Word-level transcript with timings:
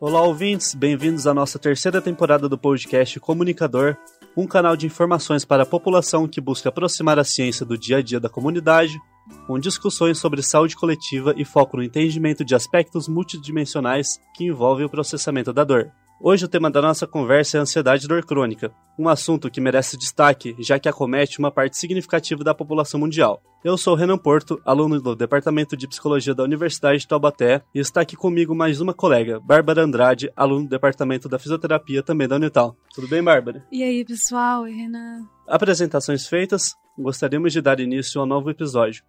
Olá, 0.00 0.22
ouvintes, 0.22 0.74
bem-vindos 0.74 1.24
à 1.24 1.32
nossa 1.32 1.56
terceira 1.56 2.02
temporada 2.02 2.48
do 2.48 2.58
podcast 2.58 3.18
Comunicador, 3.20 3.96
um 4.36 4.44
canal 4.44 4.76
de 4.76 4.86
informações 4.86 5.44
para 5.44 5.62
a 5.62 5.66
população 5.66 6.26
que 6.26 6.40
busca 6.40 6.68
aproximar 6.68 7.16
a 7.16 7.24
ciência 7.24 7.64
do 7.64 7.78
dia 7.78 7.98
a 7.98 8.02
dia 8.02 8.18
da 8.18 8.28
comunidade, 8.28 8.98
com 9.46 9.56
discussões 9.56 10.18
sobre 10.18 10.42
saúde 10.42 10.74
coletiva 10.74 11.32
e 11.36 11.44
foco 11.44 11.76
no 11.76 11.82
entendimento 11.82 12.44
de 12.44 12.56
aspectos 12.56 13.06
multidimensionais 13.06 14.18
que 14.34 14.44
envolvem 14.44 14.84
o 14.84 14.90
processamento 14.90 15.52
da 15.52 15.62
dor. 15.62 15.92
Hoje 16.20 16.44
o 16.44 16.48
tema 16.48 16.70
da 16.70 16.80
nossa 16.80 17.06
conversa 17.06 17.56
é 17.56 17.58
a 17.58 17.62
ansiedade 17.62 18.04
e 18.04 18.08
dor 18.08 18.24
crônica, 18.24 18.72
um 18.98 19.08
assunto 19.08 19.50
que 19.50 19.60
merece 19.60 19.98
destaque, 19.98 20.54
já 20.60 20.78
que 20.78 20.88
acomete 20.88 21.38
uma 21.38 21.50
parte 21.50 21.76
significativa 21.76 22.42
da 22.44 22.54
população 22.54 23.00
mundial. 23.00 23.42
Eu 23.64 23.76
sou 23.76 23.96
Renan 23.96 24.16
Porto, 24.16 24.60
aluno 24.64 25.00
do 25.00 25.16
Departamento 25.16 25.76
de 25.76 25.88
Psicologia 25.88 26.34
da 26.34 26.44
Universidade 26.44 27.00
de 27.00 27.08
Taubaté, 27.08 27.62
e 27.74 27.80
está 27.80 28.00
aqui 28.00 28.16
comigo 28.16 28.54
mais 28.54 28.80
uma 28.80 28.94
colega, 28.94 29.40
Bárbara 29.40 29.82
Andrade, 29.82 30.30
aluno 30.36 30.62
do 30.62 30.70
Departamento 30.70 31.28
da 31.28 31.38
Fisioterapia 31.38 32.02
também 32.02 32.28
da 32.28 32.36
Unital. 32.36 32.76
Tudo 32.94 33.08
bem, 33.08 33.22
Bárbara? 33.22 33.66
E 33.70 33.82
aí, 33.82 34.04
pessoal? 34.04 34.62
Oi, 34.62 34.72
Renan. 34.72 35.26
Apresentações 35.48 36.26
feitas, 36.26 36.74
gostaríamos 36.96 37.52
de 37.52 37.60
dar 37.60 37.80
início 37.80 38.20
a 38.20 38.24
um 38.24 38.26
novo 38.26 38.50
episódio. 38.50 39.02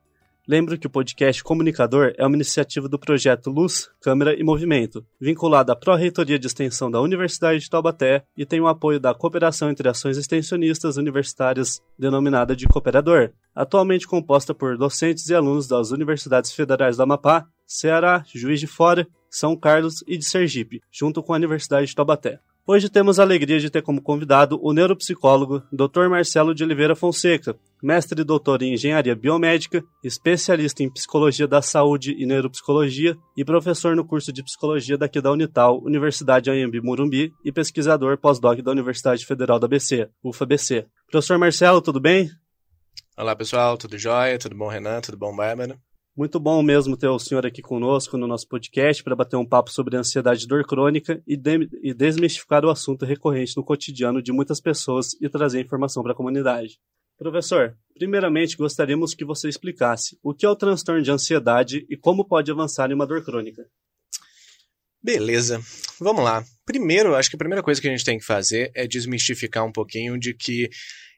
Lembro 0.47 0.77
que 0.77 0.85
o 0.85 0.89
podcast 0.91 1.43
Comunicador 1.43 2.13
é 2.19 2.25
uma 2.25 2.35
iniciativa 2.35 2.87
do 2.87 2.99
projeto 2.99 3.49
Luz, 3.49 3.89
Câmera 3.99 4.39
e 4.39 4.43
Movimento, 4.43 5.03
vinculado 5.19 5.71
à 5.71 5.75
Pró-Reitoria 5.75 6.37
de 6.37 6.45
Extensão 6.45 6.91
da 6.91 7.01
Universidade 7.01 7.61
de 7.61 7.69
Taubaté 7.69 8.23
e 8.37 8.45
tem 8.45 8.61
o 8.61 8.67
apoio 8.67 8.99
da 8.99 9.15
Cooperação 9.15 9.71
entre 9.71 9.89
Ações 9.89 10.17
Extensionistas 10.17 10.97
Universitárias, 10.97 11.81
denominada 11.97 12.55
de 12.55 12.67
Cooperador, 12.67 13.31
atualmente 13.55 14.05
composta 14.05 14.53
por 14.53 14.77
docentes 14.77 15.27
e 15.29 15.33
alunos 15.33 15.67
das 15.67 15.89
Universidades 15.89 16.51
Federais 16.51 16.97
do 16.97 17.01
Amapá, 17.01 17.47
Ceará, 17.65 18.23
Juiz 18.31 18.59
de 18.59 18.67
Fora, 18.67 19.07
São 19.27 19.55
Carlos 19.55 20.03
e 20.07 20.15
de 20.15 20.25
Sergipe, 20.25 20.79
junto 20.91 21.23
com 21.23 21.33
a 21.33 21.37
Universidade 21.37 21.87
de 21.87 21.95
Taubaté. 21.95 22.39
Hoje 22.67 22.89
temos 22.89 23.19
a 23.19 23.23
alegria 23.23 23.59
de 23.59 23.69
ter 23.69 23.83
como 23.83 24.01
convidado 24.01 24.59
o 24.59 24.73
neuropsicólogo 24.73 25.61
Dr. 25.71 26.07
Marcelo 26.09 26.53
de 26.53 26.63
Oliveira 26.63 26.95
Fonseca, 26.95 27.55
mestre 27.85 28.19
e 28.19 28.23
doutor 28.23 28.63
em 28.63 28.73
engenharia 28.73 29.15
biomédica, 29.15 29.83
especialista 30.03 30.81
em 30.81 30.89
psicologia 30.89 31.47
da 31.47 31.61
saúde 31.61 32.15
e 32.17 32.25
neuropsicologia 32.25 33.15
e 33.37 33.45
professor 33.45 33.95
no 33.95 34.03
curso 34.03 34.33
de 34.33 34.43
psicologia 34.43 34.97
daqui 34.97 35.21
da 35.21 35.31
Unital, 35.31 35.79
Universidade 35.83 36.49
Anhembi 36.49 36.81
Morumbi 36.81 37.31
e 37.45 37.51
pesquisador 37.51 38.17
pós-doc 38.17 38.59
da 38.59 38.71
Universidade 38.71 39.23
Federal 39.23 39.59
da 39.59 39.67
BC, 39.67 40.09
UFABC. 40.23 40.87
Professor 41.11 41.37
Marcelo, 41.37 41.79
tudo 41.79 41.99
bem? 41.99 42.27
Olá 43.15 43.35
pessoal, 43.35 43.77
tudo 43.77 43.99
jóia? 43.99 44.39
Tudo 44.39 44.55
bom, 44.55 44.67
Renan? 44.67 44.99
Tudo 45.01 45.15
bom, 45.15 45.35
Bárbara? 45.35 45.77
Muito 46.17 46.39
bom 46.39 46.63
mesmo 46.63 46.97
ter 46.97 47.09
o 47.09 47.19
senhor 47.19 47.45
aqui 47.45 47.61
conosco 47.61 48.17
no 48.17 48.25
nosso 48.25 48.47
podcast 48.47 49.03
para 49.03 49.15
bater 49.15 49.35
um 49.35 49.45
papo 49.45 49.69
sobre 49.69 49.95
ansiedade 49.95 50.45
e 50.45 50.47
dor 50.47 50.65
crônica 50.65 51.21
e, 51.27 51.37
de 51.37 51.69
e 51.83 51.93
desmistificar 51.93 52.65
o 52.65 52.69
assunto 52.71 53.05
recorrente 53.05 53.55
no 53.55 53.63
cotidiano 53.63 54.23
de 54.23 54.31
muitas 54.31 54.59
pessoas 54.59 55.13
e 55.21 55.29
trazer 55.29 55.61
informação 55.61 56.01
para 56.01 56.13
a 56.13 56.15
comunidade. 56.15 56.79
Professor, 57.17 57.77
primeiramente 57.93 58.57
gostaríamos 58.57 59.13
que 59.13 59.23
você 59.23 59.47
explicasse 59.47 60.17
o 60.21 60.33
que 60.33 60.45
é 60.45 60.49
o 60.49 60.55
transtorno 60.55 61.01
de 61.01 61.11
ansiedade 61.11 61.85
e 61.89 61.95
como 61.95 62.27
pode 62.27 62.51
avançar 62.51 62.91
em 62.91 62.93
uma 62.93 63.07
dor 63.07 63.23
crônica. 63.23 63.65
Beleza, 65.01 65.61
vamos 65.99 66.23
lá. 66.23 66.43
Primeiro, 66.65 67.15
acho 67.15 67.29
que 67.29 67.35
a 67.35 67.39
primeira 67.39 67.61
coisa 67.61 67.79
que 67.79 67.87
a 67.87 67.91
gente 67.91 68.03
tem 68.03 68.17
que 68.17 68.25
fazer 68.25 68.71
é 68.73 68.87
desmistificar 68.87 69.63
um 69.63 69.71
pouquinho 69.71 70.19
de 70.19 70.33
que 70.33 70.69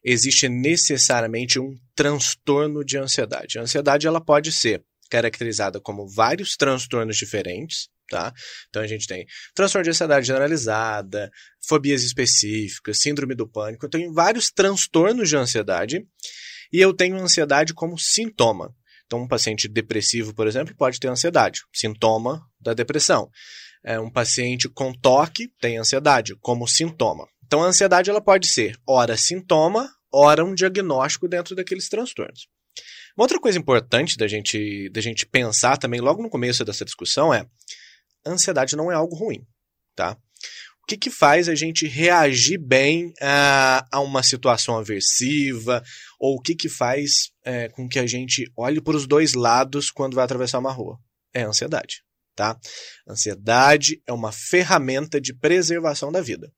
existe 0.03 0.47
necessariamente 0.47 1.57
um 1.59 1.73
transtorno 1.95 2.83
de 2.83 2.97
ansiedade. 2.97 3.57
A 3.57 3.61
ansiedade 3.61 4.05
ela 4.05 4.19
pode 4.19 4.51
ser 4.51 4.83
caracterizada 5.09 5.79
como 5.79 6.07
vários 6.07 6.55
transtornos 6.57 7.17
diferentes, 7.17 7.89
tá? 8.09 8.33
Então 8.69 8.81
a 8.81 8.87
gente 8.87 9.07
tem 9.07 9.25
transtorno 9.53 9.83
de 9.83 9.89
ansiedade 9.89 10.27
generalizada, 10.27 11.31
fobias 11.67 12.03
específicas, 12.03 12.99
síndrome 12.99 13.35
do 13.35 13.47
pânico. 13.47 13.85
Eu 13.85 13.89
tenho 13.89 14.13
vários 14.13 14.49
transtornos 14.51 15.29
de 15.29 15.35
ansiedade 15.35 16.05
e 16.71 16.79
eu 16.79 16.93
tenho 16.93 17.17
ansiedade 17.17 17.73
como 17.73 17.97
sintoma. 17.97 18.73
Então, 19.05 19.21
um 19.21 19.27
paciente 19.27 19.69
depressivo, 19.69 20.33
por 20.33 20.47
exemplo, 20.47 20.75
pode 20.75 20.99
ter 20.99 21.07
ansiedade, 21.07 21.61
sintoma 21.73 22.45
da 22.59 22.73
depressão. 22.73 23.29
É, 23.83 23.97
um 23.97 24.11
paciente 24.11 24.67
com 24.67 24.91
toque 24.93 25.49
tem 25.61 25.77
ansiedade 25.77 26.35
como 26.41 26.67
sintoma. 26.67 27.25
Então, 27.45 27.63
a 27.63 27.67
ansiedade 27.67 28.09
ela 28.09 28.21
pode 28.21 28.47
ser, 28.47 28.77
ora, 28.85 29.15
sintoma, 29.15 29.89
ora 30.11 30.43
um 30.43 30.53
diagnóstico 30.53 31.27
dentro 31.27 31.55
daqueles 31.55 31.87
transtornos. 31.87 32.47
Uma 33.15 33.23
outra 33.23 33.39
coisa 33.39 33.57
importante 33.57 34.17
da 34.17 34.27
gente, 34.27 34.89
da 34.89 34.99
gente 34.99 35.25
pensar 35.25 35.77
também 35.77 36.01
logo 36.01 36.21
no 36.21 36.29
começo 36.29 36.65
dessa 36.65 36.85
discussão 36.85 37.33
é 37.33 37.47
ansiedade 38.27 38.75
não 38.75 38.91
é 38.91 38.95
algo 38.95 39.15
ruim, 39.15 39.45
tá? 39.95 40.17
O 40.83 40.87
que, 40.87 40.97
que 40.97 41.09
faz 41.09 41.49
a 41.49 41.55
gente 41.55 41.85
reagir 41.85 42.57
bem 42.57 43.11
a, 43.21 43.85
a 43.91 43.99
uma 43.99 44.23
situação 44.23 44.77
aversiva 44.77 45.83
ou 46.17 46.35
o 46.35 46.41
que, 46.41 46.55
que 46.55 46.69
faz 46.69 47.31
é, 47.43 47.67
com 47.67 47.89
que 47.89 47.99
a 47.99 48.07
gente 48.07 48.49
olhe 48.55 48.79
para 48.79 48.95
os 48.95 49.05
dois 49.05 49.33
lados 49.33 49.91
quando 49.91 50.15
vai 50.15 50.23
atravessar 50.23 50.59
uma 50.59 50.71
rua? 50.71 50.97
É 51.33 51.43
a 51.43 51.49
ansiedade, 51.49 52.03
tá? 52.33 52.57
Ansiedade 53.05 54.01
é 54.07 54.13
uma 54.13 54.31
ferramenta 54.31 55.19
de 55.19 55.33
preservação 55.33 56.09
da 56.09 56.21
vida. 56.21 56.49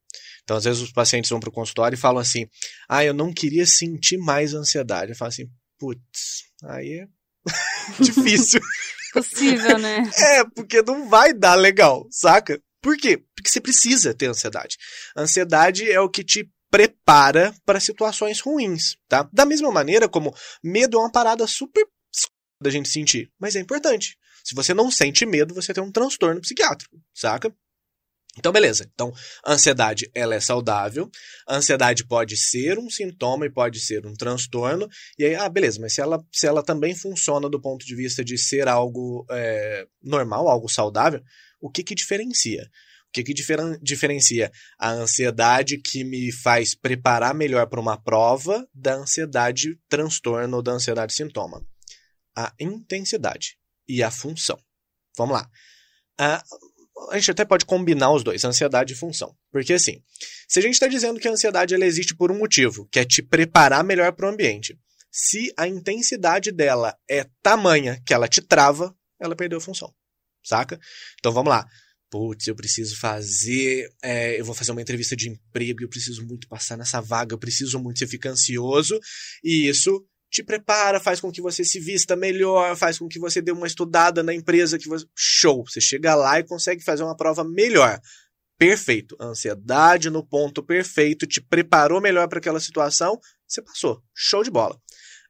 Então, 0.44 0.57
às 0.57 0.63
vezes, 0.63 0.81
os 0.81 0.91
pacientes 0.91 1.30
vão 1.30 1.40
para 1.40 1.50
o 1.50 1.53
consultório 1.53 1.96
e 1.96 2.00
falam 2.00 2.19
assim: 2.19 2.47
ah, 2.88 3.03
eu 3.03 3.13
não 3.13 3.31
queria 3.34 3.68
sentir 3.68 4.18
mais 4.18 4.53
ansiedade. 4.53 5.12
Eu 5.12 5.16
falo 5.16 5.30
assim: 5.30 5.46
putz, 5.78 6.44
aí 6.63 7.01
é 7.01 7.07
difícil. 8.03 8.59
Possível, 9.13 9.77
né? 9.77 10.09
é, 10.17 10.43
porque 10.55 10.81
não 10.81 11.09
vai 11.09 11.33
dar 11.33 11.55
legal, 11.55 12.07
saca? 12.11 12.61
Por 12.81 12.97
quê? 12.97 13.17
Porque 13.35 13.49
você 13.49 13.59
precisa 13.59 14.13
ter 14.13 14.27
ansiedade. 14.27 14.77
ansiedade 15.15 15.89
é 15.89 15.99
o 15.99 16.09
que 16.09 16.23
te 16.23 16.49
prepara 16.71 17.53
para 17.65 17.79
situações 17.79 18.39
ruins, 18.39 18.95
tá? 19.07 19.27
Da 19.33 19.45
mesma 19.45 19.71
maneira 19.71 20.07
como 20.07 20.33
medo 20.63 20.97
é 20.97 20.99
uma 20.99 21.11
parada 21.11 21.45
super 21.47 21.85
da 22.61 22.69
gente 22.69 22.89
sentir, 22.89 23.31
mas 23.39 23.55
é 23.55 23.59
importante. 23.59 24.17
Se 24.43 24.53
você 24.55 24.73
não 24.73 24.91
sente 24.91 25.25
medo, 25.25 25.53
você 25.53 25.73
tem 25.73 25.83
um 25.83 25.91
transtorno 25.91 26.41
psiquiátrico, 26.41 26.97
saca? 27.13 27.53
Então, 28.38 28.51
beleza. 28.51 28.90
Então, 28.94 29.12
a 29.44 29.53
ansiedade 29.53 30.09
ela 30.13 30.35
é 30.35 30.40
saudável. 30.40 31.09
A 31.47 31.57
ansiedade 31.57 32.06
pode 32.06 32.38
ser 32.38 32.78
um 32.78 32.90
sintoma 32.90 33.45
e 33.45 33.51
pode 33.51 33.79
ser 33.79 34.06
um 34.06 34.13
transtorno. 34.13 34.88
E 35.17 35.25
aí, 35.25 35.35
ah, 35.35 35.50
beleza, 35.50 35.79
mas 35.81 35.94
se 35.94 36.01
ela, 36.01 36.23
se 36.31 36.47
ela 36.47 36.63
também 36.63 36.95
funciona 36.95 37.50
do 37.50 37.59
ponto 37.59 37.85
de 37.85 37.95
vista 37.95 38.23
de 38.23 38.38
ser 38.38 38.68
algo 38.68 39.25
é, 39.29 39.85
normal, 40.01 40.47
algo 40.47 40.69
saudável, 40.69 41.22
o 41.59 41.69
que, 41.69 41.84
que 41.84 41.95
diferencia? 41.95 42.69
O 43.09 43.12
que, 43.12 43.23
que 43.23 43.34
diferen, 43.34 43.78
diferencia 43.81 44.51
a 44.78 44.91
ansiedade 44.91 45.79
que 45.79 46.03
me 46.03 46.31
faz 46.31 46.75
preparar 46.75 47.34
melhor 47.34 47.68
para 47.68 47.79
uma 47.79 47.97
prova 47.97 48.68
da 48.72 48.94
ansiedade 48.94 49.75
transtorno 49.89 50.57
ou 50.57 50.63
da 50.63 50.73
ansiedade 50.73 51.13
sintoma? 51.13 51.66
A 52.38 52.53
intensidade 52.59 53.57
e 53.88 54.03
a 54.03 54.12
função. 54.12 54.59
Vamos 55.18 55.34
lá. 55.34 55.50
A, 56.19 56.44
a 57.11 57.17
gente 57.17 57.31
até 57.31 57.45
pode 57.45 57.65
combinar 57.65 58.11
os 58.11 58.23
dois, 58.23 58.43
ansiedade 58.43 58.93
e 58.93 58.95
função. 58.95 59.35
Porque 59.51 59.73
assim, 59.73 60.01
se 60.47 60.59
a 60.59 60.61
gente 60.61 60.73
está 60.73 60.87
dizendo 60.87 61.19
que 61.19 61.27
a 61.27 61.31
ansiedade 61.31 61.73
ela 61.73 61.85
existe 61.85 62.15
por 62.15 62.31
um 62.31 62.37
motivo, 62.37 62.87
que 62.91 62.99
é 62.99 63.05
te 63.05 63.21
preparar 63.21 63.83
melhor 63.83 64.11
para 64.13 64.27
o 64.27 64.29
ambiente, 64.31 64.77
se 65.11 65.51
a 65.57 65.67
intensidade 65.67 66.51
dela 66.51 66.95
é 67.09 67.25
tamanha 67.41 68.01
que 68.05 68.13
ela 68.13 68.27
te 68.27 68.41
trava, 68.41 68.95
ela 69.19 69.35
perdeu 69.35 69.57
a 69.57 69.61
função. 69.61 69.93
Saca? 70.43 70.79
Então 71.19 71.31
vamos 71.31 71.49
lá. 71.49 71.65
Putz, 72.09 72.47
eu 72.47 72.55
preciso 72.55 72.97
fazer. 72.97 73.88
É, 74.01 74.39
eu 74.39 74.45
vou 74.45 74.55
fazer 74.55 74.71
uma 74.71 74.81
entrevista 74.81 75.15
de 75.15 75.29
emprego, 75.29 75.83
eu 75.83 75.89
preciso 75.89 76.25
muito 76.25 76.47
passar 76.47 76.75
nessa 76.75 76.99
vaga, 77.01 77.33
eu 77.33 77.39
preciso 77.39 77.79
muito, 77.79 77.99
você 77.99 78.07
fica 78.07 78.31
ansioso, 78.31 78.99
e 79.43 79.67
isso 79.67 80.03
te 80.29 80.44
prepara, 80.44 81.00
faz 81.00 81.19
com 81.19 81.31
que 81.31 81.41
você 81.41 81.63
se 81.63 81.79
vista 81.79 82.16
melhor, 82.16 82.75
faz 82.75 83.00
com 83.00 83.07
que 83.07 83.19
você 83.19 83.41
dê 83.41 83.51
uma 83.51 83.67
estudada 83.67 84.22
na 84.22 84.34
empresa 84.34 84.78
que 84.78 84.88
você. 84.88 85.06
Show! 85.16 85.65
Você 85.68 85.81
chega 85.81 86.15
lá 86.15 86.39
e 86.39 86.44
consegue 86.44 86.83
fazer 86.83 87.03
uma 87.03 87.18
prova 87.18 87.44
melhor. 87.44 88.00
Perfeito. 88.57 89.15
Ansiedade 89.19 90.09
no 90.09 90.25
ponto 90.25 90.62
perfeito, 90.62 91.25
te 91.25 91.42
preparou 91.42 92.00
melhor 92.00 92.27
para 92.27 92.39
aquela 92.39 92.59
situação, 92.59 93.19
você 93.48 93.62
passou. 93.62 94.03
Show 94.13 94.44
de 94.44 94.51
bola. 94.51 94.80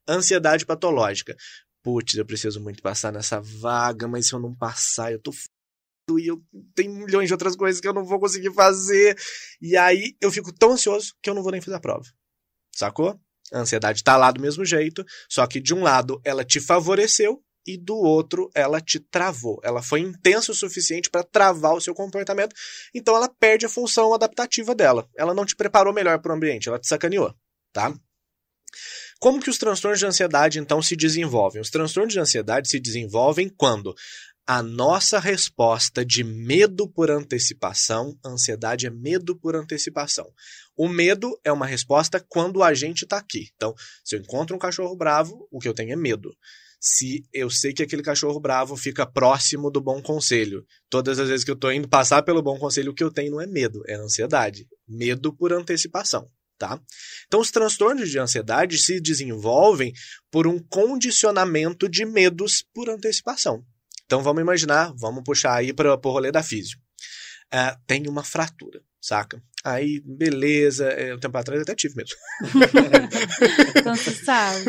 Ansiedade 0.08 0.66
patológica. 0.66 1.36
Putz, 1.84 2.16
eu 2.16 2.26
preciso 2.26 2.60
muito 2.60 2.82
passar 2.82 3.14
nessa 3.14 3.40
vaga, 3.40 4.08
mas 4.08 4.28
se 4.28 4.34
eu 4.34 4.40
não 4.40 4.54
passar, 4.54 5.14
eu 5.14 5.20
tô 5.22 5.32
f... 5.32 5.48
e 6.20 6.28
eu 6.28 6.44
tenho 6.76 6.92
milhões 6.92 7.28
de 7.28 7.34
outras 7.34 7.56
coisas 7.56 7.80
que 7.80 7.88
eu 7.88 7.94
não 7.94 8.04
vou 8.04 8.20
conseguir 8.20 8.54
fazer. 8.54 9.18
E 9.62 9.78
aí 9.78 10.18
eu 10.20 10.32
fico 10.32 10.52
tão 10.52 10.74
ansioso 10.74 11.14
que 11.22 11.30
eu 11.30 11.36
não 11.36 11.44
vou 11.44 11.52
nem 11.52 11.62
fazer 11.62 11.78
a 11.78 11.80
prova. 11.80 12.06
Sacou? 12.76 13.18
A 13.52 13.60
ansiedade 13.60 14.00
está 14.00 14.16
lá 14.18 14.32
do 14.32 14.42
mesmo 14.42 14.64
jeito, 14.66 15.06
só 15.30 15.46
que 15.48 15.60
de 15.60 15.74
um 15.74 15.82
lado 15.82 16.22
ela 16.24 16.44
te 16.44 16.60
favoreceu 16.60 17.42
e 17.66 17.78
do 17.78 17.96
outro 17.96 18.50
ela 18.56 18.82
te 18.82 19.00
travou. 19.00 19.60
Ela 19.64 19.82
foi 19.82 20.00
intensa 20.00 20.52
o 20.52 20.56
suficiente 20.56 21.10
para 21.10 21.24
travar 21.24 21.74
o 21.74 21.82
seu 21.82 21.94
comportamento, 21.94 22.56
então 22.94 23.16
ela 23.16 23.30
perde 23.30 23.66
a 23.66 23.70
função 23.70 24.14
adaptativa 24.14 24.74
dela. 24.74 25.08
Ela 25.18 25.34
não 25.34 25.46
te 25.46 25.56
preparou 25.56 25.94
melhor 25.94 26.20
para 26.20 26.34
o 26.34 26.36
ambiente, 26.36 26.70
ela 26.70 26.80
te 26.80 26.88
sacaneou, 26.88 27.34
tá? 27.74 27.94
Como 29.20 29.42
que 29.42 29.50
os 29.50 29.58
transtornos 29.58 30.00
de 30.00 30.06
ansiedade 30.06 30.60
então 30.60 30.82
se 30.82 30.96
desenvolvem? 30.96 31.62
Os 31.62 31.70
transtornos 31.70 32.14
de 32.14 32.20
ansiedade 32.20 32.70
se 32.70 32.80
desenvolvem 32.80 33.50
quando 33.50 33.94
a 34.50 34.64
nossa 34.64 35.20
resposta 35.20 36.04
de 36.04 36.24
medo 36.24 36.90
por 36.90 37.12
antecipação, 37.12 38.18
ansiedade 38.26 38.88
é 38.88 38.90
medo 38.90 39.38
por 39.38 39.56
antecipação. 39.56 40.26
O 40.76 40.90
medo 40.90 41.40
é 41.44 41.52
uma 41.52 41.68
resposta 41.68 42.20
quando 42.20 42.64
a 42.64 42.74
gente 42.74 43.04
está 43.04 43.18
aqui. 43.18 43.52
Então, 43.56 43.76
se 44.04 44.16
eu 44.16 44.20
encontro 44.20 44.56
um 44.56 44.60
cachorro 44.60 44.96
bravo, 44.96 45.48
o 45.52 45.60
que 45.60 45.68
eu 45.68 45.74
tenho 45.76 45.94
é 45.94 45.96
medo. 45.96 46.36
Se 46.82 47.24
eu 47.32 47.48
sei 47.52 47.74
que 47.74 47.84
aquele 47.84 48.02
cachorro 48.02 48.40
bravo 48.40 48.76
fica 48.76 49.06
próximo 49.06 49.70
do 49.70 49.80
bom 49.80 50.02
conselho, 50.02 50.66
todas 50.90 51.20
as 51.20 51.30
vezes 51.30 51.46
que 51.46 51.52
eu 51.52 51.56
estou 51.56 51.72
indo 51.72 51.88
passar 51.88 52.24
pelo 52.24 52.42
bom 52.42 52.58
conselho, 52.58 52.92
o 52.92 52.96
que 52.96 53.04
eu 53.04 53.12
tenho 53.12 53.34
não 53.34 53.42
é 53.42 53.46
medo, 53.46 53.84
é 53.86 53.94
ansiedade. 53.94 54.68
Medo 54.88 55.32
por 55.32 55.54
antecipação 55.54 56.28
tá? 56.58 56.78
Então, 57.26 57.40
os 57.40 57.52
transtornos 57.52 58.10
de 58.10 58.20
ansiedade 58.20 58.78
se 58.80 59.00
desenvolvem 59.00 59.94
por 60.30 60.46
um 60.46 60.60
condicionamento 60.60 61.88
de 61.88 62.04
medos 62.04 62.66
por 62.74 62.90
antecipação. 62.90 63.64
Então, 64.10 64.24
vamos 64.24 64.42
imaginar, 64.42 64.92
vamos 64.98 65.24
puxar 65.24 65.54
aí 65.54 65.72
para 65.72 65.94
o 65.94 66.12
rolê 66.12 66.32
da 66.32 66.42
físio. 66.42 66.80
Uh, 67.54 67.78
tem 67.86 68.08
uma 68.08 68.24
fratura, 68.24 68.82
saca? 69.00 69.40
Aí, 69.64 70.02
beleza, 70.04 70.86
é, 70.90 71.14
um 71.14 71.20
tempo 71.20 71.38
atrás 71.38 71.60
eu 71.60 71.62
até 71.62 71.76
tive 71.76 71.94
mesmo. 71.96 72.16
então 73.78 73.96
você 73.96 74.10
sabe. 74.10 74.66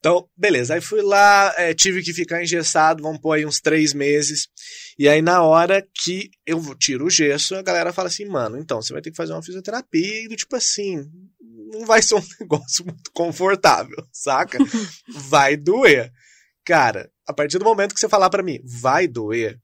Então, 0.00 0.28
beleza. 0.36 0.74
Aí 0.74 0.80
fui 0.80 1.00
lá, 1.00 1.54
é, 1.58 1.72
tive 1.74 2.02
que 2.02 2.12
ficar 2.12 2.42
engessado, 2.42 3.04
vamos 3.04 3.20
pôr 3.20 3.34
aí 3.34 3.46
uns 3.46 3.60
três 3.60 3.94
meses. 3.94 4.48
E 4.98 5.08
aí, 5.08 5.22
na 5.22 5.44
hora 5.44 5.86
que 6.02 6.28
eu 6.44 6.60
tiro 6.74 7.06
o 7.06 7.10
gesso, 7.10 7.54
a 7.54 7.62
galera 7.62 7.92
fala 7.92 8.08
assim, 8.08 8.24
mano, 8.24 8.58
então 8.58 8.82
você 8.82 8.92
vai 8.92 9.00
ter 9.00 9.12
que 9.12 9.16
fazer 9.16 9.32
uma 9.32 9.44
fisioterapia 9.44 10.24
e 10.24 10.28
do 10.28 10.34
tipo 10.34 10.56
assim, 10.56 11.04
não 11.72 11.86
vai 11.86 12.02
ser 12.02 12.16
um 12.16 12.22
negócio 12.40 12.84
muito 12.84 13.12
confortável, 13.12 14.04
saca? 14.12 14.58
vai 15.28 15.56
doer. 15.56 16.10
Cara, 16.64 17.10
a 17.26 17.32
partir 17.32 17.58
do 17.58 17.64
momento 17.64 17.94
que 17.94 18.00
você 18.00 18.08
falar 18.08 18.30
para 18.30 18.42
mim, 18.42 18.60
vai 18.64 19.06
doer, 19.08 19.58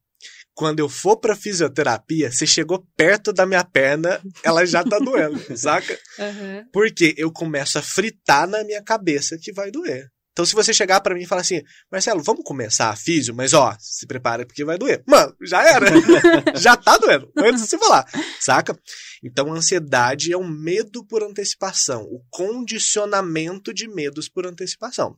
quando 0.54 0.80
eu 0.80 0.88
for 0.88 1.18
pra 1.18 1.36
fisioterapia, 1.36 2.32
você 2.32 2.46
chegou 2.46 2.82
perto 2.96 3.30
da 3.30 3.44
minha 3.44 3.62
perna, 3.62 4.20
ela 4.42 4.64
já 4.64 4.82
tá 4.82 4.98
doendo, 4.98 5.38
saca? 5.56 5.98
Uhum. 6.18 6.64
Porque 6.72 7.14
eu 7.18 7.30
começo 7.30 7.78
a 7.78 7.82
fritar 7.82 8.48
na 8.48 8.64
minha 8.64 8.82
cabeça 8.82 9.36
que 9.38 9.52
vai 9.52 9.70
doer. 9.70 10.10
Então, 10.32 10.44
se 10.44 10.54
você 10.54 10.72
chegar 10.72 11.00
para 11.00 11.14
mim 11.14 11.22
e 11.22 11.26
falar 11.26 11.40
assim, 11.40 11.62
Marcelo, 11.90 12.22
vamos 12.22 12.44
começar 12.44 12.90
a 12.90 12.96
físio, 12.96 13.34
mas 13.34 13.54
ó, 13.54 13.74
se 13.78 14.06
prepara 14.06 14.44
porque 14.44 14.64
vai 14.64 14.76
doer. 14.76 15.02
Mano, 15.06 15.34
já 15.42 15.62
era. 15.62 15.86
já 16.56 16.76
tá 16.76 16.98
doendo. 16.98 17.30
Antes 17.38 17.62
de 17.62 17.68
você 17.68 17.78
falar, 17.78 18.04
saca? 18.38 18.78
Então, 19.22 19.50
a 19.50 19.56
ansiedade 19.56 20.32
é 20.32 20.36
um 20.36 20.46
medo 20.46 21.06
por 21.06 21.22
antecipação, 21.22 22.02
o 22.02 22.22
condicionamento 22.30 23.72
de 23.72 23.88
medos 23.88 24.28
por 24.28 24.46
antecipação. 24.46 25.16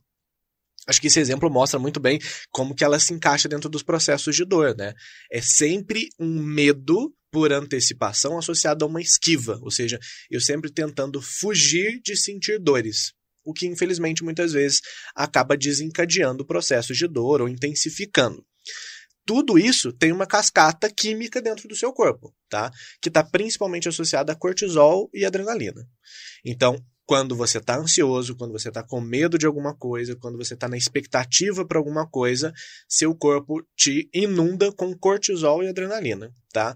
Acho 0.89 0.99
que 0.99 1.05
esse 1.05 1.19
exemplo 1.19 1.51
mostra 1.51 1.79
muito 1.79 1.99
bem 1.99 2.19
como 2.49 2.73
que 2.73 2.83
ela 2.83 2.99
se 2.99 3.13
encaixa 3.13 3.47
dentro 3.47 3.69
dos 3.69 3.83
processos 3.83 4.35
de 4.35 4.43
dor, 4.43 4.75
né? 4.75 4.95
É 5.31 5.39
sempre 5.39 6.09
um 6.19 6.41
medo 6.41 7.13
por 7.31 7.53
antecipação 7.53 8.39
associado 8.39 8.83
a 8.83 8.87
uma 8.87 8.99
esquiva, 8.99 9.59
ou 9.61 9.69
seja, 9.69 9.99
eu 10.31 10.41
sempre 10.41 10.71
tentando 10.71 11.21
fugir 11.21 12.01
de 12.03 12.17
sentir 12.17 12.59
dores, 12.59 13.13
o 13.45 13.53
que 13.53 13.67
infelizmente 13.67 14.23
muitas 14.23 14.53
vezes 14.53 14.81
acaba 15.15 15.55
desencadeando 15.55 16.43
processos 16.43 16.97
de 16.97 17.07
dor 17.07 17.39
ou 17.39 17.47
intensificando. 17.47 18.43
Tudo 19.27 19.59
isso 19.59 19.93
tem 19.93 20.11
uma 20.11 20.25
cascata 20.25 20.89
química 20.91 21.39
dentro 21.39 21.67
do 21.67 21.75
seu 21.75 21.93
corpo, 21.93 22.33
tá? 22.49 22.71
Que 22.99 23.09
está 23.09 23.23
principalmente 23.23 23.87
associada 23.87 24.31
a 24.33 24.35
cortisol 24.35 25.07
e 25.13 25.23
adrenalina. 25.23 25.87
Então, 26.43 26.83
quando 27.09 27.35
você 27.35 27.57
está 27.57 27.75
ansioso, 27.75 28.35
quando 28.35 28.51
você 28.51 28.67
está 28.67 28.83
com 28.83 29.01
medo 29.01 29.35
de 29.35 29.47
alguma 29.47 29.75
coisa, 29.75 30.15
quando 30.15 30.37
você 30.37 30.53
está 30.53 30.69
na 30.69 30.77
expectativa 30.77 31.65
para 31.65 31.79
alguma 31.79 32.07
coisa, 32.07 32.53
seu 32.87 33.15
corpo 33.15 33.67
te 33.75 34.07
inunda 34.13 34.71
com 34.71 34.95
cortisol 34.95 35.63
e 35.63 35.67
adrenalina, 35.67 36.31
tá? 36.53 36.75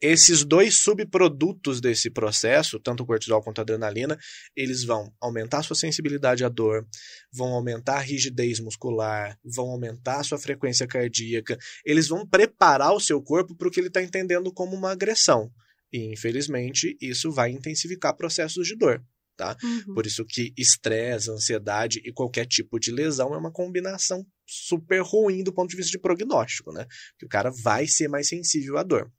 Esses 0.00 0.42
dois 0.44 0.78
subprodutos 0.80 1.80
desse 1.80 2.10
processo, 2.10 2.80
tanto 2.80 3.04
o 3.04 3.06
cortisol 3.06 3.40
quanto 3.40 3.60
a 3.60 3.62
adrenalina, 3.62 4.18
eles 4.56 4.82
vão 4.82 5.12
aumentar 5.20 5.58
a 5.58 5.62
sua 5.62 5.76
sensibilidade 5.76 6.44
à 6.44 6.48
dor, 6.48 6.84
vão 7.32 7.52
aumentar 7.52 7.98
a 7.98 8.00
rigidez 8.00 8.58
muscular, 8.58 9.38
vão 9.44 9.70
aumentar 9.70 10.18
a 10.18 10.24
sua 10.24 10.38
frequência 10.38 10.88
cardíaca, 10.88 11.56
eles 11.86 12.08
vão 12.08 12.26
preparar 12.26 12.92
o 12.94 13.00
seu 13.00 13.22
corpo 13.22 13.54
para 13.54 13.68
o 13.68 13.70
que 13.70 13.78
ele 13.78 13.86
está 13.86 14.02
entendendo 14.02 14.52
como 14.52 14.74
uma 14.74 14.90
agressão. 14.90 15.52
E, 15.92 16.12
infelizmente, 16.12 16.96
isso 17.00 17.30
vai 17.30 17.52
intensificar 17.52 18.16
processos 18.16 18.66
de 18.66 18.76
dor 18.76 19.00
tá? 19.38 19.56
Uhum. 19.62 19.94
Por 19.94 20.04
isso 20.04 20.24
que 20.26 20.52
estresse, 20.58 21.30
ansiedade 21.30 22.02
e 22.04 22.12
qualquer 22.12 22.44
tipo 22.44 22.78
de 22.78 22.90
lesão 22.90 23.32
é 23.32 23.38
uma 23.38 23.52
combinação 23.52 24.26
super 24.44 25.00
ruim 25.00 25.44
do 25.44 25.54
ponto 25.54 25.70
de 25.70 25.76
vista 25.76 25.92
de 25.92 25.98
prognóstico, 26.00 26.72
né? 26.72 26.84
Que 27.16 27.24
o 27.24 27.28
cara 27.28 27.50
vai 27.62 27.86
ser 27.86 28.08
mais 28.08 28.28
sensível 28.28 28.76
à 28.76 28.82
dor. 28.82 29.10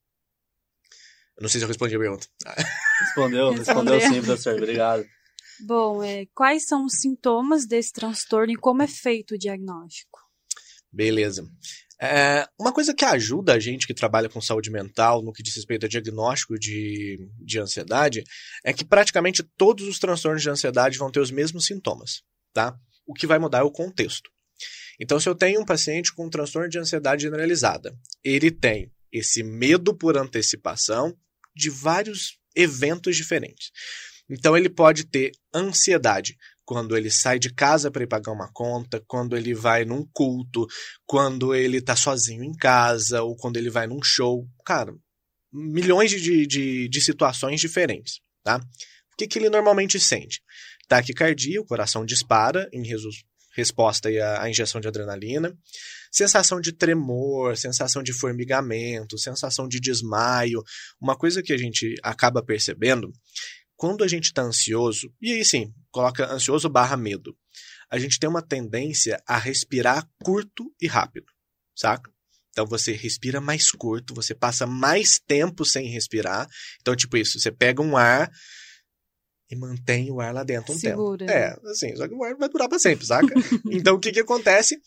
Eu 1.38 1.44
não 1.44 1.50
sei 1.50 1.60
se 1.60 1.64
eu 1.64 1.70
respondi 1.70 1.96
a 1.96 2.00
pergunta. 2.00 2.28
Respondeu, 3.00 3.52
respondeu 3.56 4.02
sim, 4.02 4.22
professor. 4.22 4.56
Obrigado. 4.56 5.06
Bom, 5.62 6.04
é, 6.04 6.26
quais 6.36 6.66
são 6.66 6.86
os 6.86 7.00
sintomas 7.00 7.66
desse 7.66 7.94
transtorno 7.94 8.52
e 8.52 8.58
como 8.58 8.82
é 8.82 8.88
feito 8.88 9.36
o 9.36 9.38
diagnóstico? 9.38 10.20
Beleza. 10.92 11.50
É, 12.02 12.48
uma 12.58 12.72
coisa 12.72 12.94
que 12.94 13.04
ajuda 13.04 13.54
a 13.54 13.60
gente 13.60 13.86
que 13.86 13.94
trabalha 13.94 14.30
com 14.30 14.40
saúde 14.40 14.72
mental 14.72 15.22
no 15.22 15.34
que 15.34 15.44
diz 15.44 15.56
respeito 15.56 15.86
a 15.86 15.90
diagnóstico 15.90 16.58
de, 16.58 17.30
de 17.42 17.60
ansiedade 17.60 18.24
é 18.64 18.72
que 18.72 18.86
praticamente 18.86 19.44
todos 19.58 19.86
os 19.86 20.00
transtornos 20.00 20.42
de 20.42 20.50
ansiedade 20.50 20.98
vão 20.98 21.12
ter 21.12 21.20
os 21.20 21.30
mesmos 21.30 21.66
sintomas, 21.66 22.22
tá? 22.54 22.74
O 23.06 23.14
que 23.14 23.28
vai 23.28 23.38
mudar 23.38 23.60
é 23.60 23.64
o 23.64 23.72
contexto. 23.72 24.30
Então, 25.00 25.20
se 25.20 25.28
eu 25.28 25.36
tenho 25.36 25.62
um 25.62 25.66
paciente 25.66 26.14
com 26.14 26.26
um 26.26 26.30
transtorno 26.30 26.70
de 26.70 26.80
ansiedade 26.80 27.24
generalizada, 27.24 27.94
ele 28.24 28.52
tem 28.52 28.92
esse 29.12 29.44
medo 29.44 29.94
por 29.94 30.18
antecipação 30.18 31.14
de 31.56 31.70
vários 31.70 32.38
eventos 32.56 33.16
diferentes. 33.16 33.72
Então, 34.30 34.56
ele 34.56 34.70
pode 34.70 35.06
ter 35.06 35.32
ansiedade 35.54 36.38
quando 36.70 36.96
ele 36.96 37.10
sai 37.10 37.40
de 37.40 37.52
casa 37.52 37.90
para 37.90 38.04
ir 38.04 38.08
pagar 38.08 38.32
uma 38.32 38.48
conta, 38.54 39.04
quando 39.08 39.36
ele 39.36 39.56
vai 39.56 39.86
num 39.86 40.06
culto, 40.14 40.68
quando 41.04 41.56
ele 41.56 41.82
tá 41.82 41.96
sozinho 41.96 42.44
em 42.44 42.54
casa, 42.56 43.24
ou 43.24 43.36
quando 43.36 43.58
ele 43.58 43.72
vai 43.72 43.88
num 43.88 44.04
show. 44.04 44.48
Cara, 44.64 44.94
milhões 45.52 46.12
de, 46.12 46.46
de, 46.46 46.88
de 46.88 47.02
situações 47.02 47.60
diferentes, 47.60 48.20
tá? 48.44 48.58
O 48.58 49.18
que, 49.18 49.26
que 49.26 49.40
ele 49.40 49.50
normalmente 49.50 50.00
sente? 50.00 50.44
Taquicardia, 50.88 51.60
o 51.60 51.66
coração 51.66 52.06
dispara 52.06 52.70
em 52.72 52.84
resposta 53.56 54.08
à, 54.08 54.44
à 54.44 54.48
injeção 54.48 54.80
de 54.80 54.88
adrenalina, 54.88 55.52
sensação 56.12 56.62
de 56.62 56.72
tremor, 56.72 57.58
sensação 57.58 58.04
de 58.04 58.14
formigamento, 58.14 59.18
sensação 59.18 59.68
de 59.68 59.80
desmaio. 59.80 60.62
Uma 61.02 61.18
coisa 61.18 61.42
que 61.42 61.52
a 61.52 61.58
gente 61.58 61.96
acaba 62.04 62.46
percebendo 62.46 63.12
quando 63.80 64.04
a 64.04 64.08
gente 64.10 64.26
está 64.26 64.42
ansioso, 64.42 65.10
e 65.22 65.32
aí 65.32 65.46
sim, 65.46 65.74
coloca 65.90 66.30
ansioso 66.30 66.68
barra 66.68 66.98
medo, 66.98 67.34
a 67.90 67.98
gente 67.98 68.20
tem 68.20 68.30
uma 68.30 68.42
tendência 68.42 69.24
a 69.26 69.38
respirar 69.38 70.06
curto 70.22 70.70
e 70.82 70.86
rápido, 70.86 71.28
saca? 71.74 72.12
Então 72.50 72.66
você 72.68 72.92
respira 72.92 73.40
mais 73.40 73.72
curto, 73.72 74.14
você 74.14 74.36
passa 74.36 74.68
mais 74.68 75.18
tempo 75.18 75.64
sem 75.64 75.88
respirar. 75.88 76.46
Então, 76.82 76.94
tipo 76.94 77.16
isso, 77.16 77.40
você 77.40 77.54
pega 77.54 77.82
um 77.82 77.96
ar 77.96 78.30
e 79.50 79.56
mantém 79.56 80.12
o 80.12 80.20
ar 80.20 80.34
lá 80.34 80.44
dentro 80.44 80.74
um 80.74 80.78
Segura. 80.78 81.26
tempo. 81.26 81.32
É, 81.32 81.58
assim, 81.72 81.96
só 81.96 82.06
que 82.06 82.14
o 82.14 82.22
ar 82.22 82.36
vai 82.36 82.50
durar 82.50 82.68
para 82.68 82.80
sempre, 82.80 83.06
saca? 83.06 83.34
então 83.72 83.96
o 83.96 84.00
que 84.00 84.12
que 84.12 84.20
acontece? 84.20 84.78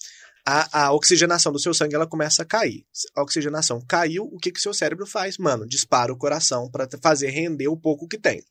A, 0.45 0.87
a, 0.87 0.93
oxigenação 0.93 1.53
do 1.53 1.61
seu 1.61 1.73
sangue 1.73 1.95
ela 1.95 2.07
começa 2.07 2.43
a 2.43 2.45
cair. 2.45 2.85
A 3.15 3.23
oxigenação 3.23 3.81
caiu, 3.87 4.25
o 4.25 4.39
que 4.39 4.51
que 4.51 4.61
seu 4.61 4.75
cérebro 4.75 5.07
faz? 5.07 5.39
Mano, 5.39 5.67
dispara 5.67 6.13
o 6.13 6.19
coração 6.19 6.69
para 6.71 6.89
fazer 7.01 7.31
render 7.31 7.69
o 7.69 7.77
pouco 7.77 8.09
que 8.09 8.19
tem. 8.19 8.43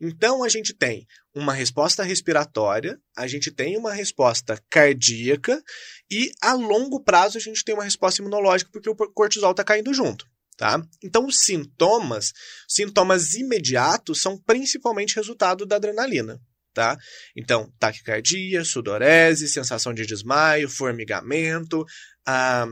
Então 0.00 0.42
a 0.42 0.48
gente 0.48 0.72
tem 0.74 1.06
uma 1.34 1.52
resposta 1.52 2.02
respiratória, 2.02 2.98
a 3.16 3.26
gente 3.26 3.50
tem 3.50 3.76
uma 3.76 3.92
resposta 3.92 4.60
cardíaca 4.68 5.62
e 6.10 6.32
a 6.42 6.54
longo 6.54 7.02
prazo 7.02 7.38
a 7.38 7.40
gente 7.40 7.62
tem 7.62 7.74
uma 7.74 7.84
resposta 7.84 8.20
imunológica 8.20 8.70
porque 8.72 8.90
o 8.90 8.96
cortisol 8.96 9.52
está 9.52 9.62
caindo 9.62 9.92
junto. 9.94 10.26
Tá? 10.56 10.78
Então, 11.02 11.24
os 11.24 11.38
sintomas, 11.38 12.32
sintomas 12.68 13.32
imediatos, 13.32 14.20
são 14.20 14.36
principalmente 14.36 15.16
resultado 15.16 15.64
da 15.64 15.76
adrenalina. 15.76 16.38
Tá? 16.80 16.96
Então, 17.36 17.70
taquicardia, 17.78 18.64
sudorese, 18.64 19.46
sensação 19.50 19.92
de 19.92 20.06
desmaio, 20.06 20.66
formigamento, 20.66 21.84
ah, 22.26 22.66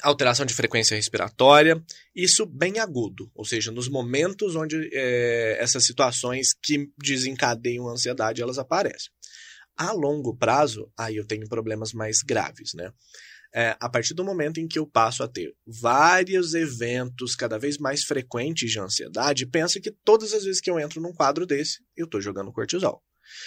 alteração 0.00 0.46
de 0.46 0.54
frequência 0.54 0.96
respiratória, 0.96 1.78
isso 2.14 2.46
bem 2.46 2.78
agudo, 2.78 3.30
ou 3.34 3.44
seja, 3.44 3.70
nos 3.70 3.90
momentos 3.90 4.56
onde 4.56 4.88
é, 4.94 5.58
essas 5.60 5.84
situações 5.84 6.54
que 6.62 6.88
desencadeiam 6.96 7.90
a 7.90 7.92
ansiedade 7.92 8.40
elas 8.40 8.56
aparecem. 8.56 9.12
A 9.76 9.92
longo 9.92 10.34
prazo, 10.34 10.90
aí 10.98 11.16
eu 11.16 11.26
tenho 11.26 11.46
problemas 11.46 11.92
mais 11.92 12.22
graves, 12.22 12.72
né? 12.72 12.90
É, 13.54 13.76
a 13.78 13.90
partir 13.90 14.14
do 14.14 14.24
momento 14.24 14.60
em 14.60 14.66
que 14.66 14.78
eu 14.78 14.86
passo 14.86 15.22
a 15.22 15.28
ter 15.28 15.52
vários 15.66 16.54
eventos 16.54 17.34
cada 17.36 17.58
vez 17.58 17.76
mais 17.76 18.02
frequentes 18.02 18.70
de 18.70 18.80
ansiedade, 18.80 19.44
pensa 19.44 19.78
que 19.78 19.94
todas 20.04 20.32
as 20.32 20.44
vezes 20.44 20.58
que 20.58 20.70
eu 20.70 20.80
entro 20.80 21.02
num 21.02 21.12
quadro 21.12 21.44
desse, 21.44 21.84
eu 21.94 22.06
estou 22.06 22.18
jogando 22.18 22.50
cortisol. 22.50 23.02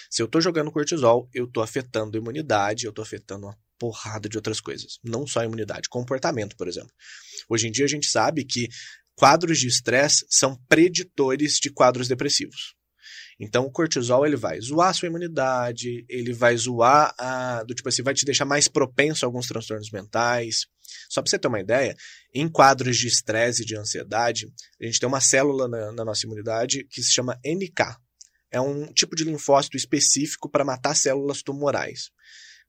Se 0.09 0.21
eu 0.21 0.27
tô 0.27 0.39
jogando 0.41 0.71
cortisol, 0.71 1.29
eu 1.33 1.47
tô 1.47 1.61
afetando 1.61 2.17
a 2.17 2.21
imunidade, 2.21 2.85
eu 2.85 2.93
tô 2.93 3.01
afetando 3.01 3.45
uma 3.45 3.57
porrada 3.77 4.29
de 4.29 4.37
outras 4.37 4.61
coisas. 4.61 4.99
Não 5.03 5.27
só 5.27 5.41
a 5.41 5.45
imunidade, 5.45 5.89
comportamento, 5.89 6.55
por 6.55 6.67
exemplo. 6.67 6.91
Hoje 7.49 7.67
em 7.67 7.71
dia 7.71 7.85
a 7.85 7.89
gente 7.89 8.07
sabe 8.07 8.45
que 8.45 8.67
quadros 9.15 9.59
de 9.59 9.67
estresse 9.67 10.25
são 10.29 10.57
preditores 10.67 11.59
de 11.61 11.69
quadros 11.69 12.07
depressivos. 12.07 12.75
Então 13.39 13.65
o 13.65 13.71
cortisol 13.71 14.25
ele 14.25 14.35
vai 14.35 14.59
zoar 14.61 14.89
a 14.89 14.93
sua 14.93 15.07
imunidade, 15.07 16.05
ele 16.07 16.33
vai 16.33 16.55
zoar 16.55 17.13
a, 17.17 17.63
do 17.63 17.73
tipo 17.73 17.89
assim, 17.89 18.03
vai 18.03 18.13
te 18.13 18.25
deixar 18.25 18.45
mais 18.45 18.67
propenso 18.67 19.25
a 19.25 19.27
alguns 19.27 19.47
transtornos 19.47 19.91
mentais. 19.91 20.65
Só 21.09 21.21
para 21.21 21.29
você 21.29 21.39
ter 21.39 21.47
uma 21.47 21.59
ideia, 21.59 21.95
em 22.33 22.47
quadros 22.47 22.97
de 22.97 23.07
estresse 23.07 23.63
e 23.63 23.65
de 23.65 23.75
ansiedade, 23.75 24.47
a 24.81 24.85
gente 24.85 24.99
tem 24.99 25.09
uma 25.09 25.21
célula 25.21 25.67
na, 25.67 25.91
na 25.91 26.05
nossa 26.05 26.25
imunidade 26.25 26.85
que 26.89 27.01
se 27.01 27.11
chama 27.11 27.39
NK. 27.45 27.97
É 28.53 28.61
um 28.61 28.85
tipo 28.93 29.15
de 29.15 29.23
linfócito 29.23 29.75
específico 29.75 30.47
para 30.47 30.63
matar 30.63 30.95
células 30.95 31.41
tumorais. 31.41 32.11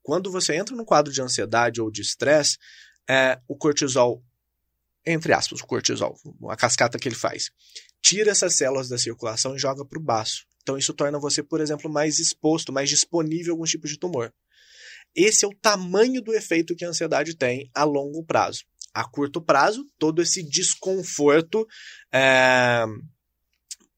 Quando 0.01 0.31
você 0.31 0.55
entra 0.55 0.75
num 0.75 0.83
quadro 0.83 1.13
de 1.13 1.21
ansiedade 1.21 1.79
ou 1.79 1.91
de 1.91 2.01
estresse, 2.01 2.57
é, 3.07 3.39
o 3.47 3.55
cortisol, 3.55 4.23
entre 5.05 5.31
aspas, 5.31 5.61
o 5.61 5.65
cortisol, 5.67 6.17
a 6.49 6.55
cascata 6.55 6.97
que 6.97 7.07
ele 7.07 7.15
faz, 7.15 7.51
tira 8.01 8.31
essas 8.31 8.57
células 8.57 8.89
da 8.89 8.97
circulação 8.97 9.55
e 9.55 9.59
joga 9.59 9.85
para 9.85 9.99
o 9.99 10.03
baço. 10.03 10.47
Então 10.63 10.75
isso 10.75 10.91
torna 10.91 11.19
você, 11.19 11.43
por 11.43 11.61
exemplo, 11.61 11.87
mais 11.87 12.17
exposto, 12.17 12.73
mais 12.73 12.89
disponível 12.89 13.53
a 13.53 13.53
alguns 13.53 13.69
tipos 13.69 13.91
de 13.91 13.99
tumor. 13.99 14.33
Esse 15.15 15.45
é 15.45 15.47
o 15.47 15.53
tamanho 15.53 16.19
do 16.19 16.33
efeito 16.33 16.75
que 16.75 16.83
a 16.83 16.89
ansiedade 16.89 17.35
tem 17.35 17.69
a 17.75 17.83
longo 17.83 18.23
prazo. 18.25 18.63
A 18.91 19.07
curto 19.07 19.39
prazo, 19.39 19.85
todo 19.99 20.21
esse 20.21 20.41
desconforto 20.41 21.67
é, 22.11 22.83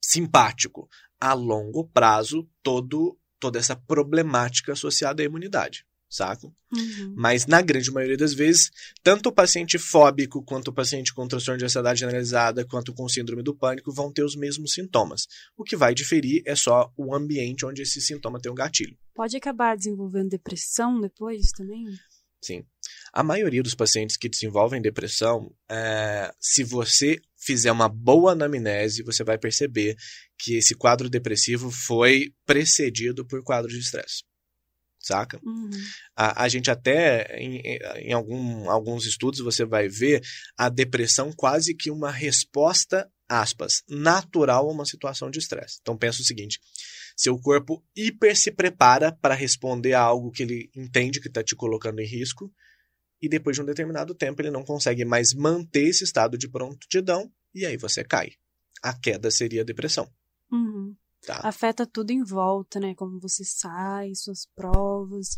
simpático. 0.03 0.89
A 1.20 1.34
longo 1.34 1.88
prazo, 1.88 2.48
todo, 2.62 3.18
toda 3.40 3.60
essa 3.60 3.76
problemática 3.76 4.74
associada 4.74 5.22
à 5.22 5.26
imunidade 5.26 5.86
saca? 6.10 6.48
Uhum. 6.48 7.14
Mas 7.16 7.46
na 7.46 7.62
grande 7.62 7.92
maioria 7.92 8.18
das 8.18 8.34
vezes, 8.34 8.72
tanto 9.04 9.30
o 9.30 9.32
paciente 9.32 9.78
fóbico 9.78 10.44
quanto 10.44 10.70
o 10.70 10.74
paciente 10.74 11.14
com 11.14 11.28
transtorno 11.28 11.60
de 11.60 11.66
ansiedade 11.66 12.00
generalizada, 12.00 12.66
quanto 12.66 12.94
com 12.94 13.08
síndrome 13.08 13.44
do 13.44 13.56
pânico 13.56 13.92
vão 13.92 14.12
ter 14.12 14.24
os 14.24 14.36
mesmos 14.36 14.74
sintomas. 14.74 15.28
O 15.56 15.64
que 15.64 15.76
vai 15.76 15.94
diferir 15.94 16.42
é 16.46 16.56
só 16.56 16.92
o 16.98 17.14
ambiente 17.14 17.66
onde 17.66 17.82
esse 17.82 18.02
sintoma 18.02 18.40
tem 18.40 18.52
um 18.52 18.56
gatilho. 18.56 18.98
Pode 19.14 19.36
acabar 19.36 19.76
desenvolvendo 19.76 20.30
depressão 20.30 21.00
depois 21.00 21.52
também? 21.52 21.86
Sim. 22.42 22.64
A 23.12 23.24
maioria 23.24 23.64
dos 23.64 23.76
pacientes 23.76 24.16
que 24.16 24.30
desenvolvem 24.30 24.82
depressão, 24.82 25.52
é, 25.70 26.32
se 26.40 26.64
você 26.64 27.20
fizer 27.48 27.72
uma 27.72 27.88
boa 27.88 28.34
anamnese, 28.34 29.01
você 29.01 29.24
vai 29.24 29.38
perceber 29.38 29.96
que 30.38 30.58
esse 30.58 30.75
quadro 30.75 31.10
depressivo 31.10 31.72
foi 31.72 32.34
precedido 32.46 33.25
por 33.25 33.42
quadro 33.42 33.72
de 33.72 33.80
estresse 33.80 34.24
saca? 35.08 35.39
Uhum. 35.42 35.70
A, 36.16 36.44
a 36.44 36.50
gente 36.50 36.70
até, 36.70 37.39
em, 37.39 37.62
em 37.96 38.12
algum, 38.12 38.70
alguns 38.70 39.06
estudos, 39.06 39.39
você 39.39 39.63
vai 39.63 39.88
ver 39.88 40.22
a 40.58 40.68
depressão 40.68 41.32
quase 41.32 41.74
que 41.74 41.89
uma 41.89 42.12
resposta, 42.12 43.10
aspas, 43.27 43.84
natural 43.88 44.70
a 44.70 44.72
uma 44.74 44.86
situação 44.86 45.32
de 45.32 45.39
estresse. 45.39 45.77
Então 45.82 45.98
pensa 45.98 46.22
o 46.22 46.25
seguinte, 46.25 46.60
seu 47.16 47.39
corpo 47.39 47.84
hiper 47.96 48.36
se 48.36 48.51
prepara 48.51 49.12
para 49.12 49.34
responder 49.34 49.94
a 49.94 50.01
algo 50.01 50.32
que 50.32 50.44
ele 50.44 50.70
entende 50.75 51.22
que 51.22 51.30
está 51.30 51.42
te 51.42 51.56
colocando 51.56 52.00
em 52.00 52.06
risco, 52.06 52.51
e 53.22 53.28
depois 53.28 53.56
de 53.56 53.62
um 53.62 53.66
determinado 53.66 54.14
tempo 54.14 54.42
ele 54.42 54.52
não 54.52 54.64
consegue 54.64 55.04
mais 55.06 55.34
manter 55.34 55.88
esse 55.88 56.04
estado 56.04 56.38
de 56.38 56.50
prontidão, 56.50 57.32
e 57.54 57.66
aí 57.66 57.78
você 57.78 58.04
cai. 58.04 58.32
A 58.82 58.94
queda 58.98 59.32
seria 59.32 59.62
a 59.62 59.66
depressão. 59.66 60.10
Uhum. 60.52 60.96
Tá. 61.26 61.42
Afeta 61.44 61.86
tudo 61.86 62.12
em 62.12 62.24
volta, 62.24 62.80
né? 62.80 62.94
Como 62.96 63.20
você 63.20 63.44
sai, 63.44 64.14
suas 64.14 64.48
provas, 64.56 65.38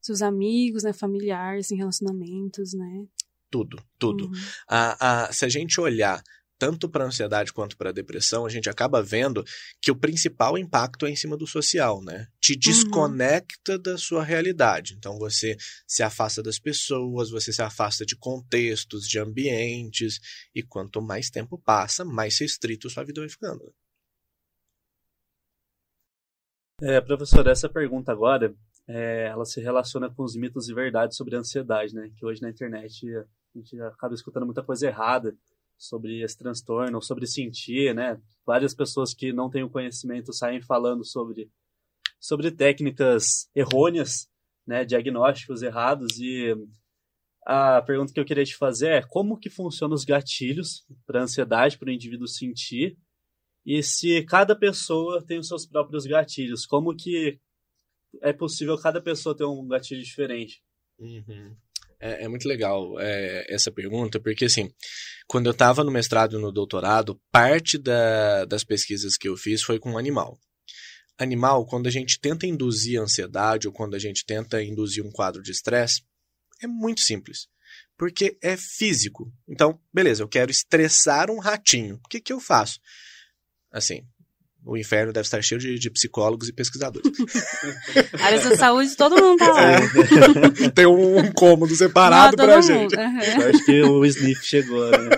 seus 0.00 0.22
amigos, 0.22 0.82
né? 0.82 0.92
Familiares, 0.92 1.70
em 1.70 1.76
relacionamentos, 1.76 2.72
né? 2.72 3.06
Tudo, 3.50 3.82
tudo. 3.98 4.26
Uhum. 4.26 4.32
A, 4.68 5.26
a, 5.26 5.32
se 5.32 5.44
a 5.44 5.48
gente 5.48 5.80
olhar 5.80 6.22
tanto 6.58 6.88
para 6.88 7.04
a 7.04 7.06
ansiedade 7.06 7.52
quanto 7.52 7.76
para 7.76 7.90
a 7.90 7.92
depressão, 7.92 8.44
a 8.44 8.48
gente 8.48 8.68
acaba 8.68 9.02
vendo 9.02 9.44
que 9.80 9.90
o 9.90 9.96
principal 9.96 10.58
impacto 10.58 11.06
é 11.06 11.10
em 11.10 11.16
cima 11.16 11.36
do 11.36 11.46
social, 11.46 12.02
né? 12.02 12.26
Te 12.40 12.56
desconecta 12.56 13.74
uhum. 13.76 13.82
da 13.82 13.96
sua 13.96 14.24
realidade. 14.24 14.94
Então 14.94 15.18
você 15.18 15.56
se 15.86 16.02
afasta 16.02 16.42
das 16.42 16.58
pessoas, 16.58 17.30
você 17.30 17.52
se 17.52 17.62
afasta 17.62 18.04
de 18.04 18.16
contextos, 18.16 19.08
de 19.08 19.18
ambientes, 19.18 20.18
e 20.54 20.62
quanto 20.62 21.00
mais 21.00 21.30
tempo 21.30 21.56
passa, 21.56 22.04
mais 22.04 22.38
restrito 22.38 22.90
sua 22.90 23.04
vida 23.04 23.20
vai 23.20 23.30
ficando. 23.30 23.72
É, 26.80 27.00
professor, 27.00 27.46
essa 27.46 27.68
pergunta 27.68 28.12
agora, 28.12 28.54
é, 28.86 29.26
ela 29.26 29.44
se 29.44 29.60
relaciona 29.60 30.08
com 30.08 30.22
os 30.22 30.36
mitos 30.36 30.68
e 30.68 30.74
verdades 30.74 31.16
sobre 31.16 31.36
a 31.36 31.40
ansiedade, 31.40 31.94
né? 31.94 32.10
Que 32.16 32.24
hoje 32.24 32.40
na 32.40 32.50
internet 32.50 33.04
a 33.16 33.58
gente 33.58 33.80
acaba 33.82 34.14
escutando 34.14 34.46
muita 34.46 34.62
coisa 34.62 34.86
errada 34.86 35.36
sobre 35.78 36.22
esse 36.22 36.36
transtorno, 36.36 37.00
sobre 37.00 37.26
sentir, 37.26 37.94
né? 37.94 38.20
Várias 38.44 38.74
pessoas 38.74 39.14
que 39.14 39.32
não 39.32 39.48
têm 39.48 39.62
o 39.62 39.70
conhecimento 39.70 40.32
saem 40.32 40.60
falando 40.60 41.04
sobre, 41.04 41.50
sobre 42.18 42.50
técnicas 42.50 43.48
errôneas, 43.54 44.28
né? 44.66 44.84
Diagnósticos 44.84 45.62
errados 45.62 46.18
e 46.18 46.54
a 47.46 47.80
pergunta 47.80 48.12
que 48.12 48.20
eu 48.20 48.24
queria 48.24 48.44
te 48.44 48.56
fazer 48.56 48.88
é 48.88 49.02
como 49.02 49.38
que 49.38 49.48
funcionam 49.48 49.94
os 49.94 50.04
gatilhos 50.04 50.84
para 51.06 51.22
ansiedade, 51.22 51.78
para 51.78 51.88
o 51.88 51.92
indivíduo 51.92 52.26
sentir 52.26 52.98
e 53.64 53.82
se 53.82 54.22
cada 54.24 54.56
pessoa 54.56 55.24
tem 55.24 55.38
os 55.38 55.46
seus 55.46 55.66
próprios 55.66 56.06
gatilhos, 56.06 56.66
como 56.66 56.96
que 56.96 57.38
é 58.22 58.32
possível 58.32 58.78
cada 58.78 59.00
pessoa 59.00 59.36
ter 59.36 59.44
um 59.44 59.68
gatilho 59.68 60.02
diferente? 60.02 60.62
Uhum. 60.98 61.54
É, 62.00 62.24
é, 62.24 62.28
muito 62.28 62.46
legal 62.46 62.98
é, 63.00 63.44
essa 63.48 63.72
pergunta, 63.72 64.20
porque 64.20 64.44
assim, 64.44 64.70
quando 65.26 65.46
eu 65.46 65.52
estava 65.52 65.82
no 65.82 65.90
mestrado 65.90 66.38
e 66.38 66.40
no 66.40 66.52
doutorado, 66.52 67.20
parte 67.32 67.76
da, 67.76 68.44
das 68.44 68.62
pesquisas 68.62 69.16
que 69.16 69.28
eu 69.28 69.36
fiz 69.36 69.62
foi 69.62 69.80
com 69.80 69.98
animal. 69.98 70.38
Animal, 71.18 71.66
quando 71.66 71.88
a 71.88 71.90
gente 71.90 72.20
tenta 72.20 72.46
induzir 72.46 73.00
ansiedade 73.00 73.66
ou 73.66 73.72
quando 73.72 73.96
a 73.96 73.98
gente 73.98 74.24
tenta 74.24 74.62
induzir 74.62 75.04
um 75.04 75.10
quadro 75.10 75.42
de 75.42 75.50
estresse, 75.50 76.02
é 76.62 76.68
muito 76.68 77.00
simples. 77.00 77.48
Porque 77.96 78.38
é 78.40 78.56
físico. 78.56 79.32
Então, 79.48 79.80
beleza, 79.92 80.22
eu 80.22 80.28
quero 80.28 80.52
estressar 80.52 81.30
um 81.30 81.40
ratinho. 81.40 81.96
O 81.96 82.08
que, 82.08 82.20
que 82.20 82.32
eu 82.32 82.38
faço? 82.38 82.78
Assim, 83.72 84.06
o 84.68 84.76
inferno 84.76 85.14
deve 85.14 85.24
estar 85.24 85.40
cheio 85.40 85.58
de, 85.58 85.78
de 85.78 85.90
psicólogos 85.90 86.46
e 86.48 86.52
pesquisadores. 86.52 87.10
Áreas 88.20 88.44
da 88.44 88.54
saúde, 88.54 88.94
todo 88.94 89.16
mundo 89.16 89.38
tá 89.38 89.50
lá. 89.50 89.72
É. 89.72 90.70
Tem 90.74 90.86
um, 90.86 91.18
um 91.18 91.32
cômodo 91.32 91.74
separado 91.74 92.36
Não, 92.36 92.44
pra 92.44 92.60
gente. 92.60 92.94
Uhum. 92.94 93.42
Eu 93.42 93.48
acho 93.48 93.64
que 93.64 93.82
o 93.82 94.04
Sniff 94.04 94.44
chegou, 94.44 94.90
né? 94.90 95.16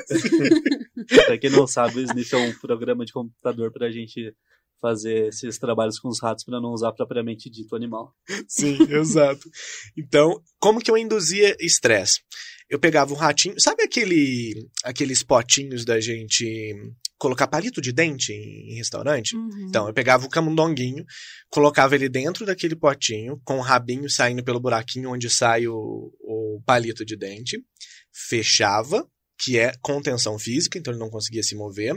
pra 1.27 1.37
quem 1.37 1.51
não 1.51 1.67
sabe, 1.67 1.99
o 1.99 2.03
Sniff 2.05 2.33
é 2.33 2.39
um 2.39 2.53
programa 2.53 3.05
de 3.05 3.13
computador 3.13 3.73
pra 3.73 3.91
gente 3.91 4.33
fazer 4.81 5.29
esses 5.29 5.59
trabalhos 5.59 5.99
com 5.99 6.09
os 6.09 6.21
ratos 6.21 6.45
para 6.45 6.61
não 6.61 6.73
usar 6.73 6.93
propriamente 6.93 7.51
dito 7.51 7.77
animal. 7.77 8.15
Sim, 8.49 8.77
exato. 8.91 9.49
Então, 9.97 10.41
como 10.59 10.81
que 10.81 10.91
eu 10.91 10.97
induzia 10.97 11.57
estresse? 11.61 12.21
Eu 12.69 12.79
pegava 12.79 13.13
um 13.13 13.17
ratinho, 13.17 13.55
sabe 13.59 13.83
aquele 13.83 14.69
aqueles 14.85 15.25
potinhos 15.25 15.85
da 15.85 16.01
gente 16.01 16.75
colocar 17.19 17.47
palito 17.47 17.81
de 17.81 17.93
dente 17.93 18.33
em, 18.33 18.77
restaurante. 18.77 19.37
Uhum. 19.37 19.67
Então, 19.69 19.87
eu 19.87 19.93
pegava 19.93 20.25
o 20.25 20.31
camundonguinho, 20.31 21.05
colocava 21.51 21.95
ele 21.95 22.09
dentro 22.09 22.47
daquele 22.47 22.75
potinho, 22.75 23.39
com 23.45 23.59
o 23.59 23.61
rabinho 23.61 24.09
saindo 24.09 24.43
pelo 24.43 24.61
buraquinho 24.61 25.11
onde 25.11 25.29
sai 25.29 25.67
o, 25.67 26.11
o 26.21 26.63
palito 26.65 27.05
de 27.05 27.17
dente, 27.17 27.63
fechava, 28.11 29.07
que 29.43 29.59
é 29.59 29.73
contenção 29.81 30.39
física, 30.39 30.79
então 30.79 30.93
ele 30.93 31.01
não 31.01 31.09
conseguia 31.09 31.43
se 31.43 31.55
mover, 31.55 31.95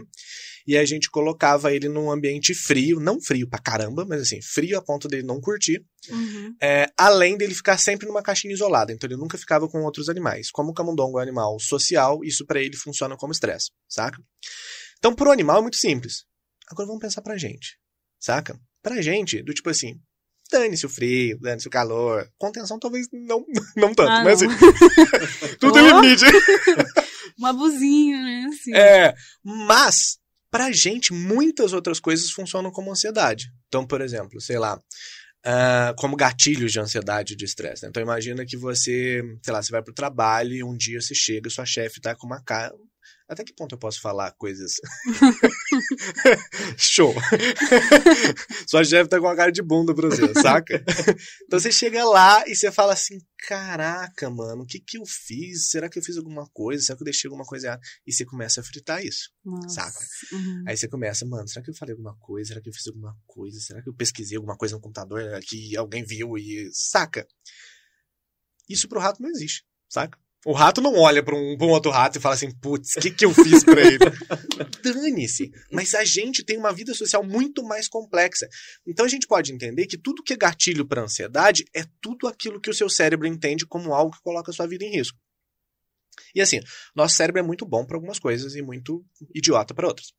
e 0.65 0.77
a 0.77 0.85
gente 0.85 1.09
colocava 1.11 1.73
ele 1.73 1.89
num 1.89 2.09
ambiente 2.09 2.53
frio, 2.53 2.99
não 3.01 3.19
frio 3.21 3.49
pra 3.49 3.59
caramba, 3.59 4.05
mas 4.07 4.21
assim, 4.21 4.41
frio 4.41 4.77
a 4.77 4.81
ponto 4.81 5.09
dele 5.09 5.23
não 5.23 5.41
curtir, 5.41 5.83
uhum. 6.09 6.55
é, 6.61 6.87
além 6.97 7.35
dele 7.37 7.53
ficar 7.53 7.77
sempre 7.77 8.07
numa 8.07 8.23
caixinha 8.23 8.53
isolada, 8.53 8.93
então 8.93 9.09
ele 9.09 9.17
nunca 9.17 9.37
ficava 9.37 9.67
com 9.67 9.83
outros 9.83 10.07
animais. 10.07 10.49
Como 10.51 10.71
o 10.71 10.73
camundongo 10.73 11.17
é 11.17 11.21
um 11.21 11.23
animal 11.23 11.59
social, 11.59 12.23
isso 12.23 12.45
para 12.45 12.61
ele 12.61 12.77
funciona 12.77 13.17
como 13.17 13.33
estresse, 13.33 13.71
saca? 13.89 14.17
Então, 14.97 15.13
pro 15.13 15.31
animal 15.31 15.59
é 15.59 15.61
muito 15.61 15.75
simples. 15.77 16.23
Agora 16.71 16.87
vamos 16.87 17.01
pensar 17.01 17.21
pra 17.21 17.37
gente, 17.37 17.77
saca? 18.17 18.57
Pra 18.81 19.01
gente, 19.01 19.43
do 19.43 19.53
tipo 19.53 19.69
assim, 19.69 19.95
dane-se 20.49 20.85
o 20.85 20.89
frio, 20.89 21.37
dane-se 21.41 21.67
o 21.67 21.71
calor. 21.71 22.25
Contenção 22.37 22.79
talvez 22.79 23.07
não, 23.11 23.43
não 23.75 23.93
tanto, 23.93 24.09
Ah, 24.11 24.23
mas 24.23 24.41
não. 24.41 24.49
assim, 24.49 24.57
tudo 25.59 25.73
tem 25.73 25.91
Oh. 25.91 25.99
limite. 25.99 26.23
Uma 27.37 27.53
buzinha, 27.53 28.21
né? 28.21 28.49
Assim. 28.53 28.75
É, 28.75 29.13
mas 29.43 30.17
pra 30.51 30.71
gente 30.71 31.11
muitas 31.13 31.73
outras 31.73 31.99
coisas 31.99 32.31
funcionam 32.31 32.71
como 32.71 32.91
ansiedade. 32.91 33.47
Então, 33.67 33.85
por 33.85 34.01
exemplo, 34.01 34.39
sei 34.39 34.59
lá, 34.59 34.79
ah, 35.45 35.93
como 35.97 36.15
gatilhos 36.15 36.71
de 36.71 36.79
ansiedade 36.79 37.33
e 37.33 37.35
de 37.35 37.43
estresse. 37.43 37.83
né? 37.83 37.89
Então 37.89 38.01
imagina 38.01 38.45
que 38.45 38.55
você, 38.55 39.21
sei 39.43 39.53
lá, 39.53 39.61
você 39.61 39.71
vai 39.71 39.83
pro 39.83 39.93
trabalho 39.93 40.53
e 40.53 40.63
um 40.63 40.75
dia 40.75 41.01
você 41.01 41.13
chega 41.13 41.47
e 41.47 41.51
sua 41.51 41.65
chefe 41.65 41.99
tá 41.99 42.15
com 42.15 42.25
uma 42.25 42.41
cara 42.41 42.73
Até 43.27 43.43
que 43.43 43.53
ponto 43.53 43.73
eu 43.73 43.79
posso 43.79 44.01
falar 44.01 44.31
coisas. 44.33 44.75
Show! 46.77 47.13
Sua 48.67 48.83
chefe 48.83 49.09
tá 49.09 49.19
com 49.19 49.25
uma 49.25 49.35
cara 49.35 49.51
de 49.51 49.61
bunda 49.61 49.95
pra 49.95 50.09
você, 50.09 50.33
saca? 50.41 50.83
Então 51.45 51.59
você 51.59 51.71
chega 51.71 52.03
lá 52.03 52.43
e 52.47 52.55
você 52.55 52.71
fala 52.71 52.93
assim: 52.93 53.19
caraca, 53.47 54.29
mano, 54.29 54.63
o 54.63 54.65
que 54.65 54.79
que 54.79 54.97
eu 54.97 55.05
fiz? 55.05 55.69
Será 55.69 55.89
que 55.89 55.97
eu 55.97 56.03
fiz 56.03 56.17
alguma 56.17 56.47
coisa? 56.49 56.83
Será 56.83 56.97
que 56.97 57.03
eu 57.03 57.05
deixei 57.05 57.27
alguma 57.29 57.45
coisa 57.45 57.67
errada? 57.67 57.81
E 58.05 58.11
você 58.11 58.25
começa 58.25 58.61
a 58.61 58.63
fritar 58.63 59.03
isso, 59.03 59.31
Nossa. 59.43 59.69
saca? 59.69 60.05
Uhum. 60.33 60.63
Aí 60.67 60.75
você 60.75 60.87
começa, 60.87 61.25
mano, 61.25 61.47
será 61.47 61.63
que 61.63 61.69
eu 61.69 61.75
falei 61.75 61.93
alguma 61.93 62.15
coisa? 62.17 62.49
Será 62.49 62.61
que 62.61 62.69
eu 62.69 62.73
fiz 62.73 62.87
alguma 62.87 63.15
coisa? 63.25 63.59
Será 63.59 63.81
que 63.81 63.89
eu 63.89 63.93
pesquisei 63.93 64.37
alguma 64.37 64.57
coisa 64.57 64.75
no 64.75 64.81
computador 64.81 65.39
que 65.47 65.75
alguém 65.77 66.03
viu 66.03 66.37
e. 66.37 66.69
Saca? 66.73 67.25
Isso 68.69 68.87
pro 68.87 68.99
rato 68.99 69.21
não 69.21 69.29
existe, 69.29 69.65
saca? 69.89 70.17
O 70.45 70.51
rato 70.51 70.81
não 70.81 70.95
olha 70.95 71.23
pra 71.23 71.35
um, 71.35 71.57
pra 71.57 71.65
um 71.65 71.69
outro 71.69 71.89
rato 71.89 72.17
e 72.17 72.21
fala 72.21 72.35
assim, 72.35 72.51
putz, 72.51 72.97
o 72.97 72.99
que, 72.99 73.11
que 73.11 73.25
eu 73.25 73.33
fiz 73.33 73.63
pra 73.63 73.81
ele? 73.81 73.99
Dane-se. 74.83 75.51
Mas 75.71 75.93
a 75.93 76.03
gente 76.03 76.43
tem 76.43 76.57
uma 76.57 76.73
vida 76.73 76.93
social 76.93 77.23
muito 77.23 77.63
mais 77.63 77.87
complexa. 77.87 78.47
Então 78.85 79.05
a 79.05 79.09
gente 79.09 79.25
pode 79.25 79.53
entender 79.53 79.87
que 79.87 79.97
tudo 79.97 80.21
que 80.21 80.33
é 80.33 80.37
gatilho 80.37 80.85
pra 80.85 81.03
ansiedade 81.03 81.65
é 81.73 81.85
tudo 82.01 82.27
aquilo 82.27 82.59
que 82.59 82.69
o 82.69 82.73
seu 82.73 82.89
cérebro 82.89 83.25
entende 83.25 83.65
como 83.65 83.93
algo 83.93 84.15
que 84.15 84.21
coloca 84.21 84.51
a 84.51 84.53
sua 84.53 84.67
vida 84.67 84.83
em 84.83 84.91
risco. 84.91 85.17
E 86.35 86.41
assim, 86.41 86.59
nosso 86.93 87.15
cérebro 87.15 87.39
é 87.39 87.43
muito 87.43 87.65
bom 87.65 87.85
pra 87.85 87.95
algumas 87.95 88.19
coisas 88.19 88.55
e 88.55 88.61
muito 88.61 89.03
idiota 89.33 89.73
pra 89.73 89.87
outras. 89.87 90.13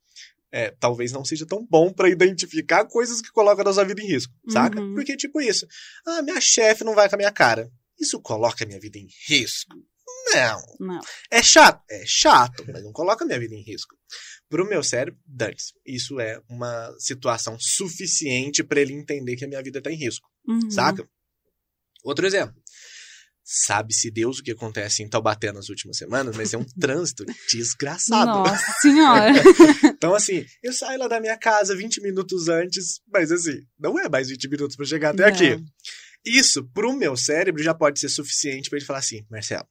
É, 0.50 0.70
talvez 0.70 1.10
não 1.10 1.24
seja 1.24 1.44
tão 1.44 1.66
bom 1.66 1.92
pra 1.92 2.08
identificar 2.08 2.86
coisas 2.86 3.20
que 3.20 3.30
colocam 3.30 3.62
a 3.62 3.64
nossa 3.64 3.84
vida 3.84 4.00
em 4.00 4.06
risco, 4.06 4.32
saca? 4.48 4.80
Uhum. 4.80 4.94
Porque, 4.94 5.16
tipo 5.16 5.40
isso, 5.40 5.66
ah, 6.06 6.22
minha 6.22 6.40
chefe 6.40 6.84
não 6.84 6.94
vai 6.94 7.08
com 7.08 7.16
a 7.16 7.18
minha 7.18 7.32
cara. 7.32 7.68
Isso 7.98 8.20
coloca 8.20 8.62
a 8.62 8.66
minha 8.66 8.78
vida 8.78 8.96
em 8.96 9.08
risco? 9.26 9.76
Não. 10.34 10.62
Não. 10.80 11.00
É 11.30 11.42
chato? 11.42 11.82
É 11.90 12.04
chato, 12.06 12.64
mas 12.72 12.82
não 12.82 12.92
coloca 12.92 13.24
minha 13.24 13.38
vida 13.38 13.54
em 13.54 13.62
risco. 13.62 13.94
Pro 14.48 14.68
meu 14.68 14.82
cérebro, 14.82 15.18
dane-se. 15.26 15.72
Isso 15.86 16.20
é 16.20 16.40
uma 16.48 16.94
situação 16.98 17.56
suficiente 17.58 18.62
pra 18.62 18.80
ele 18.80 18.92
entender 18.92 19.36
que 19.36 19.44
a 19.44 19.48
minha 19.48 19.62
vida 19.62 19.80
tá 19.82 19.90
em 19.90 19.96
risco, 19.96 20.28
Uhum. 20.46 20.70
saca? 20.70 21.08
Outro 22.04 22.26
exemplo. 22.26 22.54
Sabe-se 23.46 24.10
Deus 24.10 24.38
o 24.38 24.42
que 24.42 24.52
acontece 24.52 25.02
em 25.02 25.08
Taubaté 25.08 25.52
nas 25.52 25.68
últimas 25.68 25.98
semanas, 25.98 26.34
mas 26.34 26.54
é 26.54 26.58
um 26.58 26.64
trânsito 26.80 27.24
desgraçado. 27.50 28.38
Nossa 28.48 28.72
senhora. 28.80 29.32
Então, 30.04 30.14
assim, 30.14 30.44
eu 30.62 30.72
saio 30.72 30.98
lá 30.98 31.08
da 31.08 31.18
minha 31.20 31.36
casa 31.38 31.74
20 31.74 32.02
minutos 32.02 32.48
antes, 32.48 33.00
mas 33.10 33.32
assim, 33.32 33.58
não 33.78 33.98
é 33.98 34.06
mais 34.08 34.28
20 34.28 34.48
minutos 34.48 34.76
pra 34.76 34.84
chegar 34.84 35.10
até 35.14 35.22
Não. 35.22 35.28
aqui. 35.34 35.64
Isso, 36.26 36.62
pro 36.74 36.92
meu 36.94 37.16
cérebro, 37.16 37.62
já 37.62 37.72
pode 37.74 37.98
ser 38.00 38.08
suficiente 38.10 38.68
pra 38.68 38.78
ele 38.78 38.84
falar 38.86 38.98
assim, 38.98 39.24
Marcelo, 39.30 39.66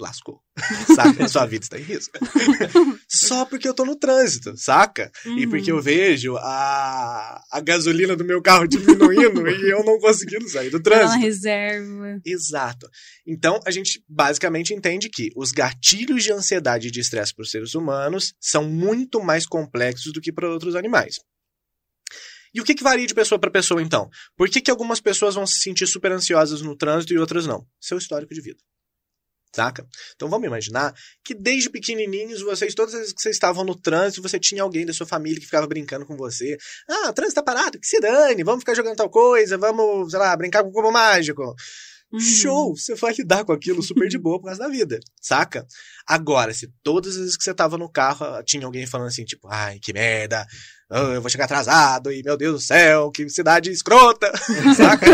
lascou. 0.00 0.40
Saca? 0.94 1.28
Sua 1.28 1.46
vida 1.46 1.64
está 1.64 1.78
em 1.78 1.82
risco. 1.82 2.18
Só 3.08 3.44
porque 3.44 3.68
eu 3.68 3.74
tô 3.74 3.84
no 3.84 3.96
trânsito, 3.96 4.56
saca? 4.56 5.10
E 5.24 5.44
Uhum. 5.44 5.50
porque 5.50 5.70
eu 5.70 5.80
vejo 5.80 6.36
a, 6.38 7.40
a 7.50 7.60
gasolina 7.60 8.16
do 8.16 8.24
meu 8.24 8.42
carro 8.42 8.66
diminuindo 8.66 9.48
e 9.48 9.70
eu 9.70 9.84
não 9.84 9.98
conseguindo 9.98 10.48
sair 10.48 10.70
do 10.70 10.80
trânsito. 10.82 11.20
reserva. 11.20 12.20
Exato. 12.24 12.88
Então, 13.26 13.60
a 13.66 13.70
gente 13.70 14.02
basicamente 14.08 14.74
entende 14.74 15.08
que 15.08 15.30
os 15.36 15.52
gatilhos 15.52 16.22
de 16.24 16.32
ansiedade 16.32 16.88
e 16.88 16.90
de 16.90 17.00
estresse 17.00 17.34
para 17.34 17.42
os 17.42 17.50
seres 17.50 17.74
humanos 17.74 18.34
são 18.40 18.64
muito 18.64 19.22
mais 19.22 19.46
complexos 19.46 20.12
do 20.12 20.20
que 20.20 20.32
para 20.32 20.50
outros 20.50 20.74
animais. 20.74 21.16
E 22.52 22.60
o 22.60 22.64
que, 22.64 22.74
que 22.74 22.84
varia 22.84 23.06
de 23.06 23.14
pessoa 23.14 23.38
para 23.38 23.50
pessoa, 23.50 23.82
então? 23.82 24.08
Por 24.36 24.48
que, 24.48 24.60
que 24.60 24.70
algumas 24.70 25.00
pessoas 25.00 25.34
vão 25.34 25.44
se 25.46 25.58
sentir 25.58 25.86
super 25.88 26.12
ansiosas 26.12 26.62
no 26.62 26.76
trânsito 26.76 27.12
e 27.12 27.18
outras 27.18 27.46
não? 27.46 27.66
Seu 27.80 27.98
histórico 27.98 28.32
de 28.32 28.40
vida. 28.40 28.58
Saca? 29.54 29.86
Então 30.16 30.28
vamos 30.28 30.48
imaginar 30.48 30.92
que 31.24 31.32
desde 31.32 31.70
pequenininhos, 31.70 32.42
vocês, 32.42 32.74
todas 32.74 32.92
as 32.92 33.00
vezes 33.00 33.14
que 33.14 33.22
vocês 33.22 33.36
estavam 33.36 33.64
no 33.64 33.76
trânsito, 33.76 34.20
você 34.20 34.36
tinha 34.36 34.64
alguém 34.64 34.84
da 34.84 34.92
sua 34.92 35.06
família 35.06 35.38
que 35.38 35.46
ficava 35.46 35.64
brincando 35.64 36.04
com 36.04 36.16
você. 36.16 36.58
Ah, 36.88 37.10
o 37.10 37.12
trânsito 37.12 37.36
tá 37.36 37.42
parado, 37.42 37.78
que 37.78 37.86
se 37.86 38.00
dane, 38.00 38.42
vamos 38.42 38.62
ficar 38.62 38.74
jogando 38.74 38.96
tal 38.96 39.08
coisa, 39.08 39.56
vamos, 39.56 40.10
sei 40.10 40.18
lá, 40.18 40.36
brincar 40.36 40.64
com 40.64 40.70
o 40.70 40.72
cubo 40.72 40.90
mágico. 40.90 41.54
Uhum. 42.12 42.18
Show! 42.18 42.76
Você 42.76 42.94
vai 42.96 43.12
lidar 43.12 43.44
com 43.44 43.52
aquilo 43.52 43.80
super 43.82 44.08
de 44.08 44.18
boa 44.18 44.40
por 44.40 44.46
causa 44.46 44.60
da 44.60 44.68
vida, 44.68 44.98
saca? 45.20 45.64
Agora, 46.06 46.52
se 46.52 46.68
todas 46.82 47.14
as 47.14 47.20
vezes 47.20 47.36
que 47.36 47.44
você 47.44 47.54
tava 47.54 47.78
no 47.78 47.90
carro, 47.90 48.42
tinha 48.42 48.66
alguém 48.66 48.86
falando 48.86 49.08
assim, 49.08 49.24
tipo, 49.24 49.48
ai, 49.48 49.78
que 49.80 49.92
merda, 49.92 50.44
ah, 50.90 51.14
eu 51.14 51.20
vou 51.20 51.30
chegar 51.30 51.44
atrasado, 51.44 52.12
e 52.12 52.22
meu 52.22 52.36
Deus 52.36 52.54
do 52.54 52.66
céu, 52.66 53.10
que 53.10 53.28
cidade 53.28 53.70
escrota, 53.70 54.30
saca? 54.76 55.06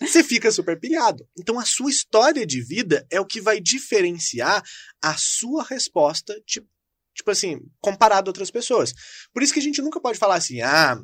Você 0.00 0.22
fica 0.22 0.50
super 0.50 0.78
pilhado. 0.78 1.26
Então, 1.38 1.58
a 1.58 1.64
sua 1.64 1.90
história 1.90 2.46
de 2.46 2.62
vida 2.62 3.06
é 3.10 3.20
o 3.20 3.26
que 3.26 3.40
vai 3.40 3.60
diferenciar 3.60 4.62
a 5.02 5.16
sua 5.16 5.64
resposta, 5.64 6.34
tipo, 6.46 6.68
tipo 7.14 7.30
assim, 7.30 7.60
comparado 7.80 8.28
a 8.28 8.30
outras 8.30 8.50
pessoas. 8.50 8.94
Por 9.32 9.42
isso 9.42 9.52
que 9.52 9.58
a 9.58 9.62
gente 9.62 9.82
nunca 9.82 10.00
pode 10.00 10.18
falar 10.18 10.36
assim, 10.36 10.60
ah, 10.60 10.96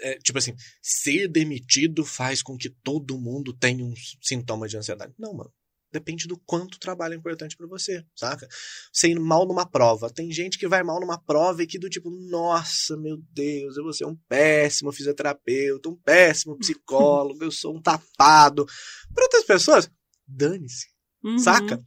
é, 0.00 0.18
tipo 0.18 0.38
assim, 0.38 0.54
ser 0.82 1.28
demitido 1.28 2.04
faz 2.04 2.42
com 2.42 2.56
que 2.56 2.68
todo 2.68 3.18
mundo 3.18 3.56
tenha 3.56 3.84
um 3.84 3.94
sintoma 4.20 4.68
de 4.68 4.76
ansiedade. 4.76 5.14
Não, 5.18 5.32
mano. 5.32 5.52
Depende 5.96 6.28
do 6.28 6.36
quanto 6.36 6.74
o 6.74 6.78
trabalho 6.78 7.14
é 7.14 7.16
importante 7.16 7.56
pra 7.56 7.66
você, 7.66 8.04
saca? 8.14 8.46
Você 8.92 9.08
ir 9.08 9.18
mal 9.18 9.46
numa 9.46 9.64
prova. 9.64 10.10
Tem 10.10 10.30
gente 10.30 10.58
que 10.58 10.68
vai 10.68 10.82
mal 10.82 11.00
numa 11.00 11.18
prova 11.18 11.62
e 11.62 11.66
que 11.66 11.78
do 11.78 11.88
tipo, 11.88 12.10
nossa, 12.10 12.98
meu 12.98 13.16
Deus, 13.32 13.78
eu 13.78 13.82
vou 13.82 13.94
ser 13.94 14.04
um 14.04 14.14
péssimo 14.28 14.92
fisioterapeuta, 14.92 15.88
um 15.88 15.96
péssimo 15.96 16.54
psicólogo, 16.60 17.42
eu 17.42 17.50
sou 17.50 17.74
um 17.74 17.80
tapado. 17.80 18.66
Para 19.14 19.24
outras 19.24 19.44
pessoas, 19.44 19.90
dane-se, 20.28 20.86
Uhum. 21.24 21.38
saca? 21.38 21.82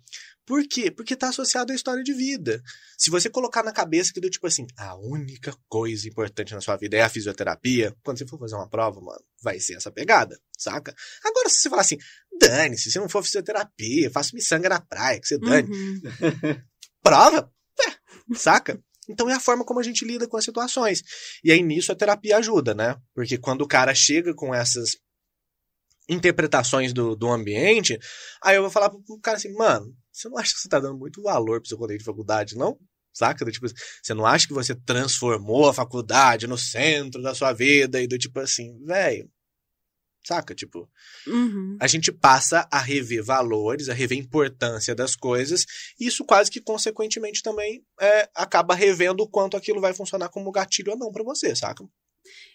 Por 0.50 0.68
quê? 0.68 0.90
Porque 0.90 1.16
tá 1.16 1.30
associado 1.30 1.72
à 1.72 1.76
história 1.76 2.02
de 2.02 2.12
vida. 2.12 2.60
Se 2.98 3.12
você 3.12 3.30
colocar 3.30 3.62
na 3.62 3.72
cabeça 3.72 4.12
que 4.12 4.20
do 4.20 4.32
tipo 4.32 4.48
assim, 4.48 4.66
a 4.76 4.98
única 4.98 5.56
coisa 5.68 6.08
importante 6.08 6.56
na 6.56 6.60
sua 6.60 6.76
vida 6.76 6.98
é 6.98 7.02
a 7.02 7.10
fisioterapia, 7.10 7.96
quando 8.04 8.18
você 8.18 8.26
for 8.26 8.40
fazer 8.40 8.56
uma 8.56 8.68
prova, 8.68 9.00
mano, 9.00 9.24
vai 9.44 9.60
ser 9.60 9.76
essa 9.76 9.92
pegada, 9.92 10.36
saca? 10.58 10.92
Agora, 11.24 11.50
se 11.50 11.58
você 11.58 11.70
falar 11.70 11.84
assim, 11.84 12.00
dane-se, 12.40 12.92
se 12.92 12.98
não 12.98 13.08
for 13.08 13.24
fisioterapia, 13.24 14.10
faço 14.10 14.36
miçanga 14.36 14.68
na 14.68 14.82
praia, 14.82 15.22
que 15.22 15.28
você 15.28 15.38
dane. 15.38 15.70
Uhum. 15.70 16.02
Prova? 17.04 17.54
É, 17.80 18.36
saca? 18.36 18.84
Então 19.08 19.30
é 19.30 19.36
a 19.36 19.40
forma 19.40 19.64
como 19.64 19.80
a 19.80 19.84
gente 19.84 20.04
lida 20.04 20.28
com 20.28 20.36
as 20.36 20.46
situações. 20.46 21.04
E 21.44 21.52
aí 21.52 21.62
nisso 21.62 21.92
a 21.92 21.96
terapia 21.96 22.38
ajuda, 22.38 22.74
né? 22.74 22.96
Porque 23.14 23.38
quando 23.38 23.62
o 23.62 23.68
cara 23.68 23.94
chega 23.94 24.34
com 24.34 24.52
essas 24.52 24.98
interpretações 26.10 26.92
do, 26.92 27.16
do 27.16 27.30
ambiente, 27.30 27.98
aí 28.44 28.56
eu 28.56 28.62
vou 28.64 28.72
falar 28.72 28.90
pro 28.90 29.02
pro 29.04 29.20
cara 29.20 29.38
assim, 29.38 29.54
mano, 29.54 29.96
você 30.12 30.28
não 30.28 30.38
acha 30.38 30.54
que 30.54 30.60
você 30.60 30.68
tá 30.70 30.80
dando 30.80 30.98
muito 30.98 31.22
valor 31.22 31.62
pro 31.62 31.70
seu 31.70 31.78
colega 31.78 32.00
de 32.00 32.04
faculdade, 32.04 32.58
não? 32.58 32.78
Saca? 33.14 33.44
Do 33.46 33.52
tipo, 33.52 33.68
você 33.68 34.14
não 34.14 34.26
acha 34.26 34.48
que 34.48 34.54
você 34.54 34.76
transformou 34.76 35.70
a 35.70 35.74
faculdade 35.74 36.48
no 36.48 36.58
centro 36.58 37.22
da 37.22 37.34
sua 37.34 37.54
vida 37.54 38.02
e 38.02 38.08
do 38.08 38.18
tipo 38.18 38.40
assim, 38.40 38.78
velho. 38.86 39.30
Saca? 40.26 40.54
Tipo, 40.54 40.90
Uhum. 41.26 41.78
a 41.80 41.88
gente 41.88 42.12
passa 42.12 42.68
a 42.72 42.80
rever 42.80 43.24
valores, 43.24 43.90
a 43.90 43.94
rever 43.94 44.18
a 44.18 44.22
importância 44.22 44.94
das 44.94 45.16
coisas, 45.16 45.66
e 46.00 46.08
isso 46.08 46.26
quase 46.26 46.52
que 46.52 46.62
consequentemente 46.62 47.42
também 47.42 47.84
é, 48.00 48.30
acaba 48.36 48.76
revendo 48.76 49.24
o 49.24 49.30
quanto 49.30 49.56
aquilo 49.58 49.82
vai 49.82 49.94
funcionar 49.94 50.30
como 50.30 50.52
gatilho 50.52 50.92
ou 50.92 50.98
não 50.98 51.12
pra 51.12 51.24
você, 51.24 51.56
saca? 51.56 51.84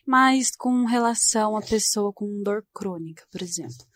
Mas 0.07 0.51
com 0.57 0.85
relação 0.85 1.57
à 1.57 1.63
pessoa 1.63 2.13
com 2.13 2.43
dor 2.43 2.65
crônica, 2.73 3.25
por 3.31 3.43
exemplo. 3.43 3.87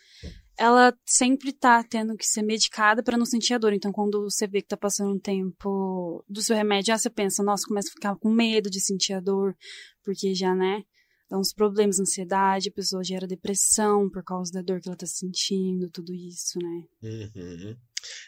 Ela 0.59 0.93
sempre 1.07 1.53
tá 1.53 1.85
tendo 1.85 2.17
que 2.17 2.27
ser 2.27 2.43
medicada 2.43 3.01
para 3.01 3.17
não 3.17 3.25
sentir 3.25 3.55
a 3.55 3.59
dor. 3.59 3.73
Então, 3.73 3.93
quando 3.93 4.25
você 4.25 4.45
vê 4.45 4.61
que 4.61 4.67
tá 4.67 4.77
passando 4.77 5.15
um 5.15 5.21
tempo 5.21 6.25
do 6.29 6.43
seu 6.43 6.57
remédio, 6.57 6.89
já 6.89 6.99
você 6.99 7.09
pensa, 7.09 7.45
nossa, 7.45 7.65
começa 7.65 7.89
a 7.89 7.93
ficar 7.93 8.17
com 8.17 8.29
medo 8.29 8.69
de 8.69 8.81
sentir 8.81 9.13
a 9.13 9.21
dor, 9.21 9.57
porque 10.03 10.35
já, 10.35 10.53
né, 10.57 10.83
dá 11.31 11.39
uns 11.39 11.53
problemas, 11.53 12.01
ansiedade, 12.01 12.71
a 12.71 12.73
pessoa 12.73 13.05
gera 13.05 13.27
depressão 13.27 14.11
por 14.11 14.25
causa 14.25 14.51
da 14.53 14.63
dor 14.63 14.81
que 14.81 14.89
ela 14.89 14.97
tá 14.97 15.07
sentindo, 15.07 15.91
tudo 15.91 16.13
isso, 16.13 16.59
né? 16.59 16.83
Uhum. 17.03 17.77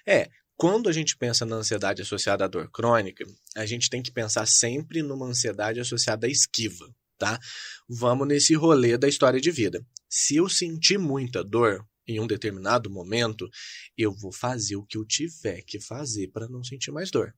É, 0.06 0.28
quando 0.56 0.88
a 0.88 0.92
gente 0.92 1.16
pensa 1.16 1.46
na 1.46 1.56
ansiedade 1.56 2.02
associada 2.02 2.44
à 2.44 2.48
dor 2.48 2.70
crônica, 2.70 3.24
a 3.56 3.64
gente 3.64 3.88
tem 3.88 4.02
que 4.02 4.12
pensar 4.12 4.46
sempre 4.46 5.02
numa 5.02 5.26
ansiedade 5.26 5.80
associada 5.80 6.26
à 6.26 6.30
esquiva, 6.30 6.86
tá? 7.20 7.38
Vamos 7.86 8.26
nesse 8.26 8.54
rolê 8.54 8.96
da 8.96 9.06
história 9.06 9.40
de 9.40 9.50
vida. 9.50 9.86
Se 10.08 10.36
eu 10.36 10.48
sentir 10.48 10.98
muita 10.98 11.44
dor 11.44 11.86
em 12.08 12.18
um 12.18 12.26
determinado 12.26 12.90
momento, 12.90 13.48
eu 13.96 14.12
vou 14.12 14.32
fazer 14.32 14.74
o 14.74 14.84
que 14.84 14.96
eu 14.96 15.04
tiver 15.04 15.62
que 15.62 15.78
fazer 15.78 16.28
para 16.32 16.48
não 16.48 16.64
sentir 16.64 16.90
mais 16.90 17.10
dor. 17.10 17.32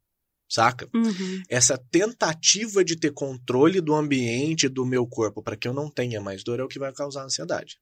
Saca? 0.49 0.89
Uhum. 0.95 1.43
Essa 1.49 1.77
tentativa 1.91 2.85
de 2.85 2.97
ter 2.97 3.13
controle 3.13 3.81
do 3.81 3.95
ambiente 3.95 4.69
do 4.69 4.87
meu 4.87 5.07
corpo 5.07 5.43
para 5.43 5.57
que 5.57 5.67
eu 5.67 5.73
não 5.73 5.91
tenha 5.91 6.21
mais 6.21 6.45
dor 6.45 6.61
é 6.61 6.63
o 6.63 6.69
que 6.69 6.79
vai 6.79 6.93
causar 6.93 7.25
ansiedade. 7.25 7.79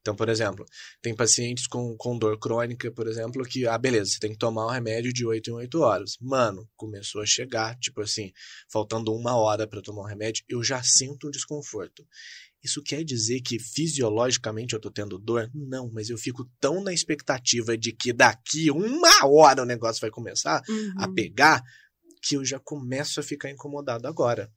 Então, 0.00 0.14
por 0.14 0.28
exemplo, 0.28 0.64
tem 1.02 1.14
pacientes 1.14 1.66
com, 1.66 1.96
com 1.96 2.18
dor 2.18 2.38
crônica, 2.38 2.90
por 2.92 3.06
exemplo, 3.08 3.42
que, 3.44 3.66
ah, 3.66 3.76
beleza, 3.78 4.12
você 4.12 4.18
tem 4.18 4.32
que 4.32 4.38
tomar 4.38 4.66
um 4.66 4.70
remédio 4.70 5.12
de 5.12 5.26
8 5.26 5.50
em 5.50 5.54
8 5.54 5.80
horas. 5.80 6.16
Mano, 6.20 6.68
começou 6.76 7.20
a 7.22 7.26
chegar, 7.26 7.76
tipo 7.78 8.00
assim, 8.00 8.32
faltando 8.70 9.12
uma 9.14 9.36
hora 9.36 9.66
para 9.66 9.82
tomar 9.82 10.02
um 10.02 10.06
remédio, 10.06 10.44
eu 10.48 10.62
já 10.62 10.82
sinto 10.82 11.28
um 11.28 11.30
desconforto. 11.30 12.06
Isso 12.62 12.82
quer 12.82 13.04
dizer 13.04 13.40
que 13.42 13.58
fisiologicamente 13.60 14.74
eu 14.74 14.80
tô 14.80 14.90
tendo 14.90 15.18
dor? 15.18 15.48
Não, 15.54 15.88
mas 15.92 16.10
eu 16.10 16.18
fico 16.18 16.44
tão 16.58 16.82
na 16.82 16.92
expectativa 16.92 17.76
de 17.76 17.92
que 17.92 18.12
daqui 18.12 18.70
uma 18.70 19.26
hora 19.26 19.62
o 19.62 19.66
negócio 19.66 20.00
vai 20.00 20.10
começar 20.10 20.62
Uhum. 20.68 20.92
a 20.98 21.08
pegar 21.12 21.62
que 22.22 22.36
eu 22.36 22.44
já 22.44 22.58
começo 22.58 23.20
a 23.20 23.22
ficar 23.22 23.50
incomodado 23.50 24.08
agora. 24.08 24.50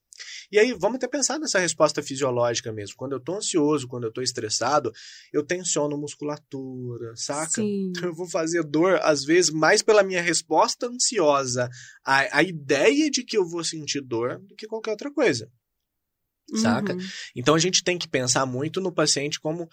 E 0.52 0.60
aí, 0.60 0.74
vamos 0.74 0.98
até 0.98 1.08
pensar 1.08 1.40
nessa 1.40 1.60
resposta 1.60 2.02
fisiológica 2.02 2.72
mesmo. 2.72 2.96
Quando 2.98 3.14
eu 3.14 3.20
tô 3.20 3.36
ansioso, 3.36 3.88
quando 3.88 4.06
eu 4.06 4.12
tô 4.12 4.22
estressado, 4.22 4.92
eu 5.32 5.46
tensiono 5.46 5.98
musculatura, 5.98 7.14
saca? 7.16 7.62
Sim. 7.62 7.92
Eu 8.02 8.14
vou 8.14 8.28
fazer 8.28 8.64
dor, 8.64 9.00
às 9.04 9.24
vezes, 9.24 9.52
mais 9.52 9.82
pela 9.82 10.04
minha 10.04 10.22
resposta 10.22 10.88
ansiosa, 10.88 11.70
a, 12.04 12.40
a 12.40 12.44
ideia 12.44 13.10
de 13.10 13.24
que 13.24 13.38
eu 13.38 13.48
vou 13.48 13.64
sentir 13.64 14.02
dor 14.02 14.40
do 14.40 14.56
que 14.56 14.68
qualquer 14.68 14.92
outra 14.92 15.12
coisa. 15.12 15.50
saca? 16.56 16.94
Uhum. 16.94 17.00
Então 17.36 17.56
a 17.56 17.60
gente 17.60 17.84
tem 17.84 17.98
que 17.98 18.08
pensar 18.08 18.46
muito 18.46 18.82
no 18.82 18.92
paciente 18.92 19.40
como 19.40 19.70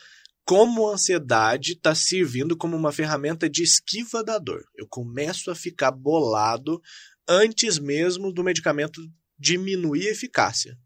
como 0.47 0.89
a 0.89 0.95
ansiedade 0.95 1.73
está 1.73 1.93
servindo 1.93 2.57
como 2.57 2.77
uma 2.77 2.93
ferramenta 2.93 3.51
de 3.51 3.65
esquiva 3.65 4.23
da 4.23 4.39
dor. 4.39 4.65
Eu 4.77 4.87
começo 4.89 5.51
a 5.51 5.57
ficar 5.57 5.91
bolado 5.91 6.81
antes 7.29 7.81
mesmo 7.81 8.33
do 8.33 8.45
medicamento 8.45 9.01
diminuir 9.39 10.09
a 10.09 10.13
eficácia. 10.13 10.79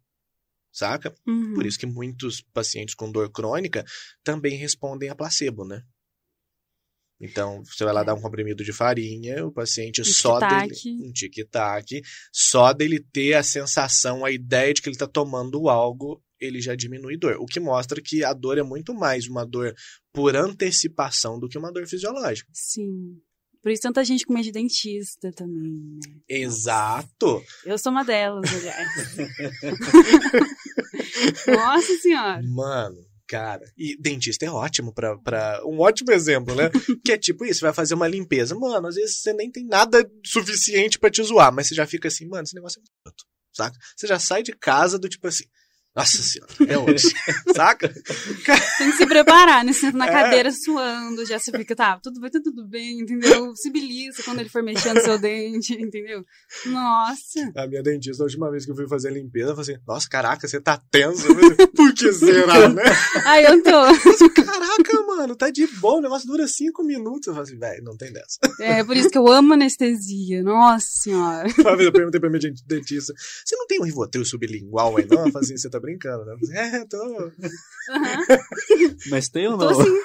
Saca? 0.73 1.15
Uhum. 1.27 1.55
Por 1.55 1.67
isso 1.67 1.79
que 1.79 1.87
muitos 1.87 2.41
pacientes 2.41 2.95
com 2.95 3.11
dor 3.11 3.31
crônica 3.31 3.85
também 4.23 4.57
respondem 4.57 5.09
a 5.09 5.17
placebo, 5.17 5.65
né? 5.65 5.83
Então, 7.21 7.63
você 7.65 7.85
vai 7.85 7.93
lá 7.93 8.03
dar 8.03 8.15
um 8.15 8.21
comprimido 8.21 8.65
de 8.65 8.73
farinha, 8.73 9.45
o 9.47 9.53
paciente 9.53 10.01
Um 10.01 10.05
só 10.05 10.39
dele, 10.39 10.75
um 11.03 11.13
tic-tac, 11.13 12.01
só 12.33 12.73
dele 12.73 12.99
ter 12.99 13.35
a 13.35 13.43
sensação, 13.43 14.25
a 14.25 14.31
ideia 14.31 14.73
de 14.73 14.81
que 14.81 14.89
ele 14.89 14.95
está 14.95 15.07
tomando 15.07 15.69
algo, 15.69 16.25
ele 16.41 16.63
já 16.63 16.75
diminui 16.75 17.19
dor. 17.19 17.37
O 17.39 17.45
que 17.45 17.61
mostra 17.61 18.01
que 18.01 18.25
a 18.25 18.33
dor 18.33 18.57
é 18.57 18.63
muito 18.63 18.95
mais 18.95 19.29
uma 19.29 19.45
dor 19.45 19.75
por 20.15 20.35
antecipação 20.35 21.39
do 21.39 21.47
que 21.47 21.59
uma 21.59 21.71
dor 21.71 21.87
fisiológica. 21.87 22.51
Sim. 22.55 23.21
Por 23.63 23.71
isso 23.71 23.83
tanta 23.83 24.05
gente 24.05 24.25
com 24.25 24.33
medo 24.33 24.45
de 24.45 24.53
dentista 24.53 25.31
também, 25.33 25.73
né? 25.73 26.21
Exato! 26.29 27.43
Eu 27.65 27.77
sou 27.77 27.93
uma 27.93 28.05
delas, 28.05 28.51
aliás. 28.51 29.17
Nossa 31.47 31.99
senhora. 31.99 32.43
Mano, 32.43 32.97
cara. 33.29 33.65
E 33.77 34.01
dentista 34.01 34.47
é 34.47 34.51
ótimo 34.51 34.95
pra, 34.95 35.17
pra. 35.19 35.61
Um 35.67 35.79
ótimo 35.81 36.11
exemplo, 36.11 36.55
né? 36.55 36.71
que 37.05 37.13
é 37.13 37.19
tipo 37.19 37.45
isso: 37.45 37.61
você 37.61 37.67
vai 37.67 37.75
fazer 37.75 37.95
uma 37.95 38.09
limpeza. 38.09 38.55
Mano, 38.55 38.89
às 38.89 38.95
vezes 38.95 39.21
você 39.21 39.33
nem 39.35 39.51
tem 39.51 39.67
nada 39.67 40.11
suficiente 40.25 40.99
pra 40.99 41.11
te 41.11 41.23
zoar, 41.23 41.53
mas 41.53 41.69
você 41.69 41.75
já 41.75 41.87
fica 41.87 42.09
assim, 42.09 42.27
mano, 42.27 42.45
esse 42.45 42.55
negócio 42.55 42.81
é 42.81 42.83
muito 43.07 43.25
saca? 43.53 43.77
Você 43.97 44.07
já 44.07 44.19
sai 44.19 44.43
de 44.43 44.53
casa 44.53 44.99
do 44.99 45.09
tipo 45.09 45.27
assim. 45.27 45.45
Nossa 45.97 46.23
senhora, 46.23 46.53
é 46.69 46.79
hoje. 46.79 47.09
saca? 47.55 47.89
Tem 48.79 48.91
que 48.91 48.97
se 48.97 49.07
preparar, 49.07 49.65
né? 49.65 49.73
Senta 49.73 49.99
na 49.99 50.07
É. 50.07 50.11
cadeira 50.13 50.51
suando, 50.53 51.27
já 51.27 51.39
você 51.39 51.51
fica, 51.51 51.75
tá, 51.75 51.99
tudo 52.01 52.21
vai 52.21 52.31
tá 52.31 52.41
tudo 52.43 52.67
bem, 52.67 53.01
entendeu? 53.01 53.53
Se 53.57 53.71
quando 54.25 54.41
ele 54.41 54.49
for 54.49 54.63
mexendo 54.63 55.01
seu 55.01 55.19
dente, 55.19 55.75
entendeu? 55.75 56.25
Nossa. 56.67 57.51
A 57.57 57.67
minha 57.67 57.83
dentista, 57.83 58.23
a 58.23 58.27
última 58.27 58.51
vez 58.51 58.65
que 58.65 58.71
eu 58.71 58.77
fui 58.77 58.89
fazer 58.89 59.09
a 59.09 59.13
limpeza, 59.13 59.51
eu 59.51 59.57
falei 59.57 59.75
assim: 59.75 59.83
Nossa, 59.87 60.09
caraca, 60.09 60.47
você 60.49 60.61
tá 60.61 60.81
tenso. 60.91 61.27
Eu 61.27 61.35
falei, 61.35 61.67
Por 61.69 61.93
que 61.95 62.13
será, 62.13 62.69
né? 62.71 62.83
Aí 63.27 63.45
eu 63.45 63.63
tô. 63.63 64.43
Caraca, 64.45 65.03
mano, 65.07 65.37
tá 65.37 65.51
de 65.51 65.67
boa, 65.67 65.99
o 65.99 66.01
negócio 66.03 66.27
dura 66.27 66.47
cinco 66.47 66.83
minutos. 66.85 67.27
Eu 67.27 67.35
falei 67.35 67.49
assim, 67.49 67.59
velho, 67.59 67.83
não 67.85 67.97
tem 67.97 68.13
dessa. 68.13 68.39
É, 68.61 68.85
por 68.85 68.97
isso 68.97 69.11
que 69.11 69.19
eu 69.19 69.27
amo 69.29 69.55
anestesia. 69.55 70.43
Nossa 70.43 70.87
senhora. 70.89 71.49
Uma 71.59 71.77
vez 71.77 71.87
eu 71.87 71.93
perguntei 71.93 72.21
pra 72.21 72.29
minha 72.31 72.41
dent- 72.41 72.61
dentista: 72.67 73.13
Você 73.45 73.57
não 73.57 73.67
tem 73.67 73.81
um 73.81 73.85
Rivotril 73.85 74.25
sublingual 74.25 74.97
aí, 74.97 75.07
não? 75.07 75.19
Ela 75.23 75.31
falou 75.33 75.45
assim: 75.45 75.57
Você 75.57 75.69
tá 75.69 75.80
brincando, 75.81 76.25
né? 76.25 76.37
É, 76.53 76.85
tô. 76.85 76.97
Aham. 77.91 78.25
Mas 79.11 79.29
tem 79.29 79.49
ou 79.49 79.59
Tô 79.59 79.71
não? 79.71 79.85
sim. 79.85 80.01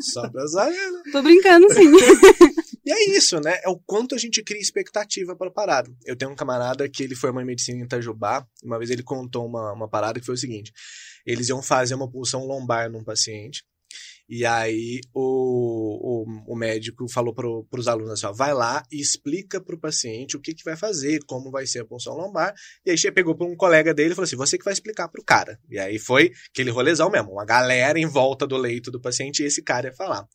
Só 0.12 0.28
pra 0.28 0.46
saber, 0.48 0.90
né? 0.90 1.02
Tô 1.12 1.22
brincando 1.22 1.72
sim. 1.72 1.90
E 2.88 2.90
é 2.90 3.10
isso, 3.18 3.38
né? 3.38 3.60
É 3.62 3.68
o 3.68 3.78
quanto 3.78 4.14
a 4.14 4.18
gente 4.18 4.42
cria 4.42 4.62
expectativa 4.62 5.36
para 5.36 5.50
parada. 5.50 5.90
Eu 6.06 6.16
tenho 6.16 6.30
um 6.30 6.34
camarada 6.34 6.88
que 6.88 7.02
ele 7.02 7.14
formou 7.14 7.42
em 7.42 7.44
medicina 7.44 7.78
em 7.78 7.82
Itajubá. 7.82 8.46
Uma 8.64 8.78
vez 8.78 8.90
ele 8.90 9.02
contou 9.02 9.44
uma, 9.44 9.74
uma 9.74 9.86
parada 9.86 10.18
que 10.18 10.24
foi 10.24 10.34
o 10.34 10.38
seguinte: 10.38 10.72
eles 11.26 11.50
iam 11.50 11.60
fazer 11.62 11.94
uma 11.94 12.10
pulsão 12.10 12.46
lombar 12.46 12.90
num 12.90 13.04
paciente. 13.04 13.62
E 14.28 14.44
aí 14.44 15.00
o, 15.14 16.24
o, 16.26 16.52
o 16.52 16.56
médico 16.56 17.08
falou 17.10 17.32
pro, 17.34 17.64
pros 17.70 17.88
alunos 17.88 18.10
assim, 18.12 18.26
ó, 18.26 18.32
vai 18.32 18.52
lá 18.52 18.82
e 18.92 19.00
explica 19.00 19.58
pro 19.60 19.78
paciente 19.80 20.36
o 20.36 20.40
que, 20.40 20.52
que 20.54 20.62
vai 20.64 20.76
fazer, 20.76 21.20
como 21.26 21.50
vai 21.50 21.66
ser 21.66 21.80
a 21.80 21.84
pulsão 21.86 22.14
lombar. 22.14 22.52
E 22.84 22.90
aí 22.90 22.98
che- 22.98 23.10
pegou 23.10 23.34
para 23.34 23.46
um 23.46 23.56
colega 23.56 23.94
dele 23.94 24.12
e 24.12 24.14
falou 24.14 24.24
assim, 24.26 24.36
você 24.36 24.58
que 24.58 24.64
vai 24.64 24.74
explicar 24.74 25.08
pro 25.08 25.24
cara. 25.24 25.58
E 25.70 25.78
aí 25.78 25.98
foi 25.98 26.30
aquele 26.52 26.70
rolezão 26.70 27.10
mesmo, 27.10 27.32
uma 27.32 27.44
galera 27.46 27.98
em 27.98 28.06
volta 28.06 28.46
do 28.46 28.56
leito 28.58 28.90
do 28.90 29.00
paciente 29.00 29.42
e 29.42 29.46
esse 29.46 29.62
cara 29.62 29.86
ia 29.88 29.94
falar. 29.94 30.26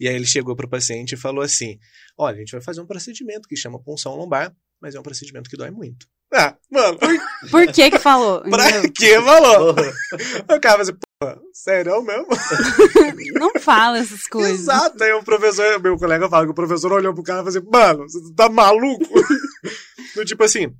E 0.00 0.08
aí 0.08 0.14
ele 0.14 0.26
chegou 0.26 0.56
pro 0.56 0.68
paciente 0.68 1.12
e 1.12 1.16
falou 1.18 1.42
assim, 1.44 1.78
olha, 2.18 2.36
a 2.36 2.38
gente 2.38 2.52
vai 2.52 2.62
fazer 2.62 2.80
um 2.80 2.86
procedimento 2.86 3.46
que 3.48 3.56
chama 3.56 3.78
punção 3.82 4.16
lombar, 4.16 4.54
mas 4.80 4.94
é 4.94 5.00
um 5.00 5.02
procedimento 5.04 5.50
que 5.50 5.56
dói 5.56 5.70
muito. 5.70 6.06
Ah, 6.32 6.56
mano, 6.70 6.98
Por 7.50 7.70
que 7.72 7.90
que 7.90 7.98
falou? 7.98 8.40
pra 8.50 8.88
que 8.90 9.20
falou? 9.20 9.70
O 9.72 10.60
cara 10.60 10.76
vai 10.78 10.80
assim, 10.82 10.92
porra, 10.94 11.13
sério 11.52 12.02
mesmo? 12.02 12.26
Não 13.38 13.52
fala 13.60 13.98
essas 13.98 14.22
coisas. 14.26 14.60
Exato. 14.60 15.02
Aí 15.02 15.12
o 15.12 15.22
professor, 15.24 15.80
meu 15.80 15.96
colega 15.96 16.28
fala 16.28 16.44
que 16.46 16.52
o 16.52 16.54
professor 16.54 16.92
olhou 16.92 17.14
pro 17.14 17.22
cara 17.22 17.40
e 17.40 17.44
falou 17.44 17.58
assim, 17.58 17.68
mano, 17.70 18.08
você 18.08 18.34
tá 18.34 18.48
maluco? 18.48 19.04
Do 20.14 20.24
tipo 20.24 20.44
assim, 20.44 20.72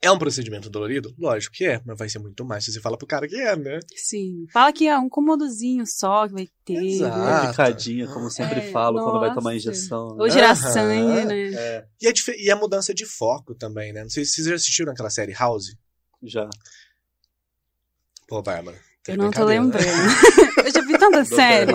é 0.00 0.10
um 0.10 0.18
procedimento 0.18 0.70
dolorido? 0.70 1.12
Lógico 1.18 1.54
que 1.56 1.64
é, 1.66 1.80
mas 1.84 1.98
vai 1.98 2.08
ser 2.08 2.18
muito 2.18 2.44
mais 2.44 2.64
se 2.64 2.72
você 2.72 2.80
fala 2.80 2.96
pro 2.96 3.06
cara 3.06 3.26
que 3.28 3.36
é, 3.36 3.54
né? 3.56 3.80
Sim. 3.96 4.46
Fala 4.52 4.72
que 4.72 4.86
é 4.86 4.96
um 4.96 5.08
comodozinho 5.08 5.84
só 5.86 6.26
que 6.28 6.32
vai 6.34 6.48
ter. 6.64 6.82
Exato. 6.82 7.18
né? 7.18 7.24
Uma 7.40 7.50
picadinha, 7.50 8.06
como 8.06 8.30
sempre 8.30 8.60
É, 8.60 8.70
falo, 8.70 8.98
quando 9.02 9.18
vai 9.20 9.28
nossa. 9.28 9.34
tomar 9.40 9.54
injeção. 9.56 10.14
né? 10.16 10.22
Ou 10.22 10.30
gerar 10.30 10.54
sangue, 10.54 11.24
né? 11.26 11.50
É, 11.54 11.84
E 12.00 12.06
a, 12.08 12.12
dif- 12.12 12.36
e 12.38 12.50
a 12.50 12.56
mudança 12.56 12.94
de 12.94 13.04
foco 13.04 13.54
também, 13.54 13.92
né? 13.92 14.02
Não 14.02 14.10
sei 14.10 14.24
se 14.24 14.34
vocês 14.34 14.46
já 14.46 14.54
assistiram 14.54 14.92
aquela 14.92 15.10
série 15.10 15.32
House. 15.32 15.74
já. 16.22 16.48
Pô, 18.28 18.42
Bárbara. 18.42 18.78
Eu 19.08 19.16
não 19.16 19.30
tô 19.30 19.44
lembrando. 19.44 19.84
eu 20.64 20.72
já 20.72 20.80
vi 20.82 20.98
tanta 20.98 21.24
série. 21.24 21.72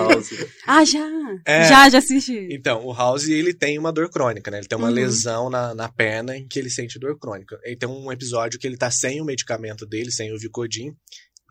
Ah, 0.67 0.85
já! 0.85 0.99
É. 1.45 1.63
Já, 1.67 1.89
já 1.89 1.97
assisti. 1.97 2.47
Então, 2.51 2.85
o 2.85 2.93
House, 2.93 3.27
ele 3.27 3.53
tem 3.53 3.77
uma 3.79 3.91
dor 3.91 4.09
crônica, 4.09 4.49
né? 4.51 4.59
Ele 4.59 4.67
tem 4.67 4.77
uma 4.77 4.87
Uhum. 4.87 4.93
lesão 4.93 5.49
na, 5.49 5.73
na 5.73 5.89
perna 5.89 6.37
em 6.37 6.47
que 6.47 6.59
ele 6.59 6.69
sente 6.69 6.99
dor 6.99 7.17
crônica. 7.17 7.59
Ele 7.63 7.75
tem 7.75 7.89
um 7.89 8.11
episódio 8.11 8.59
que 8.59 8.67
ele 8.67 8.77
tá 8.77 8.91
sem 8.91 9.21
o 9.21 9.25
medicamento 9.25 9.85
dele, 9.85 10.11
sem 10.11 10.33
o 10.33 10.37
Vicodin. 10.39 10.93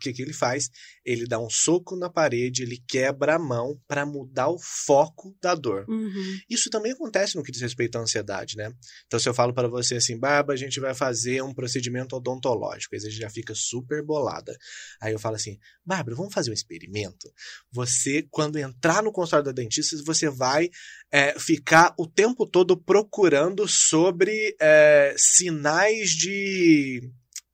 O 0.03 0.11
que 0.11 0.13
que 0.13 0.21
ele 0.21 0.33
faz? 0.33 0.69
Ele 1.05 1.25
dá 1.25 1.39
um 1.39 1.49
soco 1.49 1.95
na 1.95 2.09
parede, 2.09 2.63
ele 2.63 2.83
quebra 2.87 3.35
a 3.35 3.39
mão 3.39 3.79
para 3.87 4.05
mudar 4.05 4.49
o 4.49 4.59
foco 4.59 5.33
da 5.41 5.55
dor. 5.55 5.85
Uhum. 5.87 6.39
Isso 6.49 6.69
também 6.69 6.91
acontece 6.91 7.35
no 7.35 7.43
que 7.43 7.51
diz 7.51 7.61
respeito 7.61 7.97
à 7.97 8.01
ansiedade, 8.01 8.57
né? 8.57 8.71
Então, 9.05 9.17
se 9.19 9.29
eu 9.29 9.33
falo 9.33 9.53
para 9.53 9.69
você 9.69 9.95
assim, 9.95 10.19
Barba, 10.19 10.51
a 10.53 10.57
gente 10.57 10.79
vai 10.79 10.93
fazer 10.93 11.41
um 11.41 11.53
procedimento 11.53 12.15
odontológico, 12.17 12.95
aí 12.95 13.01
você 13.01 13.09
já 13.09 13.29
fica 13.29 13.53
super 13.55 14.03
bolada. 14.03 14.57
Aí 15.01 15.13
eu 15.13 15.19
falo 15.19 15.35
assim, 15.35 15.57
Bárbara, 15.85 16.15
vamos 16.15 16.33
fazer 16.33 16.51
um 16.51 16.53
experimento? 16.53 17.31
Você, 17.71 18.27
quando 18.29 18.57
entrar 18.57 19.01
no 19.01 19.11
consultório 19.11 19.45
da 19.45 19.51
dentista, 19.51 19.95
você 20.05 20.29
vai 20.29 20.69
é, 21.11 21.37
ficar 21.39 21.93
o 21.97 22.07
tempo 22.07 22.45
todo 22.45 22.75
procurando 22.75 23.67
sobre 23.67 24.55
é, 24.59 25.13
sinais 25.17 26.09
de 26.09 27.01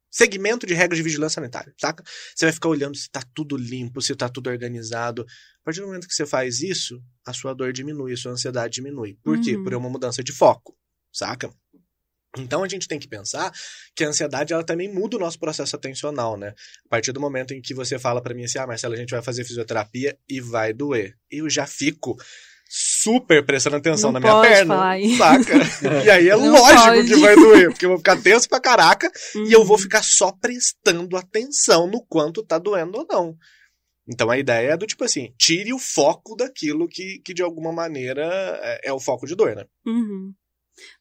segmento 0.10 0.66
de 0.66 0.74
regras 0.74 0.98
de 0.98 1.04
vigilância 1.04 1.36
sanitária, 1.36 1.74
saca? 1.80 2.04
Você 2.36 2.46
vai 2.46 2.54
ficar 2.54 2.70
olhando 2.70 2.98
se 2.98 3.10
tá 3.10 3.22
tudo 3.34 3.56
limpo, 3.56 4.02
se 4.02 4.16
tá 4.16 4.28
tudo 4.30 4.50
organizado. 4.50 5.22
A 5.22 5.64
partir 5.66 5.82
do 5.82 5.88
momento 5.88 6.08
que 6.08 6.14
você 6.14 6.26
faz 6.26 6.62
isso, 6.62 7.02
a 7.26 7.34
sua 7.34 7.54
dor 7.54 7.72
diminui, 7.74 8.14
a 8.14 8.18
sua 8.18 8.32
ansiedade 8.32 8.76
diminui. 8.76 9.18
Por 9.24 9.40
quê? 9.40 9.56
Uhum. 9.56 9.64
Por 9.64 9.74
uma 9.76 9.90
mudança 9.90 10.24
de 10.24 10.32
foco, 10.32 10.78
saca? 11.12 11.54
Então 12.38 12.64
a 12.64 12.68
gente 12.68 12.88
tem 12.88 13.00
que 13.00 13.08
pensar 13.08 13.52
que 13.96 14.04
a 14.04 14.08
ansiedade 14.08 14.54
ela 14.54 14.64
também 14.64 14.92
muda 14.94 15.18
o 15.18 15.20
nosso 15.20 15.40
processo 15.40 15.76
atencional, 15.76 16.38
né? 16.38 16.54
A 16.86 16.90
partir 16.90 17.12
do 17.12 17.20
momento 17.20 17.54
em 17.54 17.62
que 17.62 17.74
você 17.74 17.98
fala 17.98 18.22
pra 18.22 18.36
mim 18.36 18.44
assim, 18.44 18.60
ah, 18.60 18.68
Marcelo, 18.68 18.94
a 18.94 18.98
gente 18.98 19.10
vai 19.10 19.22
fazer 19.22 19.44
fisioterapia 19.44 20.18
e 20.28 20.40
vai 20.40 20.72
doer. 20.72 21.18
Eu 21.30 21.50
já 21.50 21.66
fico 21.66 22.16
super 22.72 23.44
prestando 23.44 23.78
atenção 23.78 24.12
Não 24.12 24.20
na 24.20 24.28
minha 24.28 24.34
pode 24.42 24.48
perna, 24.48 24.76
falar 24.76 25.00
saca? 25.18 25.54
E 26.06 26.10
aí 26.10 26.30
é 26.30 26.36
Não 26.38 26.52
lógico 26.52 26.84
pode. 26.84 27.08
que 27.08 27.16
vai 27.16 27.36
doer, 27.36 27.70
porque 27.72 27.86
eu 27.86 27.90
vou 27.90 27.98
ficar 27.98 28.22
tenso 28.22 28.48
pra 28.48 28.60
caraca 28.60 29.12
e 29.48 29.52
eu 29.52 29.66
vou 29.66 29.76
Uhum. 29.76 29.82
ficar 29.82 30.04
só 30.04 30.32
prestando 30.32 31.18
atenção 31.18 31.88
no 31.88 32.06
quanto 32.08 32.46
tá 32.46 32.60
doendo 32.60 33.00
ou 33.00 33.08
não. 33.10 33.36
Então 34.08 34.30
a 34.30 34.38
ideia 34.38 34.72
é 34.72 34.78
do 34.78 34.86
tipo 34.88 35.04
assim, 35.04 35.34
tire 35.38 35.74
o 35.74 35.80
foco 35.80 36.36
daquilo 36.36 36.88
que, 36.88 37.20
que 37.26 37.34
de 37.34 37.42
alguma 37.44 37.72
maneira 37.72 38.24
é, 38.64 38.90
é 38.90 38.94
o 38.94 39.00
foco 39.00 39.26
de 39.28 39.36
dor, 39.36 39.56
né? 39.56 39.66
Uhum. 39.86 40.32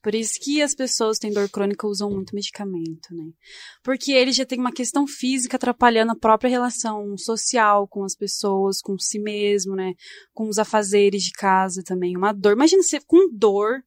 Por 0.01 0.15
isso 0.15 0.33
que 0.41 0.61
as 0.61 0.73
pessoas 0.73 1.17
que 1.17 1.27
têm 1.27 1.33
dor 1.33 1.49
crônica 1.49 1.87
usam 1.87 2.09
muito 2.09 2.35
medicamento, 2.35 3.13
né? 3.13 3.31
Porque 3.83 4.11
ele 4.11 4.31
já 4.31 4.45
tem 4.45 4.59
uma 4.59 4.71
questão 4.71 5.05
física 5.07 5.57
atrapalhando 5.57 6.11
a 6.11 6.19
própria 6.19 6.49
relação 6.49 7.17
social 7.17 7.87
com 7.87 8.03
as 8.03 8.15
pessoas, 8.15 8.81
com 8.81 8.97
si 8.97 9.19
mesmo, 9.19 9.75
né? 9.75 9.93
Com 10.33 10.47
os 10.47 10.57
afazeres 10.57 11.23
de 11.23 11.31
casa 11.31 11.81
também. 11.83 12.15
Uma 12.15 12.31
dor. 12.31 12.53
Imagina 12.53 12.83
você 12.83 12.99
com 12.99 13.29
dor, 13.31 13.81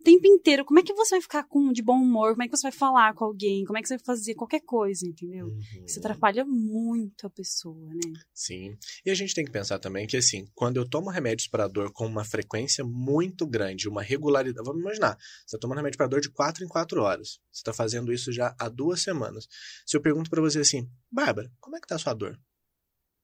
o 0.00 0.04
tempo 0.04 0.26
inteiro. 0.26 0.64
Como 0.64 0.78
é 0.78 0.82
que 0.82 0.92
você 0.94 1.16
vai 1.16 1.22
ficar 1.22 1.44
com, 1.44 1.72
de 1.72 1.82
bom 1.82 1.96
humor? 2.00 2.30
Como 2.30 2.42
é 2.42 2.48
que 2.48 2.56
você 2.56 2.62
vai 2.62 2.72
falar 2.72 3.14
com 3.14 3.24
alguém? 3.24 3.64
Como 3.64 3.78
é 3.78 3.82
que 3.82 3.88
você 3.88 3.96
vai 3.96 4.04
fazer 4.04 4.34
qualquer 4.34 4.60
coisa, 4.60 5.06
entendeu? 5.06 5.46
Uhum. 5.46 5.84
Isso 5.84 5.98
atrapalha 5.98 6.44
muito 6.44 7.26
a 7.26 7.30
pessoa, 7.30 7.88
né? 7.94 8.12
Sim. 8.32 8.76
E 9.04 9.10
a 9.10 9.14
gente 9.14 9.34
tem 9.34 9.44
que 9.44 9.50
pensar 9.50 9.78
também 9.78 10.06
que, 10.06 10.16
assim, 10.16 10.46
quando 10.54 10.76
eu 10.76 10.88
tomo 10.88 11.10
remédios 11.10 11.48
para 11.48 11.66
dor 11.66 11.92
com 11.92 12.06
uma 12.06 12.24
frequência 12.24 12.84
muito 12.84 13.46
grande, 13.46 13.88
uma 13.88 14.02
regularidade. 14.02 14.64
Vamos 14.64 14.80
imaginar, 14.82 15.16
você 15.18 15.56
está 15.56 15.58
tomando 15.58 15.78
remédio 15.78 15.98
para 15.98 16.06
dor 16.06 16.20
de 16.20 16.30
4 16.30 16.64
em 16.64 16.68
4 16.68 17.02
horas. 17.02 17.40
Você 17.50 17.60
está 17.60 17.72
fazendo 17.72 18.12
isso 18.12 18.32
já 18.32 18.54
há 18.58 18.68
duas 18.68 19.02
semanas. 19.02 19.48
Se 19.86 19.96
eu 19.96 20.00
pergunto 20.00 20.30
para 20.30 20.40
você 20.40 20.60
assim, 20.60 20.88
Bárbara, 21.10 21.50
como 21.60 21.76
é 21.76 21.80
que 21.80 21.86
tá 21.86 21.96
a 21.96 21.98
sua 21.98 22.14
dor? 22.14 22.38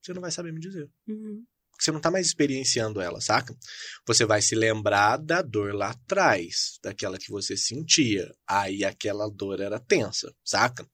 Você 0.02 0.12
não 0.12 0.20
vai 0.20 0.30
saber 0.30 0.52
me 0.52 0.60
dizer. 0.60 0.90
Uhum. 1.08 1.44
Porque 1.84 1.90
você 1.90 1.92
não 1.92 2.00
tá 2.00 2.10
mais 2.10 2.26
experienciando 2.26 3.00
ela, 3.00 3.20
saca? 3.20 3.54
Você 4.06 4.24
vai 4.24 4.40
se 4.40 4.54
lembrar 4.54 5.18
da 5.18 5.42
dor 5.42 5.74
lá 5.74 5.90
atrás, 5.90 6.78
daquela 6.82 7.18
que 7.18 7.30
você 7.30 7.56
sentia. 7.56 8.32
Aí 8.48 8.84
aquela 8.84 9.28
dor 9.28 9.60
era 9.60 9.78
tensa, 9.78 10.32
saca? 10.42 10.86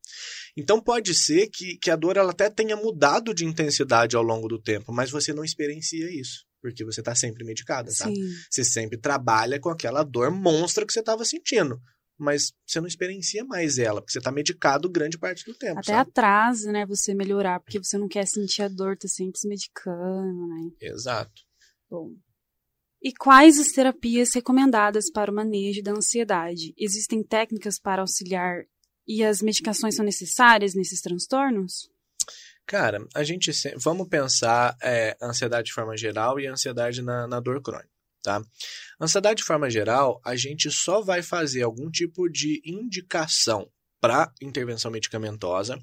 Então 0.56 0.82
pode 0.82 1.14
ser 1.14 1.48
que, 1.48 1.76
que 1.78 1.90
a 1.90 1.96
dor 1.96 2.16
ela 2.16 2.32
até 2.32 2.50
tenha 2.50 2.76
mudado 2.76 3.32
de 3.32 3.44
intensidade 3.44 4.16
ao 4.16 4.22
longo 4.22 4.48
do 4.48 4.60
tempo, 4.60 4.92
mas 4.92 5.10
você 5.10 5.32
não 5.32 5.44
experiencia 5.44 6.10
isso. 6.10 6.44
Porque 6.60 6.84
você 6.84 7.02
tá 7.02 7.14
sempre 7.14 7.44
medicada, 7.44 7.90
tá? 7.96 8.06
Sim. 8.06 8.14
Você 8.50 8.64
sempre 8.64 8.98
trabalha 8.98 9.60
com 9.60 9.70
aquela 9.70 10.02
dor 10.02 10.30
monstra 10.30 10.84
que 10.84 10.92
você 10.92 11.00
estava 11.00 11.24
sentindo. 11.24 11.80
Mas 12.20 12.52
você 12.66 12.80
não 12.80 12.86
experiencia 12.86 13.44
mais 13.44 13.78
ela, 13.78 14.00
porque 14.00 14.12
você 14.12 14.20
tá 14.20 14.30
medicado 14.30 14.90
grande 14.90 15.18
parte 15.18 15.44
do 15.44 15.54
tempo. 15.54 15.78
Até 15.80 15.92
sabe? 15.94 16.10
atrasa, 16.10 16.70
né, 16.70 16.84
você 16.86 17.14
melhorar, 17.14 17.60
porque 17.60 17.78
você 17.78 17.96
não 17.96 18.06
quer 18.08 18.26
sentir 18.26 18.62
a 18.62 18.68
dor, 18.68 18.96
tá 18.96 19.08
sempre 19.08 19.40
se 19.40 19.48
medicando, 19.48 20.46
né? 20.46 20.70
Exato. 20.80 21.42
Bom. 21.90 22.12
E 23.02 23.12
quais 23.14 23.58
as 23.58 23.68
terapias 23.68 24.34
recomendadas 24.34 25.10
para 25.10 25.32
o 25.32 25.34
manejo 25.34 25.82
da 25.82 25.92
ansiedade? 25.92 26.74
Existem 26.76 27.22
técnicas 27.22 27.78
para 27.78 28.02
auxiliar 28.02 28.64
e 29.08 29.24
as 29.24 29.40
medicações 29.40 29.96
são 29.96 30.04
necessárias 30.04 30.74
nesses 30.74 31.00
transtornos? 31.00 31.90
Cara, 32.66 33.04
a 33.14 33.24
gente 33.24 33.52
se- 33.52 33.74
vamos 33.76 34.06
pensar 34.08 34.76
é, 34.82 35.16
ansiedade 35.20 35.66
de 35.68 35.72
forma 35.72 35.96
geral 35.96 36.38
e 36.38 36.46
ansiedade 36.46 37.02
na, 37.02 37.26
na 37.26 37.40
dor 37.40 37.60
crônica, 37.62 37.89
tá? 38.22 38.42
Ansiedade 39.00 39.38
de 39.38 39.44
forma 39.44 39.70
geral, 39.70 40.20
a 40.24 40.36
gente 40.36 40.70
só 40.70 41.00
vai 41.02 41.22
fazer 41.22 41.62
algum 41.62 41.90
tipo 41.90 42.28
de 42.28 42.60
indicação 42.64 43.70
para 44.00 44.32
intervenção 44.40 44.90
medicamentosa 44.90 45.78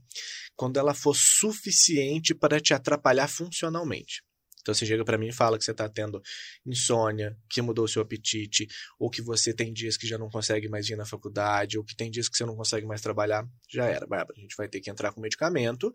quando 0.55 0.77
ela 0.77 0.93
for 0.93 1.15
suficiente 1.15 2.33
para 2.33 2.59
te 2.59 2.73
atrapalhar 2.73 3.27
funcionalmente. 3.27 4.23
Então 4.67 4.75
você 4.75 4.85
chega 4.85 5.05
para 5.05 5.17
mim 5.17 5.29
e 5.29 5.31
fala 5.31 5.57
que 5.57 5.63
você 5.63 5.71
está 5.71 5.87
tendo 5.87 6.21
insônia, 6.65 7.37
que 7.49 7.61
mudou 7.61 7.85
o 7.85 7.87
seu 7.87 8.01
apetite, 8.01 8.67
ou 8.99 9.09
que 9.09 9.21
você 9.21 9.53
tem 9.53 9.71
dias 9.71 9.95
que 9.95 10.05
já 10.05 10.17
não 10.17 10.29
consegue 10.29 10.67
mais 10.67 10.89
ir 10.89 10.97
na 10.97 11.05
faculdade, 11.05 11.77
ou 11.77 11.85
que 11.85 11.95
tem 11.95 12.11
dias 12.11 12.27
que 12.27 12.35
você 12.35 12.45
não 12.45 12.55
consegue 12.55 12.85
mais 12.85 12.99
trabalhar, 12.99 13.47
já 13.69 13.85
era, 13.85 14.05
Bárbara. 14.05 14.37
A 14.37 14.41
gente 14.41 14.55
vai 14.57 14.67
ter 14.67 14.81
que 14.81 14.89
entrar 14.89 15.13
com 15.13 15.21
medicamento 15.21 15.93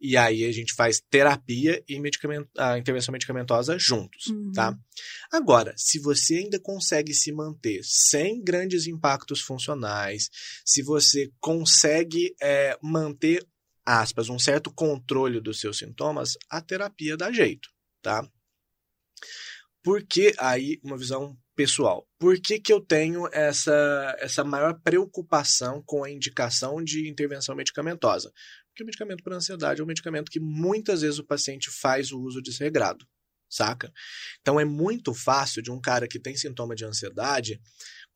e 0.00 0.16
aí 0.16 0.44
a 0.44 0.52
gente 0.52 0.74
faz 0.74 1.00
terapia 1.08 1.80
e 1.88 2.00
medicamento, 2.00 2.48
a 2.58 2.76
intervenção 2.76 3.12
medicamentosa 3.12 3.78
juntos, 3.78 4.26
Uhum. 4.26 4.50
tá? 4.52 4.76
Agora, 5.32 5.72
se 5.76 6.00
você 6.00 6.38
ainda 6.38 6.58
consegue 6.58 7.14
se 7.14 7.30
manter 7.32 7.80
sem 7.84 8.42
grandes 8.42 8.86
impactos 8.88 9.40
funcionais, 9.40 10.28
se 10.64 10.82
você 10.82 11.30
consegue 11.40 12.34
é, 12.42 12.76
manter, 12.82 13.46
aspas, 13.86 14.28
um 14.28 14.38
certo 14.38 14.72
controle 14.72 15.40
dos 15.40 15.60
seus 15.60 15.78
sintomas, 15.78 16.36
a 16.50 16.60
terapia 16.60 17.16
dá 17.16 17.30
jeito, 17.32 17.68
tá? 18.02 18.26
Por 19.82 20.04
que 20.06 20.34
aí 20.38 20.78
uma 20.82 20.98
visão 20.98 21.36
pessoal? 21.56 22.06
Por 22.18 22.40
que, 22.40 22.60
que 22.60 22.72
eu 22.72 22.80
tenho 22.80 23.28
essa, 23.32 24.16
essa 24.20 24.44
maior 24.44 24.78
preocupação 24.80 25.82
com 25.84 26.04
a 26.04 26.10
indicação 26.10 26.82
de 26.82 27.08
intervenção 27.08 27.54
medicamentosa? 27.54 28.32
Porque 28.68 28.82
o 28.82 28.86
medicamento 28.86 29.24
para 29.24 29.36
ansiedade 29.36 29.80
é 29.80 29.84
um 29.84 29.86
medicamento 29.86 30.30
que 30.30 30.38
muitas 30.38 31.00
vezes 31.02 31.18
o 31.18 31.26
paciente 31.26 31.70
faz 31.70 32.12
o 32.12 32.20
uso 32.20 32.40
desregrado, 32.40 33.04
saca? 33.50 33.92
Então 34.40 34.60
é 34.60 34.64
muito 34.64 35.12
fácil 35.12 35.62
de 35.62 35.70
um 35.70 35.80
cara 35.80 36.06
que 36.06 36.20
tem 36.20 36.36
sintoma 36.36 36.74
de 36.74 36.84
ansiedade 36.84 37.60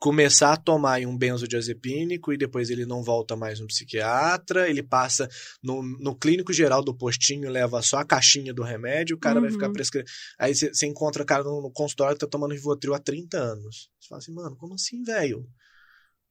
começar 0.02 0.52
a 0.52 0.56
tomar 0.56 1.00
um 1.02 1.16
benzodiazepínico 1.16 2.32
e 2.32 2.36
depois 2.36 2.70
ele 2.70 2.84
não 2.84 3.04
volta 3.04 3.36
mais 3.36 3.60
no 3.60 3.68
psiquiatra, 3.68 4.68
ele 4.68 4.82
passa 4.82 5.28
no, 5.62 5.80
no 5.80 6.12
clínico 6.16 6.52
geral 6.52 6.82
do 6.82 6.92
postinho, 6.92 7.48
leva 7.48 7.80
só 7.82 7.98
a 7.98 8.04
caixinha 8.04 8.52
do 8.52 8.64
remédio, 8.64 9.14
o 9.14 9.20
cara 9.20 9.38
vai 9.40 9.48
Uhum. 9.48 9.54
ficar 9.54 9.70
prescrevendo. 9.70 10.10
Aí 10.40 10.56
você 10.56 10.74
você 10.74 10.86
encontra 10.88 11.22
o 11.22 11.26
cara 11.26 11.44
no, 11.44 11.62
no 11.62 11.70
consultório 11.70 12.16
que 12.16 12.20
tá 12.20 12.26
tomando 12.26 12.50
Rivotril 12.52 12.94
há 12.94 12.98
30 12.98 13.38
anos. 13.38 13.90
Você 14.00 14.08
fala 14.08 14.18
assim, 14.18 14.32
mano, 14.34 14.56
como 14.56 14.74
assim, 14.74 15.04
velho? 15.04 15.46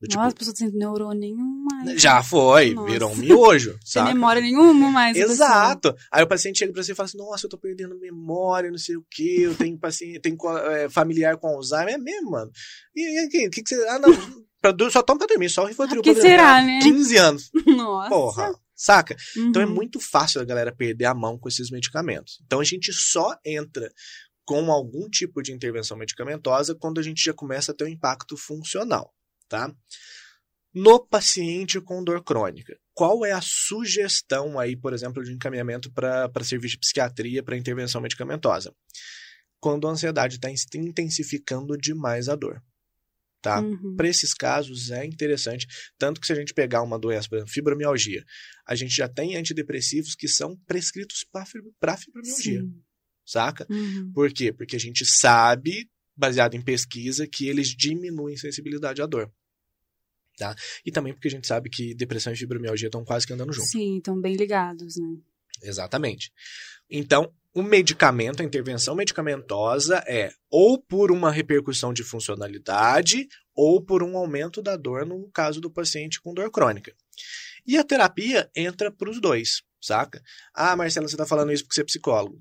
Tipo, 0.08 0.22
Nossa, 0.22 0.34
a 0.34 0.38
pessoa 0.38 0.56
sem 0.56 0.70
neurônio 0.72 1.18
nenhum 1.20 1.64
mais. 1.70 2.00
já 2.00 2.22
foi, 2.22 2.74
Nossa. 2.74 2.90
virou 2.90 3.12
um 3.12 3.16
miojo, 3.16 3.72
Sem 3.84 4.02
sabe? 4.02 4.14
memória 4.14 4.40
nenhuma 4.42 4.90
mais. 4.90 5.16
Exato. 5.16 5.94
Aí 6.10 6.22
o 6.22 6.26
paciente 6.28 6.58
chega 6.58 6.72
pra 6.72 6.82
você 6.82 6.92
e 6.92 6.94
fala 6.94 7.06
assim: 7.06 7.18
Nossa, 7.18 7.46
eu 7.46 7.50
tô 7.50 7.58
perdendo 7.58 7.98
memória, 7.98 8.70
não 8.70 8.78
sei 8.78 8.96
o 8.96 9.04
quê, 9.10 9.36
eu 9.40 9.54
tenho 9.54 9.78
paciente, 9.78 10.20
tenho 10.20 10.36
é, 10.70 10.88
familiar 10.88 11.36
com 11.36 11.48
Alzheimer. 11.48 11.94
É 11.94 11.98
mesmo, 11.98 12.30
mano. 12.30 12.50
E 12.94 13.26
o 13.26 13.50
que, 13.50 13.62
que 13.62 13.68
você. 13.74 13.88
Ah, 13.88 13.98
não. 13.98 14.08
pra 14.60 14.72
só 14.90 15.02
toma 15.02 15.18
pra 15.18 15.26
dormir, 15.26 15.48
só 15.50 15.64
o 15.64 15.66
Rivotril 15.66 16.00
Ah, 16.00 16.02
que 16.04 16.12
pra 16.12 16.22
dormir. 16.22 16.36
será, 16.36 16.62
né? 16.62 16.78
15 16.82 17.16
anos. 17.16 17.50
Nossa. 17.66 18.08
Porra. 18.08 18.54
Saca? 18.74 19.14
Então 19.36 19.62
é 19.62 19.66
Uhum. 19.66 19.74
muito 19.74 20.00
fácil 20.00 20.40
a 20.40 20.44
galera 20.44 20.74
perder 20.74 21.04
a 21.04 21.14
mão 21.14 21.38
com 21.38 21.48
esses 21.48 21.70
medicamentos. 21.70 22.40
Então 22.44 22.58
a 22.58 22.64
gente 22.64 22.92
só 22.92 23.36
entra 23.44 23.88
com 24.44 24.72
algum 24.72 25.08
tipo 25.08 25.40
de 25.40 25.52
intervenção 25.52 25.96
medicamentosa 25.96 26.74
quando 26.74 26.98
a 26.98 27.02
gente 27.02 27.22
já 27.24 27.32
começa 27.32 27.70
a 27.70 27.74
ter 27.76 27.84
um 27.84 27.88
impacto 27.88 28.36
funcional, 28.36 29.12
tá? 29.52 29.70
No 30.74 31.06
paciente 31.06 31.78
com 31.78 32.02
dor 32.02 32.24
crônica, 32.24 32.74
qual 32.94 33.26
é 33.26 33.32
a 33.32 33.42
sugestão 33.42 34.58
aí, 34.58 34.74
por 34.74 34.94
exemplo, 34.94 35.22
de 35.22 35.30
encaminhamento 35.30 35.92
para 35.92 36.30
serviço 36.42 36.74
de 36.74 36.80
psiquiatria 36.80 37.42
para 37.42 37.56
intervenção 37.56 38.00
medicamentosa? 38.00 38.74
Quando 39.60 39.86
a 39.86 39.90
ansiedade 39.90 40.36
está 40.36 40.48
intensificando 40.78 41.76
demais 41.76 42.30
a 42.30 42.34
dor, 42.34 42.62
tá? 43.42 43.60
Uhum. 43.60 43.94
Para 43.94 44.08
esses 44.08 44.32
casos 44.32 44.90
é 44.90 45.04
interessante, 45.04 45.66
tanto 45.98 46.18
que 46.18 46.26
se 46.26 46.32
a 46.32 46.36
gente 46.36 46.54
pegar 46.54 46.80
uma 46.82 46.98
doença, 46.98 47.28
por 47.28 47.36
exemplo, 47.36 47.52
fibromialgia, 47.52 48.24
a 48.66 48.74
gente 48.74 48.94
já 48.94 49.06
tem 49.06 49.36
antidepressivos 49.36 50.14
que 50.14 50.26
são 50.26 50.56
prescritos 50.66 51.26
para 51.78 51.96
fibromialgia, 51.98 52.62
Sim. 52.62 52.82
saca? 53.26 53.66
Uhum. 53.68 54.10
Por 54.14 54.32
quê? 54.32 54.50
Porque 54.50 54.76
a 54.76 54.80
gente 54.80 55.04
sabe, 55.04 55.90
baseado 56.16 56.54
em 56.54 56.62
pesquisa, 56.62 57.28
que 57.28 57.46
eles 57.46 57.68
diminuem 57.68 58.38
sensibilidade 58.38 59.02
à 59.02 59.06
dor. 59.06 59.30
Tá? 60.36 60.54
E 60.84 60.90
também 60.90 61.12
porque 61.12 61.28
a 61.28 61.30
gente 61.30 61.46
sabe 61.46 61.68
que 61.68 61.94
depressão 61.94 62.32
e 62.32 62.36
fibromialgia 62.36 62.88
estão 62.88 63.04
quase 63.04 63.26
que 63.26 63.32
andando 63.32 63.52
junto. 63.52 63.68
Sim, 63.68 63.98
estão 63.98 64.20
bem 64.20 64.34
ligados, 64.34 64.96
né? 64.96 65.16
Exatamente. 65.62 66.32
Então, 66.90 67.32
o 67.54 67.62
medicamento, 67.62 68.40
a 68.40 68.44
intervenção 68.44 68.94
medicamentosa 68.94 70.02
é 70.06 70.30
ou 70.50 70.80
por 70.82 71.12
uma 71.12 71.30
repercussão 71.30 71.92
de 71.92 72.02
funcionalidade 72.02 73.28
ou 73.54 73.82
por 73.82 74.02
um 74.02 74.16
aumento 74.16 74.62
da 74.62 74.76
dor 74.76 75.04
no 75.04 75.30
caso 75.30 75.60
do 75.60 75.70
paciente 75.70 76.20
com 76.20 76.32
dor 76.32 76.50
crônica. 76.50 76.94
E 77.66 77.76
a 77.76 77.84
terapia 77.84 78.50
entra 78.56 78.90
para 78.90 79.10
os 79.10 79.20
dois, 79.20 79.62
saca? 79.80 80.22
Ah, 80.54 80.74
Marcelo, 80.74 81.08
você 81.08 81.14
está 81.14 81.26
falando 81.26 81.52
isso 81.52 81.62
porque 81.64 81.74
você 81.74 81.82
é 81.82 81.84
psicólogo. 81.84 82.38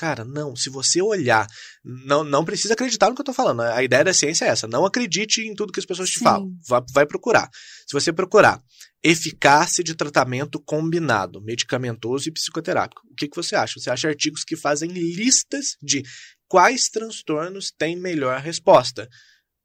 Cara, 0.00 0.24
não. 0.24 0.56
Se 0.56 0.70
você 0.70 1.02
olhar, 1.02 1.46
não, 1.84 2.24
não 2.24 2.42
precisa 2.42 2.72
acreditar 2.72 3.10
no 3.10 3.14
que 3.14 3.20
eu 3.20 3.24
tô 3.26 3.34
falando. 3.34 3.60
A 3.60 3.82
ideia 3.82 4.02
da 4.02 4.14
ciência 4.14 4.46
é 4.46 4.48
essa. 4.48 4.66
Não 4.66 4.86
acredite 4.86 5.42
em 5.42 5.54
tudo 5.54 5.74
que 5.74 5.78
as 5.78 5.84
pessoas 5.84 6.08
te 6.08 6.20
Sim. 6.20 6.24
falam. 6.24 6.56
Vai, 6.66 6.80
vai 6.90 7.06
procurar. 7.06 7.50
Se 7.86 7.92
você 7.92 8.10
procurar 8.10 8.62
eficácia 9.02 9.84
de 9.84 9.94
tratamento 9.94 10.58
combinado, 10.58 11.42
medicamentoso 11.42 12.30
e 12.30 12.32
psicoterápico, 12.32 13.02
o 13.10 13.14
que, 13.14 13.28
que 13.28 13.36
você 13.36 13.54
acha? 13.54 13.78
Você 13.78 13.90
acha 13.90 14.08
artigos 14.08 14.42
que 14.42 14.56
fazem 14.56 14.90
listas 14.90 15.76
de 15.82 16.02
quais 16.48 16.88
transtornos 16.88 17.70
têm 17.70 17.94
melhor 17.94 18.40
resposta? 18.40 19.06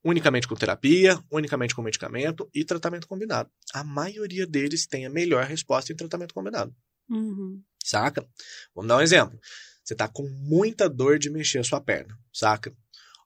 Unicamente 0.03 0.49
com 0.49 0.55
terapia, 0.55 1.17
unicamente 1.31 1.73
com 1.73 1.81
medicamento 1.81 2.49
e 2.53 2.65
tratamento 2.65 3.07
combinado. 3.07 3.49
A 3.73 3.85
maioria 3.85 4.45
deles 4.45 4.85
tem 4.85 5.05
a 5.05 5.09
melhor 5.09 5.45
resposta 5.45 5.93
em 5.93 5.95
tratamento 5.95 6.33
combinado. 6.33 6.75
Uhum. 7.09 7.63
Saca? 7.81 8.27
Vamos 8.75 8.89
dar 8.89 8.97
um 8.97 9.01
exemplo. 9.01 9.39
Você 9.85 9.93
tá 9.95 10.07
com 10.07 10.27
muita 10.27 10.89
dor 10.89 11.19
de 11.19 11.29
mexer 11.29 11.59
a 11.59 11.63
sua 11.63 11.79
perna, 11.79 12.17
saca? 12.33 12.75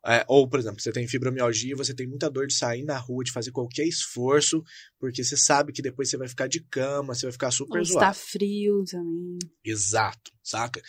É, 0.06 0.24
ou, 0.28 0.48
por 0.48 0.60
exemplo, 0.60 0.80
você 0.82 0.92
tem 0.92 1.08
fibromialgia, 1.08 1.76
você 1.76 1.94
tem 1.94 2.08
muita 2.08 2.30
dor 2.30 2.48
de 2.48 2.54
sair 2.54 2.84
na 2.84 2.98
rua, 2.98 3.24
de 3.24 3.32
fazer 3.32 3.52
qualquer 3.52 3.86
esforço, 3.86 4.64
porque 4.98 5.24
você 5.24 5.36
sabe 5.36 5.74
que 5.74 5.82
depois 5.82 6.10
você 6.10 6.18
vai 6.18 6.28
ficar 6.28 6.48
de 6.48 6.62
cama, 6.62 7.14
você 7.14 7.26
vai 7.26 7.34
ficar 7.34 7.52
super 7.52 7.80
Ou 7.80 7.86
zoado. 7.86 8.06
está 8.06 8.14
frio 8.14 8.84
também. 8.86 9.40
Exato, 9.64 10.32
saca? 10.42 10.82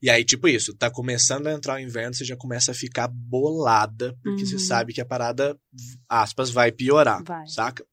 E 0.00 0.08
aí, 0.08 0.24
tipo 0.24 0.46
isso, 0.48 0.74
tá 0.76 0.88
começando 0.90 1.48
a 1.48 1.52
entrar 1.52 1.74
o 1.74 1.80
inverno, 1.80 2.14
você 2.14 2.24
já 2.24 2.36
começa 2.36 2.70
a 2.70 2.74
ficar 2.74 3.08
bolada, 3.08 4.16
porque 4.22 4.42
Uhum. 4.42 4.48
você 4.50 4.58
sabe 4.58 4.92
que 4.92 5.00
a 5.00 5.04
parada, 5.06 5.58
aspas, 6.08 6.50
vai 6.50 6.70
piorar, 6.70 7.22
Vai. 7.24 7.46
saca? 7.48 7.84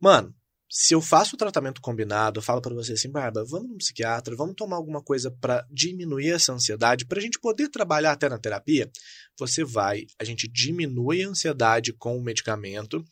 Mano, 0.00 0.34
se 0.78 0.94
eu 0.94 1.00
faço 1.00 1.36
o 1.36 1.38
tratamento 1.38 1.80
combinado, 1.80 2.38
eu 2.38 2.42
falo 2.42 2.60
para 2.60 2.74
você 2.74 2.92
assim, 2.92 3.10
Barba, 3.10 3.42
vamos 3.48 3.70
no 3.70 3.78
psiquiatra, 3.78 4.36
vamos 4.36 4.54
tomar 4.54 4.76
alguma 4.76 5.02
coisa 5.02 5.30
para 5.30 5.66
diminuir 5.72 6.28
essa 6.28 6.52
ansiedade, 6.52 7.06
para 7.06 7.18
a 7.18 7.22
gente 7.22 7.40
poder 7.40 7.70
trabalhar 7.70 8.12
até 8.12 8.28
na 8.28 8.38
terapia, 8.38 8.90
você 9.38 9.64
vai, 9.64 10.04
a 10.18 10.24
gente 10.24 10.46
diminui 10.46 11.24
a 11.24 11.28
ansiedade 11.30 11.94
com 11.94 12.18
o 12.18 12.22
medicamento 12.22 13.02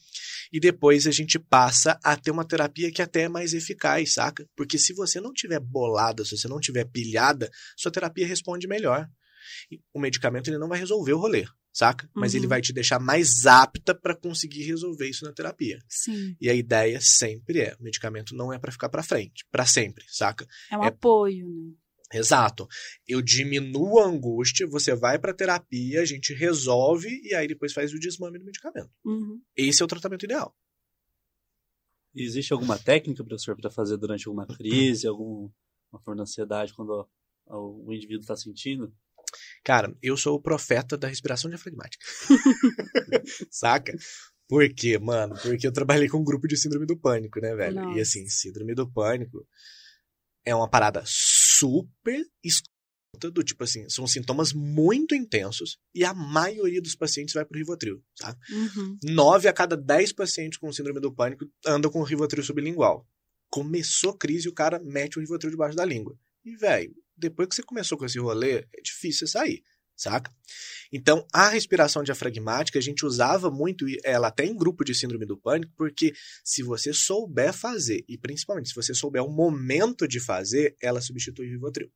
e 0.53 0.61
depois 0.61 1.07
a 1.07 1.11
gente 1.11 1.39
passa 1.39 1.99
a 2.05 2.15
ter 2.19 2.33
uma 2.33 2.45
terapia 2.45 2.93
que 2.93 3.01
até 3.01 3.23
é 3.23 3.29
mais 3.31 3.55
eficaz, 3.55 4.13
saca? 4.13 4.47
Porque 4.55 4.77
se 4.77 4.93
você 4.93 5.19
não 5.19 5.33
tiver 5.33 5.59
bolada, 5.59 6.23
se 6.23 6.37
você 6.37 6.47
não 6.47 6.61
tiver 6.61 6.85
pilhada, 6.85 7.51
sua 7.79 7.91
terapia 7.91 8.27
responde 8.27 8.69
melhor. 8.69 9.09
O 9.95 9.99
medicamento 9.99 10.49
ele 10.49 10.59
não 10.59 10.69
vai 10.69 10.79
resolver 10.79 11.15
o 11.15 11.19
rolê 11.19 11.47
saca? 11.75 12.09
Mas 12.15 12.33
Uhum. 12.33 12.39
ele 12.41 12.47
vai 12.47 12.63
te 12.63 12.73
deixar 12.73 12.99
mais 13.01 13.45
apta 13.45 13.95
para 13.95 14.15
conseguir 14.17 14.63
resolver 14.63 15.09
isso 15.09 15.25
na 15.25 15.33
terapia. 15.33 15.79
Sim. 15.89 16.37
E 16.41 16.49
a 16.49 16.55
ideia 16.55 16.99
sempre 17.03 17.61
é, 17.61 17.75
o 17.79 17.83
medicamento 17.83 18.35
não 18.35 18.53
é 18.53 18.59
para 18.59 18.73
ficar 18.73 18.89
para 18.89 19.03
frente, 19.03 19.45
para 19.51 19.67
sempre, 19.67 20.05
saca? 20.09 20.47
É 20.71 20.79
um 20.79 20.85
É- 20.85 20.87
apoio, 20.89 21.49
né? 21.49 21.75
Exato. 22.21 22.69
Eu 23.09 23.21
diminuo 23.21 23.99
a 23.99 24.07
angústia, 24.07 24.67
você 24.69 24.95
vai 24.95 25.19
para 25.19 25.35
terapia, 25.35 26.01
a 26.01 26.05
gente 26.05 26.33
resolve 26.33 27.09
e 27.25 27.35
aí 27.35 27.49
depois 27.49 27.73
faz 27.73 27.93
o 27.93 27.99
desmame 27.99 28.39
do 28.39 28.45
medicamento. 28.45 28.91
Uhum. 29.05 29.43
Esse 29.57 29.83
é 29.83 29.85
o 29.85 29.89
tratamento 29.89 30.25
ideal. 30.25 30.57
E 32.15 32.23
existe 32.23 32.53
alguma 32.53 32.79
técnica, 32.79 33.25
professor, 33.25 33.57
para 33.57 33.69
fazer 33.71 33.97
durante 33.97 34.29
alguma 34.29 34.47
crise, 34.47 35.09
alguma 35.09 35.51
forma 36.05 36.15
de 36.17 36.23
ansiedade, 36.23 36.73
quando 36.73 37.09
o, 37.47 37.89
o 37.89 37.93
indivíduo 37.93 38.21
está 38.21 38.37
sentindo? 38.37 38.95
Cara, 39.65 39.95
eu 40.03 40.17
sou 40.17 40.37
o 40.37 40.41
profeta 40.41 40.97
da 40.97 41.09
respiração 41.09 41.49
diafragmática. 41.51 42.05
Saca? 43.51 43.93
Por 44.49 44.69
quê, 44.75 44.99
mano? 44.99 45.35
Porque 45.41 45.67
eu 45.67 45.73
trabalhei 45.73 46.09
com 46.09 46.19
um 46.19 46.25
grupo 46.25 46.47
de 46.47 46.57
síndrome 46.57 46.87
do 46.87 46.99
pânico, 46.99 47.41
né, 47.41 47.55
velho? 47.55 47.97
E 47.97 48.01
assim, 48.01 48.27
síndrome 48.29 48.75
do 48.75 48.91
pânico 48.91 49.47
é 50.45 50.55
uma 50.55 50.69
parada 50.69 51.03
super 51.07 52.23
escuta, 52.43 53.31
do 53.33 53.43
tipo 53.43 53.65
assim, 53.65 53.89
são 53.89 54.07
sintomas 54.07 54.53
muito 54.53 55.15
intensos 55.15 55.79
e 55.95 56.05
a 56.05 56.13
maioria 56.13 56.83
dos 56.83 56.95
pacientes 56.95 57.33
vai 57.33 57.45
pro 57.45 57.57
Rivotril, 57.57 58.03
tá? 58.19 58.37
Uhum. 58.51 58.99
9 59.05 59.49
a 59.49 59.53
cada 59.53 59.77
10 59.77 60.13
pacientes 60.13 60.59
com 60.59 60.73
síndrome 60.73 61.01
do 61.01 61.15
pânico 61.15 61.47
andam 61.67 61.91
com 61.91 62.03
Rivotril 62.03 62.43
sublingual. 62.43 63.07
Começou 63.49 64.11
a 64.11 64.19
crise, 64.19 64.49
o 64.49 64.53
cara 64.53 64.81
mete 64.81 65.17
o 65.17 65.21
Rivotril 65.21 65.53
debaixo 65.53 65.77
da 65.77 65.85
língua. 65.85 66.19
E, 66.45 66.57
velho, 66.57 66.95
depois 67.17 67.49
que 67.49 67.55
você 67.55 67.63
começou 67.63 67.99
com 67.99 68.05
esse 68.05 68.19
rolê, 68.19 68.67
é 68.73 68.81
difícil 68.83 69.27
você 69.27 69.33
sair, 69.33 69.65
saca? 69.97 70.31
Então, 70.93 71.27
a 71.33 71.49
respiração 71.49 72.03
diafragmática, 72.03 72.79
a 72.79 72.83
gente 72.83 73.05
usava 73.05 73.51
muito 73.51 73.87
ela 74.05 74.29
até 74.29 74.45
em 74.45 74.57
grupo 74.57 74.85
de 74.85 74.95
síndrome 74.95 75.27
do 75.27 75.37
pânico, 75.37 75.73
porque 75.77 76.13
se 76.45 76.63
você 76.63 76.93
souber 76.93 77.53
fazer, 77.53 78.05
e 78.09 78.19
principalmente 78.19 78.69
se 78.69 78.75
você 78.75 78.95
souber 78.95 79.23
o 79.25 79.31
momento 79.31 80.07
de 80.07 80.21
fazer, 80.21 80.77
ela 80.81 81.01
substitui 81.01 81.47
o 81.47 81.51
Rivotril. 81.51 81.91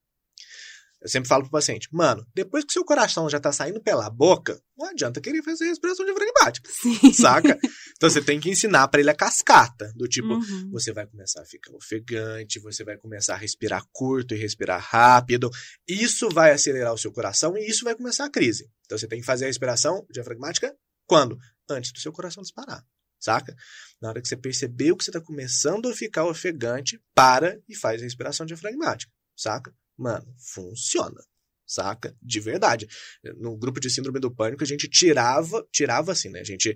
Eu 1.01 1.09
sempre 1.09 1.29
falo 1.29 1.43
pro 1.45 1.53
paciente, 1.53 1.89
mano, 1.93 2.27
depois 2.35 2.65
que 2.65 2.73
seu 2.73 2.85
coração 2.85 3.31
já 3.31 3.39
tá 3.39 3.53
saindo 3.53 3.81
pela 3.81 4.11
boca, 4.11 4.61
não 4.77 4.89
adianta 4.89 5.21
querer 5.21 5.43
fazer 5.45 5.67
respiração 5.67 6.05
diafragmática, 6.05 6.69
Sim. 6.83 7.13
saca? 7.13 7.57
Então 7.97 8.11
você 8.11 8.21
tem 8.21 8.41
que 8.41 8.51
ensinar 8.51 8.89
pra 8.89 9.01
ele 9.01 9.09
a 9.11 9.15
cascata, 9.15 9.93
do 9.95 10.09
tipo, 10.09 10.29
Uhum. 10.35 10.71
você 10.73 10.93
vai 10.93 11.07
começar 11.07 11.41
a 11.43 11.45
ficar 11.47 11.73
ofegante, 11.75 12.59
você 12.59 12.83
vai 12.83 12.97
começar 12.97 13.35
a 13.35 13.37
respirar 13.37 13.85
curto 13.93 14.35
e 14.35 14.39
respirar 14.39 14.81
rápido. 14.81 15.51
Isso 15.87 16.29
vai 16.31 16.51
acelerar 16.51 16.93
o 16.93 16.99
seu 16.99 17.13
coração 17.13 17.57
e 17.57 17.65
isso 17.69 17.85
vai 17.85 17.95
começar 17.95 18.25
a 18.25 18.31
crise. 18.31 18.69
Então 18.85 18.99
você 18.99 19.07
tem 19.07 19.21
que 19.21 19.27
fazer 19.27 19.45
a 19.45 19.49
respiração 19.49 20.05
diafragmática 20.11 20.75
quando? 21.07 21.39
Antes 21.71 21.93
do 21.93 22.01
seu 22.01 22.13
coração 22.13 22.43
disparar. 22.43 22.83
Saca? 23.21 23.55
Na 24.01 24.09
hora 24.11 24.21
que 24.23 24.29
você 24.29 24.37
percebeu 24.37 24.97
que 24.97 25.05
você 25.05 25.11
está 25.11 25.21
começando 25.21 25.89
a 25.89 25.95
ficar 25.95 26.25
ofegante, 26.25 27.01
para 27.15 27.59
e 27.69 27.75
faz 27.77 28.01
a 28.01 28.05
respiração 28.05 28.47
diafragmática. 28.47 29.13
Saca? 29.37 29.73
Mano, 29.99 30.27
funciona. 30.39 31.21
Saca? 31.67 32.17
De 32.23 32.41
verdade. 32.41 32.89
No 33.37 33.55
grupo 33.55 33.79
de 33.79 33.91
síndrome 33.91 34.19
do 34.19 34.35
pânico, 34.35 34.63
a 34.63 34.67
gente 34.67 34.89
tirava, 34.89 35.63
tirava 35.71 36.13
assim, 36.13 36.31
né? 36.31 36.41
A 36.41 36.45
gente 36.45 36.75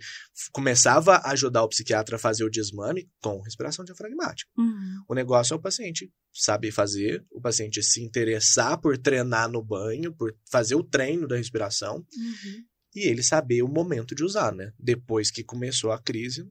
começava 0.52 1.14
a 1.14 1.30
ajudar 1.30 1.62
o 1.62 1.68
psiquiatra 1.68 2.16
a 2.16 2.18
fazer 2.18 2.44
o 2.44 2.50
desmame 2.50 3.11
com 3.22 3.40
respiração 3.40 3.87
diafragmática. 3.87 4.50
Uhum. 4.58 5.02
O 5.08 5.14
negócio 5.14 5.54
é 5.54 5.56
o 5.56 5.61
paciente 5.62 6.12
saber 6.30 6.72
fazer, 6.72 7.24
o 7.30 7.40
paciente 7.40 7.82
se 7.82 8.02
interessar 8.02 8.78
por 8.78 8.98
treinar 8.98 9.50
no 9.50 9.62
banho, 9.64 10.14
por 10.14 10.37
fazer 10.50 10.74
o 10.74 10.85
treino 10.85 11.26
da 11.26 11.37
respiração 11.37 11.96
Uhum. 11.96 12.64
e 12.94 13.08
ele 13.08 13.22
saber 13.22 13.62
o 13.62 13.68
momento 13.68 14.14
de 14.14 14.22
usar, 14.22 14.52
né? 14.52 14.74
Depois 14.78 15.30
que 15.30 15.42
começou 15.42 15.90
a 15.90 15.98
crise, 15.98 16.46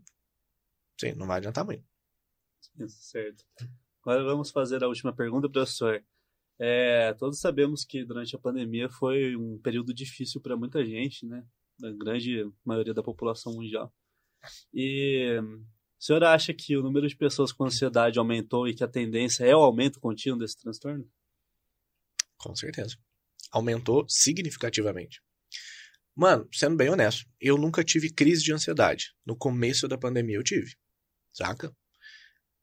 sim, 0.99 1.13
não 1.13 1.27
vai 1.27 1.37
adiantar 1.37 1.63
muito. 1.63 1.85
Certo. 2.87 3.43
Agora 4.01 4.23
vamos 4.23 4.49
fazer 4.49 4.83
a 4.83 4.87
última 4.87 5.13
pergunta, 5.15 5.47
professor. 5.47 6.03
É, 6.63 7.11
todos 7.15 7.39
sabemos 7.39 7.83
que 7.83 8.05
durante 8.05 8.35
a 8.35 8.39
pandemia 8.39 8.87
foi 8.87 9.35
um 9.35 9.57
período 9.57 9.91
difícil 9.91 10.39
para 10.39 10.55
muita 10.55 10.85
gente, 10.85 11.25
né? 11.25 11.43
Da 11.79 11.91
grande 11.91 12.47
maioria 12.63 12.93
da 12.93 13.01
população 13.01 13.53
mundial. 13.53 13.91
E 14.71 15.39
o 15.41 15.65
senhor 16.03 16.23
acha 16.23 16.53
que 16.53 16.77
o 16.77 16.83
número 16.83 17.07
de 17.07 17.15
pessoas 17.15 17.51
com 17.51 17.65
ansiedade 17.65 18.19
aumentou 18.19 18.67
e 18.67 18.75
que 18.75 18.83
a 18.83 18.87
tendência 18.87 19.43
é 19.43 19.55
o 19.55 19.61
aumento 19.61 19.99
contínuo 19.99 20.37
desse 20.37 20.55
transtorno? 20.55 21.09
Com 22.37 22.55
certeza. 22.55 22.95
Aumentou 23.51 24.05
significativamente. 24.07 25.19
Mano, 26.15 26.47
sendo 26.53 26.75
bem 26.75 26.91
honesto, 26.91 27.27
eu 27.39 27.57
nunca 27.57 27.83
tive 27.83 28.13
crise 28.13 28.43
de 28.43 28.53
ansiedade. 28.53 29.15
No 29.25 29.35
começo 29.35 29.87
da 29.87 29.97
pandemia 29.97 30.37
eu 30.37 30.43
tive. 30.43 30.75
Saca? 31.33 31.75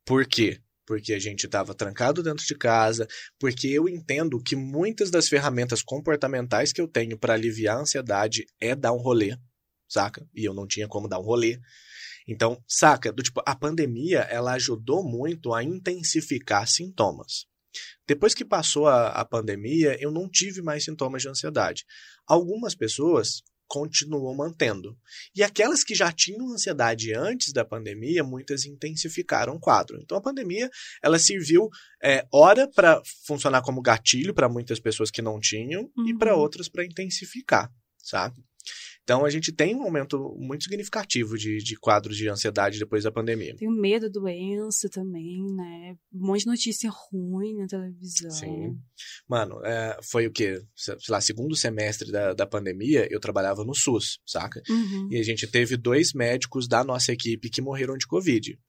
Por 0.05 0.25
quê? 0.25 0.61
Porque 0.89 1.13
a 1.13 1.19
gente 1.19 1.45
estava 1.45 1.75
trancado 1.75 2.23
dentro 2.23 2.43
de 2.43 2.55
casa, 2.55 3.07
porque 3.39 3.67
eu 3.67 3.87
entendo 3.87 4.41
que 4.41 4.55
muitas 4.55 5.11
das 5.11 5.29
ferramentas 5.29 5.83
comportamentais 5.83 6.73
que 6.73 6.81
eu 6.81 6.87
tenho 6.87 7.15
para 7.15 7.35
aliviar 7.35 7.77
a 7.77 7.81
ansiedade 7.81 8.47
é 8.59 8.73
dar 8.73 8.91
um 8.91 8.97
rolê, 8.97 9.37
saca? 9.87 10.27
E 10.33 10.43
eu 10.43 10.51
não 10.51 10.65
tinha 10.65 10.87
como 10.87 11.07
dar 11.07 11.19
um 11.19 11.23
rolê. 11.23 11.59
Então, 12.27 12.59
saca, 12.67 13.13
do 13.13 13.21
tipo, 13.21 13.39
a 13.45 13.55
pandemia, 13.55 14.21
ela 14.21 14.53
ajudou 14.53 15.07
muito 15.07 15.53
a 15.53 15.63
intensificar 15.63 16.67
sintomas. 16.67 17.45
Depois 18.07 18.33
que 18.33 18.43
passou 18.43 18.87
a, 18.87 19.09
a 19.09 19.23
pandemia, 19.23 19.95
eu 20.01 20.11
não 20.11 20.27
tive 20.27 20.59
mais 20.59 20.85
sintomas 20.85 21.21
de 21.21 21.29
ansiedade. 21.29 21.85
Algumas 22.25 22.73
pessoas 22.73 23.43
continuam 23.69 24.35
mantendo. 24.35 24.97
E 25.35 25.43
aquelas 25.43 25.83
que 25.83 25.93
já 25.93 26.11
tinham 26.11 26.51
ansiedade 26.51 27.13
antes 27.13 27.53
da 27.53 27.63
pandemia, 27.63 28.23
muitas 28.23 28.65
intensificaram 28.65 29.53
o 29.53 29.59
quadro. 29.59 29.99
Então 30.01 30.17
a 30.17 30.21
pandemia, 30.21 30.69
ela 31.03 31.19
serviu, 31.19 31.69
é, 32.03 32.25
ora 32.33 32.67
para 32.67 32.99
funcionar 33.25 33.61
como 33.61 33.81
gatilho 33.81 34.33
para 34.33 34.49
muitas 34.49 34.79
pessoas 34.79 35.11
que 35.11 35.21
não 35.21 35.39
tinham 35.39 35.89
e 35.97 36.11
Uhum. 36.11 36.17
para 36.17 36.35
outras 36.35 36.67
para 36.67 36.83
intensificar, 36.83 37.71
sabe? 37.97 38.43
Então 39.09 39.25
a 39.25 39.29
gente 39.31 39.51
tem 39.51 39.75
um 39.75 39.81
aumento 39.81 40.37
muito 40.37 40.65
significativo 40.65 41.35
de, 41.35 41.57
de 41.57 41.75
quadros 41.75 42.15
de 42.15 42.29
ansiedade 42.29 42.77
depois 42.77 43.03
da 43.03 43.11
pandemia. 43.11 43.55
Tem 43.55 43.67
o 43.67 43.71
medo 43.71 44.07
da 44.07 44.19
doença 44.19 44.87
também, 44.87 45.43
né? 45.55 45.95
Um 46.13 46.27
monte 46.27 46.41
de 46.41 46.45
notícia 46.45 46.91
ruim 46.91 47.55
na 47.55 47.65
televisão. 47.65 48.29
Sim. 48.29 48.77
Mano, 49.27 49.65
é, 49.65 49.97
foi 50.03 50.27
o 50.27 50.31
quê? 50.31 50.61
Sei 50.75 50.95
lá, 51.09 51.19
segundo 51.19 51.55
semestre 51.55 52.11
da, 52.11 52.35
da 52.35 52.45
pandemia, 52.45 53.07
eu 53.09 53.19
trabalhava 53.19 53.65
no 53.65 53.73
SUS, 53.73 54.19
saca? 54.27 54.61
Uhum. 54.69 55.07
E 55.09 55.17
a 55.17 55.23
gente 55.23 55.47
teve 55.47 55.75
dois 55.75 56.13
médicos 56.13 56.67
da 56.67 56.83
nossa 56.83 57.11
equipe 57.11 57.49
que 57.49 57.63
morreram 57.63 57.97
de 57.97 58.05
Covid. 58.05 58.59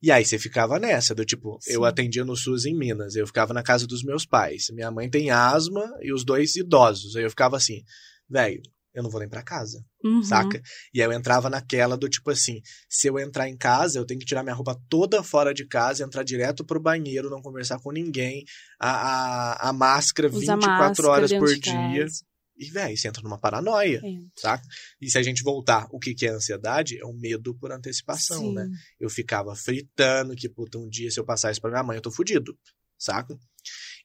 E 0.00 0.12
aí 0.12 0.24
você 0.24 0.38
ficava 0.38 0.78
nessa, 0.78 1.16
do 1.16 1.24
tipo, 1.24 1.58
eu 1.66 1.80
Sim. 1.80 1.86
atendia 1.86 2.24
no 2.24 2.36
SUS 2.36 2.64
em 2.64 2.78
Minas, 2.78 3.16
eu 3.16 3.26
ficava 3.26 3.52
na 3.52 3.62
casa 3.64 3.88
dos 3.88 4.04
meus 4.04 4.24
pais. 4.24 4.66
Minha 4.70 4.92
mãe 4.92 5.10
tem 5.10 5.30
asma 5.30 5.84
e 6.00 6.12
os 6.12 6.24
dois 6.24 6.54
idosos. 6.54 7.16
Aí 7.16 7.24
eu 7.24 7.30
ficava 7.30 7.56
assim, 7.56 7.82
velho, 8.30 8.62
eu 8.94 9.02
não 9.02 9.10
vou 9.10 9.20
nem 9.20 9.28
pra 9.28 9.42
casa, 9.42 9.84
Uhum. 10.04 10.22
saca? 10.22 10.62
E 10.92 11.02
aí 11.02 11.06
eu 11.08 11.12
entrava 11.12 11.50
naquela 11.50 11.96
do 11.96 12.08
tipo 12.08 12.30
assim, 12.30 12.60
se 12.88 13.08
eu 13.08 13.18
entrar 13.18 13.48
em 13.48 13.56
casa, 13.56 13.98
eu 13.98 14.06
tenho 14.06 14.20
que 14.20 14.26
tirar 14.26 14.42
minha 14.42 14.54
roupa 14.54 14.80
toda 14.88 15.22
fora 15.22 15.52
de 15.52 15.66
casa, 15.66 16.04
entrar 16.04 16.22
direto 16.22 16.64
pro 16.64 16.80
banheiro, 16.80 17.28
não 17.28 17.42
conversar 17.42 17.78
com 17.80 17.90
ninguém, 17.90 18.44
a, 18.78 18.90
a, 18.90 19.68
a 19.70 19.72
máscara 19.72 20.28
Usa 20.28 20.38
24 20.56 20.68
máscara 20.88 21.08
horas 21.08 21.32
por 21.32 21.48
dia. 21.58 22.04
casa. 22.04 22.24
E, 22.56 22.70
velho, 22.70 22.96
você 22.96 23.08
entra 23.08 23.20
numa 23.20 23.36
paranoia 23.36 24.00
É. 24.04 24.18
saca? 24.36 24.62
E 25.00 25.10
se 25.10 25.18
a 25.18 25.22
gente 25.24 25.42
voltar, 25.42 25.88
o 25.90 25.98
que, 25.98 26.14
que 26.14 26.24
é 26.24 26.30
ansiedade? 26.30 26.96
É 27.00 27.04
o 27.04 27.12
medo 27.12 27.52
por 27.56 27.72
antecipação, 27.72 28.38
Sim. 28.42 28.54
né? 28.54 28.68
Eu 29.00 29.10
ficava 29.10 29.56
fritando 29.56 30.36
que, 30.36 30.48
puta, 30.48 30.78
um 30.78 30.88
dia 30.88 31.10
se 31.10 31.18
eu 31.18 31.24
passar 31.24 31.50
isso 31.50 31.60
pra 31.60 31.70
minha 31.70 31.82
mãe, 31.82 31.96
eu 31.96 32.00
tô 32.00 32.12
fudido, 32.12 32.56
saca? 32.96 33.36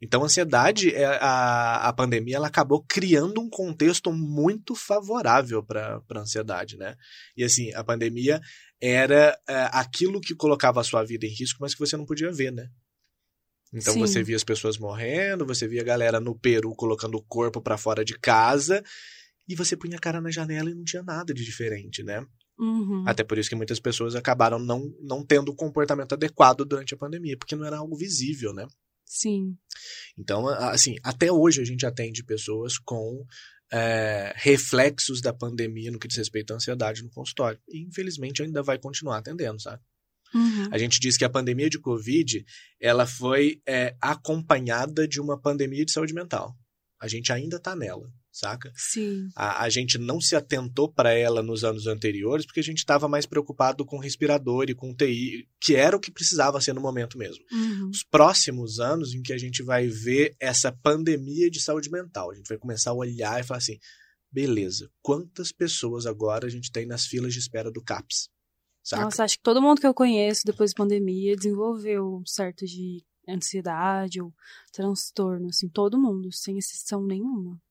Então, 0.02 0.22
a 0.22 0.26
ansiedade, 0.26 0.94
é, 0.94 1.06
a, 1.06 1.90
a 1.90 1.94
pandemia, 1.94 2.38
ela 2.38 2.48
acabou 2.48 2.84
criando 2.88 3.42
um 3.42 3.50
contexto 3.50 4.14
muito 4.14 4.74
favorável 4.74 5.62
pra, 5.62 6.00
pra 6.02 6.22
ansiedade, 6.22 6.78
né? 6.78 6.96
E, 7.36 7.44
assim, 7.44 7.74
a 7.74 7.84
pandemia 7.84 8.40
era 8.82 9.38
é, 9.48 9.70
aquilo 9.74 10.22
que 10.22 10.34
colocava 10.34 10.80
a 10.80 10.84
sua 10.86 11.04
vida 11.04 11.26
em 11.26 11.34
risco, 11.34 11.60
mas 11.60 11.74
que 11.74 11.80
você 11.80 11.98
não 11.98 12.06
podia 12.06 12.32
ver, 12.32 12.52
né? 12.52 12.70
Então 13.74 13.94
Sim. 13.94 14.00
você 14.00 14.24
via 14.24 14.36
as 14.36 14.44
pessoas 14.44 14.78
morrendo, 14.78 15.46
você 15.46 15.68
via 15.68 15.82
a 15.82 15.86
galera 15.86 16.20
no 16.20 16.38
Peru 16.38 16.74
colocando 16.76 17.16
o 17.16 17.24
corpo 17.24 17.62
pra 17.62 17.78
fora 17.78 18.04
de 18.04 18.18
casa, 18.18 18.84
e 19.48 19.56
você 19.56 19.76
punha 19.76 19.98
a 19.98 20.00
cara 20.00 20.22
na 20.22 20.32
janela 20.32 20.70
e 20.70 20.76
não 20.76 20.84
tinha 20.84 21.04
nada 21.04 21.34
de 21.34 21.44
diferente, 21.44 22.04
né? 22.04 22.26
Uhum. 22.58 23.04
Até 23.08 23.24
por 23.24 23.38
isso 23.38 23.50
que 23.50 23.56
muitas 23.56 23.80
pessoas 23.80 24.16
acabaram 24.16 24.60
não, 24.60 24.94
não 25.02 25.26
tendo 25.26 25.50
o 25.50 25.56
comportamento 25.56 26.14
adequado 26.14 26.66
durante 26.66 26.94
a 26.94 26.98
pandemia, 26.98 27.38
porque 27.38 27.56
não 27.56 27.66
era 27.66 27.78
algo 27.78 27.96
visível, 27.96 28.54
né? 28.54 28.68
Sim. 29.10 29.58
Então, 30.16 30.48
assim, 30.48 30.98
até 31.04 31.32
hoje 31.32 31.60
a 31.60 31.66
gente 31.66 31.84
atende 31.84 32.24
pessoas 32.24 32.78
com 32.78 33.26
é, 33.74 34.32
reflexos 34.36 35.20
da 35.20 35.34
pandemia 35.34 35.92
no 35.92 35.98
que 35.98 36.08
diz 36.08 36.18
respeito 36.18 36.54
à 36.54 36.58
ansiedade 36.58 37.02
no 37.02 37.10
consultório. 37.10 37.60
E, 37.68 37.82
infelizmente, 37.88 38.44
ainda 38.44 38.62
vai 38.62 38.78
continuar 38.78 39.18
atendendo, 39.18 39.60
sabe? 39.60 39.82
Uhum. 40.32 40.70
A 40.72 40.78
gente 40.78 41.00
diz 41.00 41.18
que 41.18 41.26
a 41.26 41.30
pandemia 41.30 41.72
de 41.72 41.80
Covid, 41.80 42.46
ela 42.80 43.08
foi 43.08 43.60
é, 43.68 43.96
acompanhada 44.00 45.08
de 45.08 45.20
uma 45.20 45.42
pandemia 45.42 45.84
de 45.84 45.92
saúde 45.92 46.14
mental. 46.14 46.56
A 47.02 47.08
gente 47.08 47.34
ainda 47.34 47.60
tá 47.60 47.76
nela, 47.76 48.08
saca? 48.32 48.72
Sim. 48.76 49.30
A, 49.36 49.64
a 49.64 49.70
gente 49.70 49.98
não 49.98 50.22
se 50.22 50.36
atentou 50.36 50.92
para 50.92 51.12
ela 51.14 51.42
nos 51.42 51.64
anos 51.64 51.88
anteriores 51.88 52.46
porque 52.46 52.60
a 52.60 52.64
gente 52.64 52.80
estava 52.80 53.08
mais 53.08 53.26
preocupado 53.26 53.86
com 53.86 53.98
respirador 53.98 54.66
e 54.70 54.76
com 54.76 54.94
TI, 54.94 55.48
que 55.60 55.76
era 55.76 55.96
o 55.96 56.00
que 56.00 56.12
precisava 56.12 56.62
ser 56.62 56.74
no 56.74 56.82
momento 56.82 57.18
mesmo. 57.18 57.44
Uhum. 57.52 57.90
Os 57.90 58.04
próximos 58.04 58.80
anos 58.80 59.14
em 59.14 59.22
que 59.22 59.34
a 59.34 59.38
gente 59.38 59.64
vai 59.64 59.88
ver 59.88 60.36
essa 60.40 60.72
pandemia 60.72 61.50
de 61.50 61.62
saúde 61.62 61.90
mental, 61.90 62.32
a 62.32 62.36
gente 62.36 62.48
vai 62.48 62.58
começar 62.58 62.92
a 62.92 62.96
olhar 62.96 63.40
e 63.40 63.44
falar 63.44 63.58
assim: 63.58 63.78
beleza, 64.32 64.90
quantas 65.02 65.52
pessoas 65.52 66.06
agora 66.06 66.48
a 66.48 66.50
gente 66.50 66.72
tem 66.72 66.86
nas 66.86 67.06
filas 67.06 67.34
de 67.34 67.40
espera 67.40 67.72
do 67.72 67.84
CAPS? 67.84 68.30
Saca? 68.84 69.04
Nossa, 69.04 69.24
acho 69.24 69.38
que 69.38 69.44
todo 69.44 69.62
mundo 69.62 69.82
que 69.82 69.88
eu 69.88 69.94
conheço 69.94 70.42
depois 70.46 70.72
da 70.72 70.78
pandemia 70.78 71.36
desenvolveu 71.36 72.20
um 72.22 72.26
certo 72.26 72.66
de 72.66 73.04
ansiedade 73.28 74.22
ou 74.22 74.34
transtorno, 74.72 75.50
assim, 75.50 75.70
todo 75.70 76.00
mundo, 76.00 76.32
sem 76.32 76.58
exceção 76.58 77.04
nenhuma. 77.04 77.62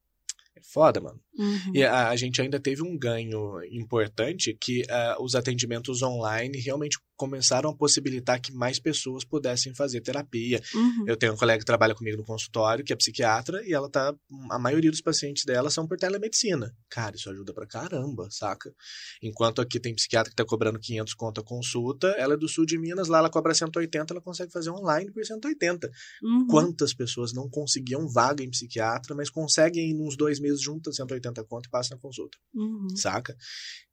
É 0.58 0.60
foda, 0.62 1.00
mano. 1.00 1.20
Uhum. 1.38 1.72
E 1.72 1.84
a, 1.84 2.08
a 2.08 2.16
gente 2.16 2.42
ainda 2.42 2.58
teve 2.58 2.82
um 2.82 2.98
ganho 2.98 3.62
importante 3.70 4.56
que 4.60 4.82
ah, 4.90 5.16
os 5.20 5.34
atendimentos 5.34 6.02
online 6.02 6.58
realmente 6.58 6.98
começaram 7.18 7.68
a 7.68 7.76
possibilitar 7.76 8.40
que 8.40 8.52
mais 8.52 8.78
pessoas 8.78 9.24
pudessem 9.24 9.74
fazer 9.74 10.00
terapia. 10.00 10.62
Uhum. 10.72 11.04
Eu 11.06 11.16
tenho 11.16 11.34
um 11.34 11.36
colega 11.36 11.58
que 11.58 11.64
trabalha 11.66 11.94
comigo 11.94 12.16
no 12.16 12.24
consultório, 12.24 12.84
que 12.84 12.92
é 12.92 12.96
psiquiatra, 12.96 13.60
e 13.66 13.74
ela 13.74 13.90
tá. 13.90 14.14
A 14.50 14.58
maioria 14.58 14.90
dos 14.90 15.02
pacientes 15.02 15.44
dela 15.44 15.68
são 15.68 15.86
por 15.86 15.98
telemedicina. 15.98 16.72
Cara, 16.88 17.16
isso 17.16 17.28
ajuda 17.28 17.52
pra 17.52 17.66
caramba, 17.66 18.28
saca? 18.30 18.72
Enquanto 19.20 19.60
aqui 19.60 19.80
tem 19.80 19.94
psiquiatra 19.94 20.30
que 20.30 20.36
tá 20.36 20.44
cobrando 20.44 20.78
500 20.78 21.12
conto 21.14 21.40
a 21.40 21.44
consulta, 21.44 22.06
ela 22.16 22.34
é 22.34 22.36
do 22.36 22.48
sul 22.48 22.64
de 22.64 22.78
Minas, 22.78 23.08
lá 23.08 23.18
ela 23.18 23.28
cobra 23.28 23.52
180, 23.52 24.14
ela 24.14 24.22
consegue 24.22 24.52
fazer 24.52 24.70
online 24.70 25.10
por 25.10 25.24
180. 25.24 25.90
Uhum. 26.22 26.46
Quantas 26.46 26.94
pessoas 26.94 27.32
não 27.34 27.50
conseguiam 27.50 28.06
vaga 28.08 28.44
em 28.44 28.50
psiquiatra, 28.50 29.14
mas 29.16 29.28
conseguem 29.28 29.90
em 29.90 30.00
uns 30.00 30.16
dois 30.16 30.38
meses 30.38 30.62
juntas 30.62 30.94
180 30.96 31.42
conto 31.44 31.66
e 31.66 31.70
passam 31.70 31.96
na 31.96 32.00
consulta, 32.00 32.38
Uhum. 32.54 32.88
saca? 32.94 33.36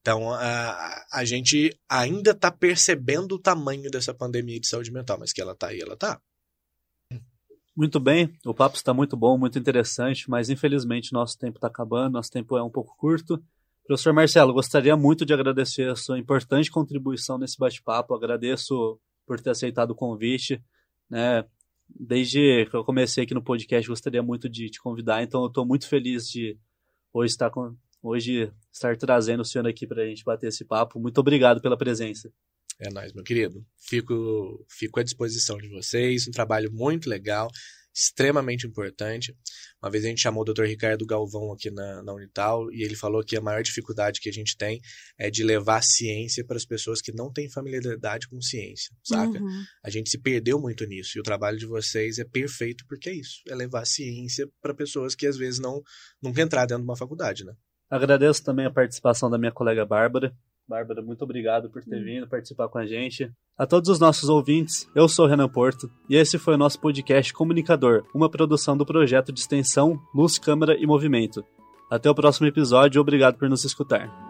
Então, 0.06 0.32
a, 0.32 1.08
a 1.12 1.26
gente 1.26 1.76
ainda 1.90 2.36
tá 2.36 2.52
percebendo 2.52 3.34
o 3.34 3.40
tamanho 3.40 3.90
dessa 3.90 4.14
pandemia 4.14 4.60
de 4.60 4.68
saúde 4.68 4.92
mental, 4.92 5.18
mas 5.18 5.34
que 5.34 5.42
ela 5.42 5.56
tá 5.56 5.70
aí, 5.70 5.82
ela 5.82 5.98
tá. 5.98 6.22
Muito 7.76 8.00
bem, 8.00 8.32
o 8.46 8.54
papo 8.54 8.76
está 8.76 8.94
muito 8.94 9.18
bom, 9.18 9.36
muito 9.36 9.58
interessante, 9.58 10.30
mas 10.30 10.48
infelizmente 10.48 11.12
nosso 11.12 11.40
tempo 11.40 11.58
está 11.58 11.70
acabando, 11.70 12.14
nosso 12.14 12.30
tempo 12.30 12.56
é 12.56 12.62
um 12.62 12.70
pouco 12.70 12.96
curto. 12.96 13.44
Professor 13.88 14.14
Marcelo, 14.14 14.54
gostaria 14.54 14.96
muito 14.96 15.26
de 15.26 15.34
agradecer 15.34 15.90
a 15.90 15.96
sua 15.96 16.20
importante 16.20 16.70
contribuição 16.70 17.40
nesse 17.40 17.58
bate-papo. 17.58 18.14
Agradeço 18.14 19.00
por 19.26 19.42
ter 19.42 19.50
aceitado 19.50 19.90
o 19.90 19.96
convite. 19.96 20.64
Né? 21.10 21.44
Desde 21.90 22.68
que 22.70 22.76
eu 22.76 22.86
comecei 22.86 23.24
aqui 23.24 23.34
no 23.34 23.44
podcast, 23.44 23.90
gostaria 23.90 24.22
muito 24.22 24.48
de 24.48 24.70
te 24.70 24.80
convidar, 24.80 25.24
então 25.24 25.42
eu 25.42 25.48
estou 25.48 25.66
muito 25.66 25.90
feliz 25.90 26.30
de 26.30 26.60
hoje 27.12 27.32
estar, 27.32 27.50
hoje 28.08 28.52
estar 28.72 28.96
trazendo 28.98 29.42
o 29.42 29.46
senhor 29.46 29.68
aqui 29.68 29.88
para 29.88 30.04
a 30.04 30.06
gente 30.06 30.24
bater 30.24 30.48
esse 30.48 30.64
papo. 30.64 31.00
Muito 31.00 31.18
obrigado 31.20 31.62
pela 31.62 31.78
presença. 31.78 32.32
É 32.80 32.90
nóis, 32.90 33.14
meu 33.14 33.24
querido. 33.24 33.66
Fico, 33.78 34.66
fico 34.70 35.00
à 35.00 35.04
disposição 35.04 35.58
de 35.58 35.70
vocês. 35.70 36.28
Um 36.28 36.32
trabalho 36.32 36.70
muito 36.74 37.10
legal, 37.10 37.50
extremamente 37.94 38.68
importante. 38.68 39.34
Uma 39.82 39.90
vez 39.90 40.04
a 40.04 40.10
gente 40.10 40.22
chamou 40.22 40.44
o 40.44 40.54
Dr. 40.54 40.64
Ricardo 40.64 41.06
Galvão 41.06 41.54
aqui 41.54 41.72
na, 41.72 42.04
na 42.04 42.14
Unital 42.14 42.70
e 42.74 42.84
ele 42.84 42.96
falou 42.96 43.24
que 43.24 43.38
a 43.38 43.42
maior 43.42 43.64
dificuldade 43.64 44.20
que 44.20 44.28
a 44.28 44.34
gente 44.34 44.58
tem 44.58 44.82
é 45.18 45.32
de 45.32 45.44
levar 45.44 45.82
ciência 45.82 46.44
para 46.44 46.58
as 46.58 46.66
pessoas 46.66 47.02
que 47.02 47.14
não 47.14 47.32
têm 47.32 47.50
familiaridade 47.50 48.28
com 48.28 48.42
ciência, 48.42 48.94
saca? 49.02 49.42
Uhum. 49.42 49.64
A 49.82 49.90
gente 49.90 50.10
se 50.10 50.18
perdeu 50.18 50.60
muito 50.60 50.86
nisso 50.86 51.18
e 51.18 51.22
o 51.22 51.24
trabalho 51.24 51.58
de 51.58 51.66
vocês 51.66 52.20
é 52.20 52.26
perfeito 52.26 52.84
porque 52.90 53.10
é 53.10 53.14
isso. 53.14 53.42
É 53.48 53.56
levar 53.56 53.86
ciência 53.86 54.50
para 54.62 54.76
pessoas 54.76 55.16
que 55.16 55.26
às 55.26 55.38
vezes 55.38 55.60
não 55.60 55.82
nunca 56.22 56.42
entraram 56.42 56.68
dentro 56.68 56.84
de 56.84 56.90
uma 56.90 56.98
faculdade, 56.98 57.46
né? 57.46 57.54
Agradeço 57.90 58.44
também 58.44 58.66
a 58.66 58.72
participação 58.72 59.30
da 59.30 59.38
minha 59.38 59.52
colega 59.52 59.86
Bárbara. 59.86 60.34
Bárbara, 60.68 61.02
muito 61.02 61.22
obrigado 61.24 61.70
por 61.70 61.84
ter 61.84 62.02
Hum. 62.02 62.04
vindo 62.04 62.28
participar 62.28 62.68
com 62.68 62.80
a 62.80 62.86
gente. 62.88 63.32
A 63.56 63.68
todos 63.68 63.88
os 63.90 64.00
nossos 64.00 64.28
ouvintes, 64.30 64.90
eu 64.96 65.08
sou 65.08 65.26
o 65.26 65.28
Renan 65.28 65.48
Porto 65.48 65.90
e 66.10 66.16
esse 66.16 66.40
foi 66.40 66.56
o 66.56 66.58
nosso 66.58 66.80
podcast 66.82 67.32
Comunicador, 67.34 68.04
uma 68.16 68.30
produção 68.30 68.76
do 68.76 68.86
projeto 68.86 69.32
de 69.32 69.40
extensão 69.40 70.00
Luz, 70.14 70.40
Câmara 70.40 70.76
e 70.76 70.88
Movimento. 70.88 71.46
Até 71.92 72.10
o 72.10 72.16
próximo 72.16 72.48
episódio 72.48 72.98
e 72.98 73.02
obrigado 73.02 73.38
por 73.38 73.48
nos 73.48 73.64
escutar. 73.64 74.25